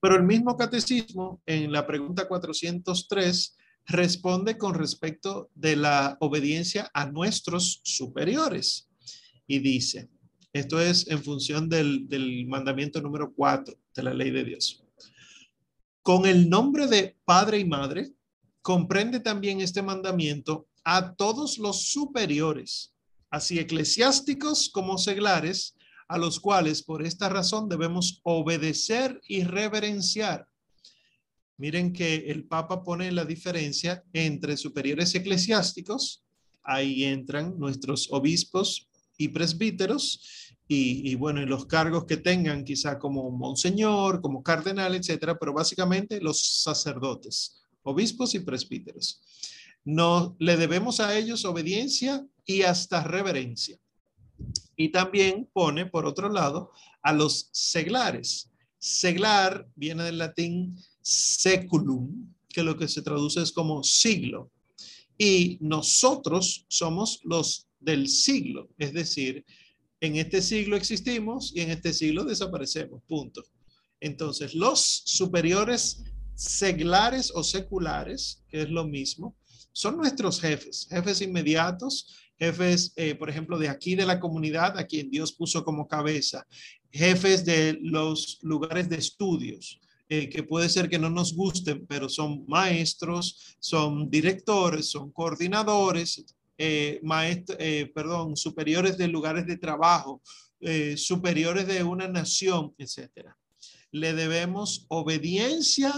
Pero 0.00 0.16
el 0.16 0.24
mismo 0.24 0.56
catecismo, 0.56 1.42
en 1.46 1.72
la 1.72 1.86
pregunta 1.86 2.28
403, 2.28 3.56
responde 3.86 4.58
con 4.58 4.74
respecto 4.74 5.50
de 5.54 5.76
la 5.76 6.16
obediencia 6.20 6.90
a 6.94 7.06
nuestros 7.06 7.80
superiores. 7.84 8.88
Y 9.46 9.58
dice, 9.58 10.08
esto 10.52 10.80
es 10.80 11.08
en 11.08 11.22
función 11.22 11.68
del, 11.68 12.08
del 12.08 12.46
mandamiento 12.46 13.00
número 13.00 13.32
4 13.34 13.74
de 13.94 14.02
la 14.02 14.14
ley 14.14 14.30
de 14.30 14.44
Dios. 14.44 14.84
Con 16.02 16.26
el 16.26 16.48
nombre 16.48 16.86
de 16.86 17.16
padre 17.24 17.58
y 17.58 17.64
madre, 17.64 18.12
comprende 18.60 19.20
también 19.20 19.60
este 19.60 19.82
mandamiento 19.82 20.68
a 20.84 21.14
todos 21.14 21.58
los 21.58 21.90
superiores, 21.90 22.92
así 23.30 23.58
eclesiásticos 23.58 24.70
como 24.70 24.98
seglares, 24.98 25.74
a 26.08 26.18
los 26.18 26.40
cuales 26.40 26.82
por 26.82 27.04
esta 27.04 27.28
razón 27.28 27.68
debemos 27.68 28.20
obedecer 28.22 29.20
y 29.26 29.44
reverenciar. 29.44 30.46
Miren 31.56 31.92
que 31.92 32.16
el 32.28 32.44
Papa 32.44 32.82
pone 32.82 33.10
la 33.12 33.24
diferencia 33.24 34.02
entre 34.12 34.56
superiores 34.56 35.14
eclesiásticos, 35.14 36.22
ahí 36.62 37.04
entran 37.04 37.58
nuestros 37.58 38.08
obispos 38.10 38.88
y 39.16 39.28
presbíteros, 39.28 40.52
y, 40.74 41.14
bueno, 41.16 41.42
y 41.42 41.46
los 41.46 41.66
cargos 41.66 42.06
que 42.06 42.16
tengan, 42.16 42.64
quizá 42.64 42.98
como 42.98 43.30
monseñor, 43.30 44.22
como 44.22 44.42
cardenal, 44.42 44.94
etcétera, 44.94 45.38
pero 45.38 45.52
básicamente 45.52 46.18
los 46.20 46.62
sacerdotes, 46.62 47.62
obispos 47.82 48.34
y 48.34 48.38
presbíteros. 48.38 49.20
No 49.84 50.36
le 50.38 50.56
debemos 50.56 51.00
a 51.00 51.16
ellos 51.16 51.44
obediencia 51.44 52.26
y 52.44 52.62
hasta 52.62 53.02
reverencia. 53.02 53.78
Y 54.76 54.90
también 54.90 55.48
pone, 55.52 55.86
por 55.86 56.06
otro 56.06 56.28
lado, 56.28 56.70
a 57.02 57.12
los 57.12 57.48
seglares. 57.52 58.50
Seglar 58.78 59.68
viene 59.74 60.04
del 60.04 60.18
latín 60.18 60.76
seculum, 61.00 62.32
que 62.48 62.62
lo 62.62 62.76
que 62.76 62.88
se 62.88 63.02
traduce 63.02 63.42
es 63.42 63.52
como 63.52 63.82
siglo. 63.82 64.50
Y 65.18 65.58
nosotros 65.60 66.64
somos 66.68 67.20
los 67.24 67.68
del 67.80 68.08
siglo, 68.08 68.68
es 68.78 68.92
decir, 68.92 69.44
en 70.00 70.16
este 70.16 70.42
siglo 70.42 70.76
existimos 70.76 71.52
y 71.54 71.60
en 71.60 71.70
este 71.70 71.92
siglo 71.92 72.24
desaparecemos, 72.24 73.02
punto. 73.06 73.44
Entonces, 74.00 74.52
los 74.52 74.80
superiores 75.04 76.02
seglares 76.34 77.30
o 77.32 77.44
seculares, 77.44 78.42
que 78.48 78.62
es 78.62 78.70
lo 78.70 78.84
mismo, 78.84 79.36
son 79.72 79.96
nuestros 79.96 80.40
jefes, 80.40 80.86
jefes 80.90 81.20
inmediatos, 81.20 82.14
jefes, 82.38 82.92
eh, 82.96 83.14
por 83.14 83.30
ejemplo, 83.30 83.58
de 83.58 83.68
aquí 83.68 83.94
de 83.94 84.06
la 84.06 84.20
comunidad, 84.20 84.78
a 84.78 84.86
quien 84.86 85.10
Dios 85.10 85.32
puso 85.32 85.64
como 85.64 85.88
cabeza, 85.88 86.46
jefes 86.90 87.44
de 87.44 87.78
los 87.80 88.38
lugares 88.42 88.88
de 88.88 88.96
estudios, 88.96 89.80
eh, 90.14 90.28
que 90.28 90.42
puede 90.42 90.68
ser 90.68 90.90
que 90.90 90.98
no 90.98 91.08
nos 91.08 91.34
gusten, 91.34 91.86
pero 91.86 92.06
son 92.06 92.44
maestros, 92.46 93.56
son 93.58 94.10
directores, 94.10 94.90
son 94.90 95.10
coordinadores, 95.10 96.22
eh, 96.58 97.00
eh, 97.58 97.92
perdón, 97.94 98.36
superiores 98.36 98.98
de 98.98 99.08
lugares 99.08 99.46
de 99.46 99.56
trabajo, 99.56 100.20
superiores 100.96 101.66
de 101.66 101.82
una 101.82 102.08
nación, 102.08 102.74
etcétera. 102.76 103.36
Le 103.90 104.12
debemos 104.12 104.84
obediencia 104.88 105.92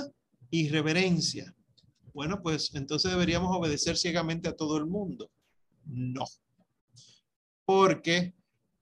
y 0.48 0.68
reverencia. 0.68 1.52
Bueno, 2.14 2.40
pues 2.40 2.70
entonces 2.74 3.10
deberíamos 3.10 3.54
obedecer 3.54 3.96
ciegamente 3.96 4.48
a 4.48 4.56
todo 4.56 4.76
el 4.78 4.86
mundo. 4.86 5.30
No. 5.84 6.24
Porque 7.64 8.34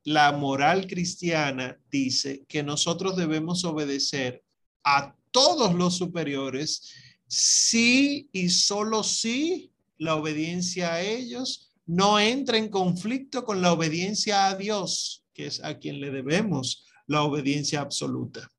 la 0.05 0.33
moral 0.33 0.87
cristiana 0.87 1.81
dice 1.91 2.45
que 2.47 2.63
nosotros 2.63 3.17
debemos 3.17 3.65
obedecer 3.65 4.45
a 4.85 5.17
todos 5.31 5.75
los 5.75 5.97
superiores 5.97 6.93
si 7.27 8.29
y 8.33 8.51
solo 8.51 9.03
si 9.03 9.73
la 9.97 10.17
obediencia 10.17 10.95
a 10.95 11.01
ellos 11.01 11.73
no 11.87 12.21
entra 12.21 12.59
en 12.59 12.69
conflicto 12.69 13.45
con 13.45 13.63
la 13.63 13.73
obediencia 13.73 14.49
a 14.49 14.57
Dios, 14.57 15.25
que 15.33 15.47
es 15.47 15.65
a 15.65 15.79
quien 15.79 16.01
le 16.01 16.11
debemos 16.11 16.85
la 17.07 17.23
obediencia 17.23 17.81
absoluta. 17.81 18.51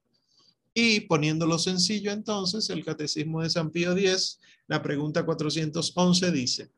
Y 0.73 1.01
poniéndolo 1.01 1.59
sencillo, 1.59 2.11
entonces, 2.11 2.69
el 2.71 2.83
Catecismo 2.83 3.43
de 3.43 3.49
San 3.51 3.69
Pío 3.69 3.95
X, 3.95 4.39
la 4.67 4.81
pregunta 4.81 5.25
411 5.25 6.31
dice, 6.31 6.71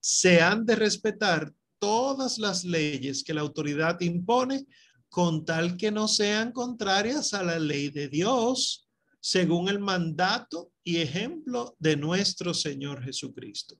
se 0.00 0.40
han 0.40 0.64
de 0.64 0.76
respetar 0.76 1.52
todas 1.78 2.38
las 2.38 2.64
leyes 2.64 3.22
que 3.22 3.34
la 3.34 3.40
autoridad 3.40 4.00
impone 4.00 4.66
con 5.08 5.44
tal 5.44 5.76
que 5.76 5.90
no 5.90 6.08
sean 6.08 6.52
contrarias 6.52 7.34
a 7.34 7.42
la 7.42 7.58
ley 7.58 7.90
de 7.90 8.08
Dios, 8.08 8.88
según 9.20 9.68
el 9.68 9.80
mandato 9.80 10.72
y 10.84 10.98
ejemplo 10.98 11.76
de 11.78 11.96
nuestro 11.96 12.54
Señor 12.54 13.02
Jesucristo. 13.02 13.76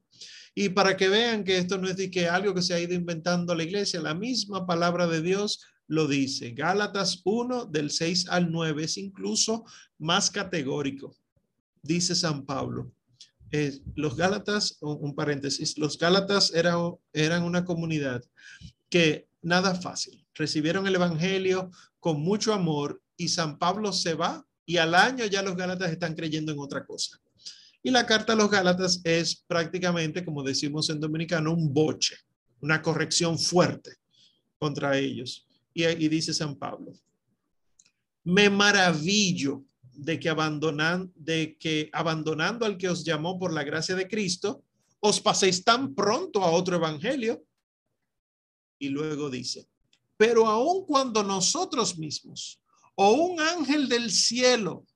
Y 0.54 0.70
para 0.70 0.96
que 0.96 1.08
vean 1.08 1.44
que 1.44 1.56
esto 1.56 1.78
no 1.78 1.88
es 1.88 1.96
de 1.96 2.10
que 2.10 2.28
algo 2.28 2.54
que 2.54 2.62
se 2.62 2.74
ha 2.74 2.80
ido 2.80 2.94
inventando 2.94 3.54
la 3.54 3.62
iglesia, 3.62 4.00
la 4.00 4.14
misma 4.14 4.66
palabra 4.66 5.06
de 5.06 5.22
Dios 5.22 5.60
lo 5.86 6.06
dice. 6.06 6.50
Gálatas 6.50 7.22
1 7.24 7.66
del 7.66 7.90
6 7.90 8.28
al 8.28 8.50
9 8.50 8.84
es 8.84 8.96
incluso 8.98 9.64
más 9.98 10.30
categórico. 10.30 11.16
Dice 11.82 12.14
San 12.14 12.44
Pablo. 12.44 12.92
los 13.96 14.16
Gálatas, 14.16 14.78
un 14.80 15.14
paréntesis, 15.14 15.76
los 15.76 15.98
Gálatas 15.98 16.52
eran, 16.54 16.94
eran 17.12 17.42
una 17.42 17.64
comunidad 17.64 18.22
que 18.88 19.28
nada 19.42 19.74
fácil. 19.74 20.24
Recibieron 20.34 20.86
el 20.86 20.94
Evangelio 20.94 21.70
con 21.98 22.20
mucho 22.20 22.52
amor 22.52 23.02
y 23.16 23.28
San 23.28 23.58
Pablo 23.58 23.92
se 23.92 24.14
va 24.14 24.46
y 24.64 24.76
al 24.76 24.94
año 24.94 25.24
ya 25.26 25.42
los 25.42 25.56
Gálatas 25.56 25.90
están 25.90 26.14
creyendo 26.14 26.52
en 26.52 26.58
otra 26.58 26.86
cosa. 26.86 27.18
Y 27.82 27.90
la 27.90 28.06
carta 28.06 28.34
a 28.34 28.36
los 28.36 28.50
Gálatas 28.50 29.00
es 29.04 29.36
prácticamente, 29.46 30.24
como 30.24 30.42
decimos 30.42 30.90
en 30.90 31.00
dominicano, 31.00 31.52
un 31.52 31.72
boche, 31.72 32.16
una 32.60 32.82
corrección 32.82 33.38
fuerte 33.38 33.96
contra 34.58 34.98
ellos. 34.98 35.46
Y, 35.72 35.84
y 35.86 36.08
dice 36.08 36.34
San 36.34 36.56
Pablo, 36.56 36.92
me 38.22 38.50
maravillo 38.50 39.64
de 40.00 40.18
que, 40.18 40.30
abandonan, 40.30 41.12
de 41.14 41.56
que 41.58 41.90
abandonando 41.92 42.64
al 42.64 42.78
que 42.78 42.88
os 42.88 43.04
llamó 43.04 43.38
por 43.38 43.52
la 43.52 43.64
gracia 43.64 43.94
de 43.94 44.08
Cristo, 44.08 44.64
os 44.98 45.20
paséis 45.20 45.62
tan 45.62 45.94
pronto 45.94 46.42
a 46.42 46.50
otro 46.50 46.76
evangelio. 46.76 47.44
Y 48.78 48.88
luego 48.88 49.28
dice, 49.28 49.68
pero 50.16 50.46
aun 50.46 50.86
cuando 50.86 51.22
nosotros 51.22 51.98
mismos 51.98 52.60
o 52.94 53.12
un 53.12 53.40
ángel 53.40 53.88
del 53.88 54.10
cielo, 54.10 54.86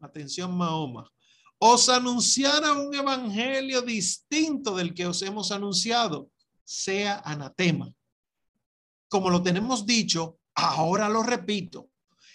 atención 0.00 0.54
Mahoma, 0.54 1.10
os 1.58 1.88
anunciara 1.88 2.72
un 2.72 2.94
evangelio 2.94 3.80
distinto 3.80 4.76
del 4.76 4.92
que 4.92 5.06
os 5.06 5.22
hemos 5.22 5.50
anunciado, 5.50 6.30
sea 6.62 7.22
anatema. 7.24 7.90
Como 9.08 9.30
lo 9.30 9.42
tenemos 9.42 9.86
dicho, 9.86 10.38
ahora 10.54 11.08
lo 11.08 11.22
repito. 11.22 11.91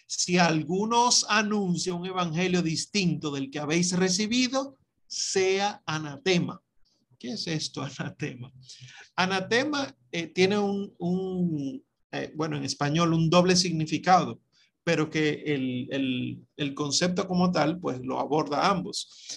Si 0.08 0.38
alguno 0.38 1.10
os 1.10 1.26
anuncia 1.30 1.94
un 1.94 2.06
evangelio 2.06 2.64
distinto 2.64 3.30
del 3.30 3.52
que 3.52 3.60
habéis 3.60 3.92
recibido, 3.96 4.78
sea 5.06 5.84
anatema. 5.86 6.62
¿Qué 7.20 7.34
es 7.34 7.46
esto, 7.46 7.82
anatema? 8.00 8.52
Anatema 9.16 9.96
eh, 10.12 10.28
tiene 10.28 10.58
un, 10.58 11.84
eh, 12.12 12.32
bueno, 12.36 12.58
en 12.58 12.64
español, 12.64 13.14
un 13.14 13.30
doble 13.30 13.56
significado 13.56 14.42
pero 14.88 15.10
que 15.10 15.44
el, 16.56 16.74
concepto 16.74 17.28
como 17.28 17.52
tal, 17.52 17.78
pues 17.78 18.00
lo 18.00 18.22
aborda 18.22 18.70
ambos. 18.70 19.28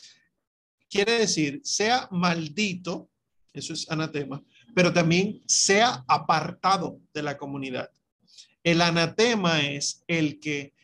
Quiere 0.88 1.18
decir, 1.18 1.60
sea 1.64 2.06
maldito, 2.12 3.10
eso 3.52 3.72
es 3.72 3.90
anatema, 3.90 4.44
pero 4.76 4.92
también 4.92 5.42
sea 5.46 6.04
apartado 6.06 7.00
de 7.12 7.24
la 7.24 7.36
comunidad. 7.36 7.90
El 8.62 8.82
anatema 8.82 9.60
es 9.60 10.04
el 10.06 10.40
que 10.40 10.74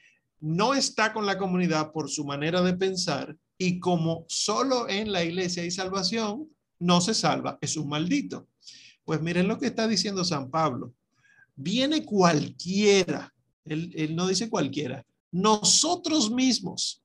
no 0.40 0.74
está 0.74 1.12
con 1.12 1.26
la 1.26 1.38
comunidad 1.38 1.92
por 1.92 2.10
su 2.10 2.24
manera 2.24 2.62
de 2.62 2.74
pensar 2.74 3.36
y 3.58 3.80
como 3.80 4.24
solo 4.28 4.88
en 4.88 5.12
la 5.12 5.24
iglesia 5.24 5.62
hay 5.62 5.70
salvación, 5.70 6.48
no 6.78 7.00
se 7.00 7.14
salva, 7.14 7.58
es 7.60 7.76
un 7.76 7.88
maldito. 7.88 8.48
Pues 9.04 9.20
miren 9.20 9.48
lo 9.48 9.58
que 9.58 9.66
está 9.66 9.88
diciendo 9.88 10.24
San 10.24 10.50
Pablo. 10.50 10.92
Viene 11.54 12.04
cualquiera 12.04 13.32
él, 13.66 14.14
no 14.14 14.26
dice 14.26 14.48
cualquiera. 14.48 15.04
Nosotros 15.30 16.30
mismos 16.30 17.02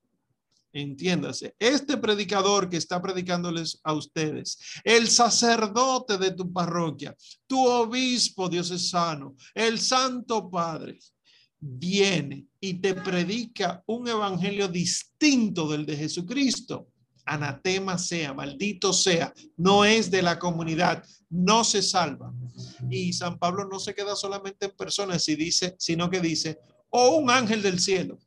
Entiéndase, 0.73 1.53
este 1.59 1.97
predicador 1.97 2.69
que 2.69 2.77
está 2.77 3.01
predicándoles 3.01 3.79
a 3.83 3.93
ustedes, 3.93 4.57
el 4.85 5.09
sacerdote 5.09 6.17
de 6.17 6.31
tu 6.31 6.51
parroquia, 6.51 7.15
tu 7.45 7.67
obispo 7.67 8.47
diocesano, 8.47 9.35
el 9.53 9.79
Santo 9.79 10.49
Padre, 10.49 10.97
viene 11.59 12.47
y 12.59 12.75
te 12.75 12.95
predica 12.95 13.83
un 13.85 14.07
evangelio 14.07 14.67
distinto 14.67 15.69
del 15.69 15.85
de 15.85 15.97
Jesucristo. 15.97 16.87
Anatema 17.25 17.97
sea, 17.97 18.33
maldito 18.33 18.93
sea, 18.93 19.33
no 19.57 19.85
es 19.85 20.09
de 20.09 20.21
la 20.21 20.39
comunidad, 20.39 21.05
no 21.29 21.63
se 21.63 21.83
salva. 21.83 22.33
Y 22.89 23.13
San 23.13 23.37
Pablo 23.37 23.67
no 23.69 23.79
se 23.79 23.93
queda 23.93 24.15
solamente 24.15 24.65
en 24.65 24.71
personas, 24.71 25.27
y 25.27 25.35
dice, 25.35 25.75
sino 25.77 26.09
que 26.09 26.19
dice, 26.19 26.59
o 26.89 27.03
oh, 27.03 27.17
un 27.17 27.29
ángel 27.29 27.61
del 27.61 27.79
cielo. 27.79 28.17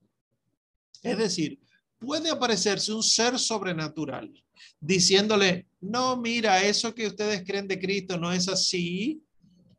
Es 1.03 1.19
decir, 1.19 1.61
puede 2.05 2.31
aparecerse 2.31 2.93
un 2.93 3.03
ser 3.03 3.39
sobrenatural 3.39 4.33
diciéndole, 4.81 5.67
no, 5.81 6.17
mira, 6.17 6.63
eso 6.63 6.95
que 6.95 7.07
ustedes 7.07 7.43
creen 7.45 7.67
de 7.67 7.79
Cristo 7.79 8.19
no 8.19 8.33
es 8.33 8.49
así. 8.49 9.23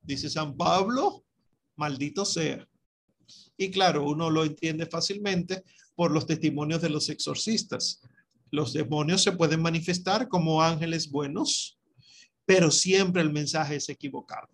Dice 0.02 0.30
San 0.30 0.56
Pablo, 0.56 1.24
maldito 1.76 2.26
sea. 2.26 2.68
Y 3.58 3.70
claro, 3.72 4.08
uno 4.08 4.30
lo 4.30 4.44
entiende 4.44 4.86
fácilmente 4.86 5.64
por 5.96 6.12
los 6.12 6.26
testimonios 6.26 6.82
de 6.82 6.90
los 6.90 7.10
exorcistas. 7.10 8.02
Los 8.52 8.74
demonios 8.74 9.24
se 9.24 9.32
pueden 9.32 9.62
manifestar 9.62 10.28
como 10.28 10.62
ángeles 10.62 11.10
buenos, 11.10 11.80
pero 12.46 12.72
siempre 12.72 13.22
el 13.22 13.32
mensaje 13.32 13.76
es 13.76 13.90
equivocado. 13.90 14.50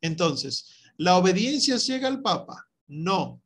Entonces, 0.00 0.68
¿la 0.96 1.16
obediencia 1.16 1.78
ciega 1.78 2.08
al 2.08 2.22
Papa? 2.22 2.68
No. 2.86 3.42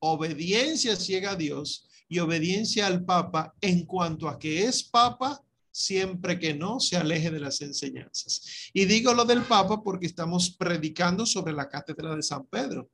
Obediencia 0.00 0.96
ciega 0.96 1.32
a 1.32 1.36
Dios 1.36 1.87
y 2.08 2.18
obediencia 2.18 2.86
al 2.86 3.04
Papa 3.04 3.54
en 3.60 3.84
cuanto 3.84 4.28
a 4.28 4.38
que 4.38 4.64
es 4.64 4.82
Papa 4.82 5.42
siempre 5.70 6.38
que 6.38 6.54
no 6.54 6.80
se 6.80 6.96
aleje 6.96 7.30
de 7.30 7.40
las 7.40 7.60
enseñanzas. 7.60 8.70
Y 8.72 8.84
digo 8.84 9.14
lo 9.14 9.24
del 9.24 9.42
Papa 9.42 9.82
porque 9.82 10.06
estamos 10.06 10.50
predicando 10.50 11.24
sobre 11.24 11.52
la 11.52 11.68
cátedra 11.68 12.16
de 12.16 12.22
San 12.22 12.46
Pedro. 12.46 12.90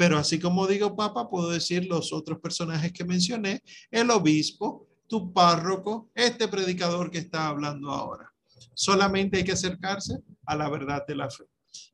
Pero 0.00 0.16
así 0.16 0.38
como 0.38 0.66
digo 0.66 0.96
papa, 0.96 1.28
puedo 1.28 1.50
decir 1.50 1.84
los 1.84 2.10
otros 2.10 2.40
personajes 2.40 2.90
que 2.90 3.04
mencioné, 3.04 3.62
el 3.90 4.10
obispo, 4.10 4.88
tu 5.06 5.30
párroco, 5.30 6.08
este 6.14 6.48
predicador 6.48 7.10
que 7.10 7.18
está 7.18 7.48
hablando 7.48 7.90
ahora. 7.90 8.32
Solamente 8.72 9.36
hay 9.36 9.44
que 9.44 9.52
acercarse 9.52 10.16
a 10.46 10.56
la 10.56 10.70
verdad 10.70 11.04
de 11.06 11.16
la 11.16 11.28
fe. 11.28 11.44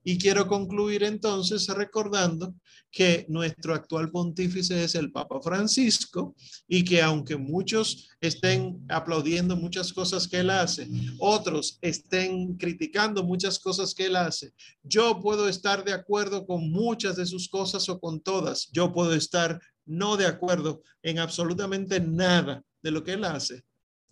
Y 0.05 0.19
quiero 0.19 0.47
concluir 0.47 1.03
entonces 1.03 1.67
recordando 1.69 2.55
que 2.91 3.27
nuestro 3.29 3.75
actual 3.75 4.11
pontífice 4.11 4.85
es 4.85 4.95
el 4.95 5.13
Papa 5.13 5.41
Francisco 5.43 6.35
y 6.67 6.85
que 6.85 7.03
aunque 7.03 7.37
muchos 7.37 8.09
estén 8.21 8.85
aplaudiendo 8.89 9.57
muchas 9.57 9.93
cosas 9.93 10.27
que 10.27 10.39
él 10.39 10.51
hace, 10.51 10.89
otros 11.19 11.79
estén 11.83 12.57
criticando 12.57 13.23
muchas 13.23 13.59
cosas 13.59 13.95
que 13.95 14.07
él 14.07 14.17
hace, 14.17 14.53
yo 14.83 15.21
puedo 15.21 15.49
estar 15.49 15.85
de 15.85 15.93
acuerdo 15.93 16.47
con 16.47 16.71
muchas 16.71 17.17
de 17.17 17.27
sus 17.27 17.49
cosas 17.49 17.89
o 17.89 17.99
con 17.99 18.21
todas. 18.21 18.71
Yo 18.73 18.93
puedo 18.93 19.13
estar 19.13 19.61
no 19.85 20.17
de 20.17 20.27
acuerdo 20.27 20.83
en 21.03 21.19
absolutamente 21.19 22.01
nada 22.01 22.65
de 22.83 22.91
lo 22.91 23.05
que 23.05 23.13
él 23.13 23.25
hace. 23.25 23.65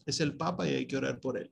Es 0.04 0.20
el 0.20 0.36
Papa 0.36 0.68
y 0.68 0.74
hay 0.74 0.86
que 0.86 0.96
orar 0.96 1.20
por 1.20 1.38
él. 1.38 1.50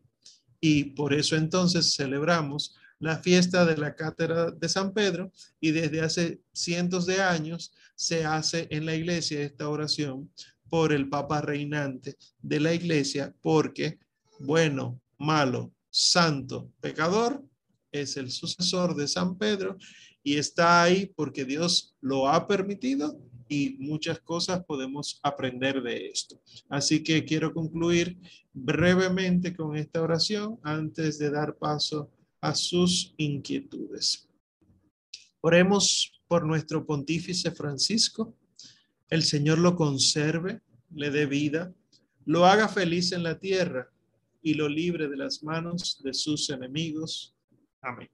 Y 0.60 0.84
por 0.84 1.12
eso 1.12 1.34
entonces 1.34 1.94
celebramos 1.94 2.76
la 3.02 3.18
fiesta 3.18 3.66
de 3.66 3.76
la 3.76 3.96
cátedra 3.96 4.52
de 4.52 4.68
San 4.68 4.92
Pedro 4.94 5.32
y 5.60 5.72
desde 5.72 6.00
hace 6.02 6.40
cientos 6.52 7.04
de 7.04 7.20
años 7.20 7.74
se 7.96 8.24
hace 8.24 8.68
en 8.70 8.86
la 8.86 8.94
iglesia 8.94 9.42
esta 9.42 9.68
oración 9.68 10.30
por 10.70 10.92
el 10.92 11.08
Papa 11.08 11.40
reinante 11.40 12.16
de 12.40 12.60
la 12.60 12.72
iglesia 12.72 13.34
porque 13.42 13.98
bueno, 14.38 15.00
malo, 15.18 15.72
santo, 15.90 16.70
pecador 16.80 17.44
es 17.90 18.16
el 18.16 18.30
sucesor 18.30 18.94
de 18.94 19.08
San 19.08 19.36
Pedro 19.36 19.76
y 20.22 20.36
está 20.36 20.84
ahí 20.84 21.12
porque 21.16 21.44
Dios 21.44 21.96
lo 22.00 22.28
ha 22.28 22.46
permitido 22.46 23.18
y 23.48 23.78
muchas 23.80 24.20
cosas 24.20 24.64
podemos 24.64 25.18
aprender 25.24 25.82
de 25.82 26.06
esto. 26.06 26.40
Así 26.68 27.02
que 27.02 27.24
quiero 27.24 27.52
concluir 27.52 28.16
brevemente 28.52 29.56
con 29.56 29.76
esta 29.76 30.00
oración 30.00 30.60
antes 30.62 31.18
de 31.18 31.30
dar 31.30 31.56
paso 31.56 32.08
a 32.42 32.54
sus 32.54 33.14
inquietudes. 33.16 34.28
Oremos 35.40 36.12
por 36.28 36.44
nuestro 36.44 36.84
pontífice 36.84 37.50
Francisco. 37.52 38.36
El 39.08 39.22
Señor 39.22 39.58
lo 39.58 39.76
conserve, 39.76 40.60
le 40.94 41.10
dé 41.10 41.26
vida, 41.26 41.72
lo 42.26 42.44
haga 42.44 42.68
feliz 42.68 43.12
en 43.12 43.22
la 43.22 43.38
tierra 43.38 43.90
y 44.42 44.54
lo 44.54 44.68
libre 44.68 45.08
de 45.08 45.16
las 45.16 45.42
manos 45.42 46.00
de 46.02 46.12
sus 46.12 46.50
enemigos. 46.50 47.34
Amén. 47.80 48.10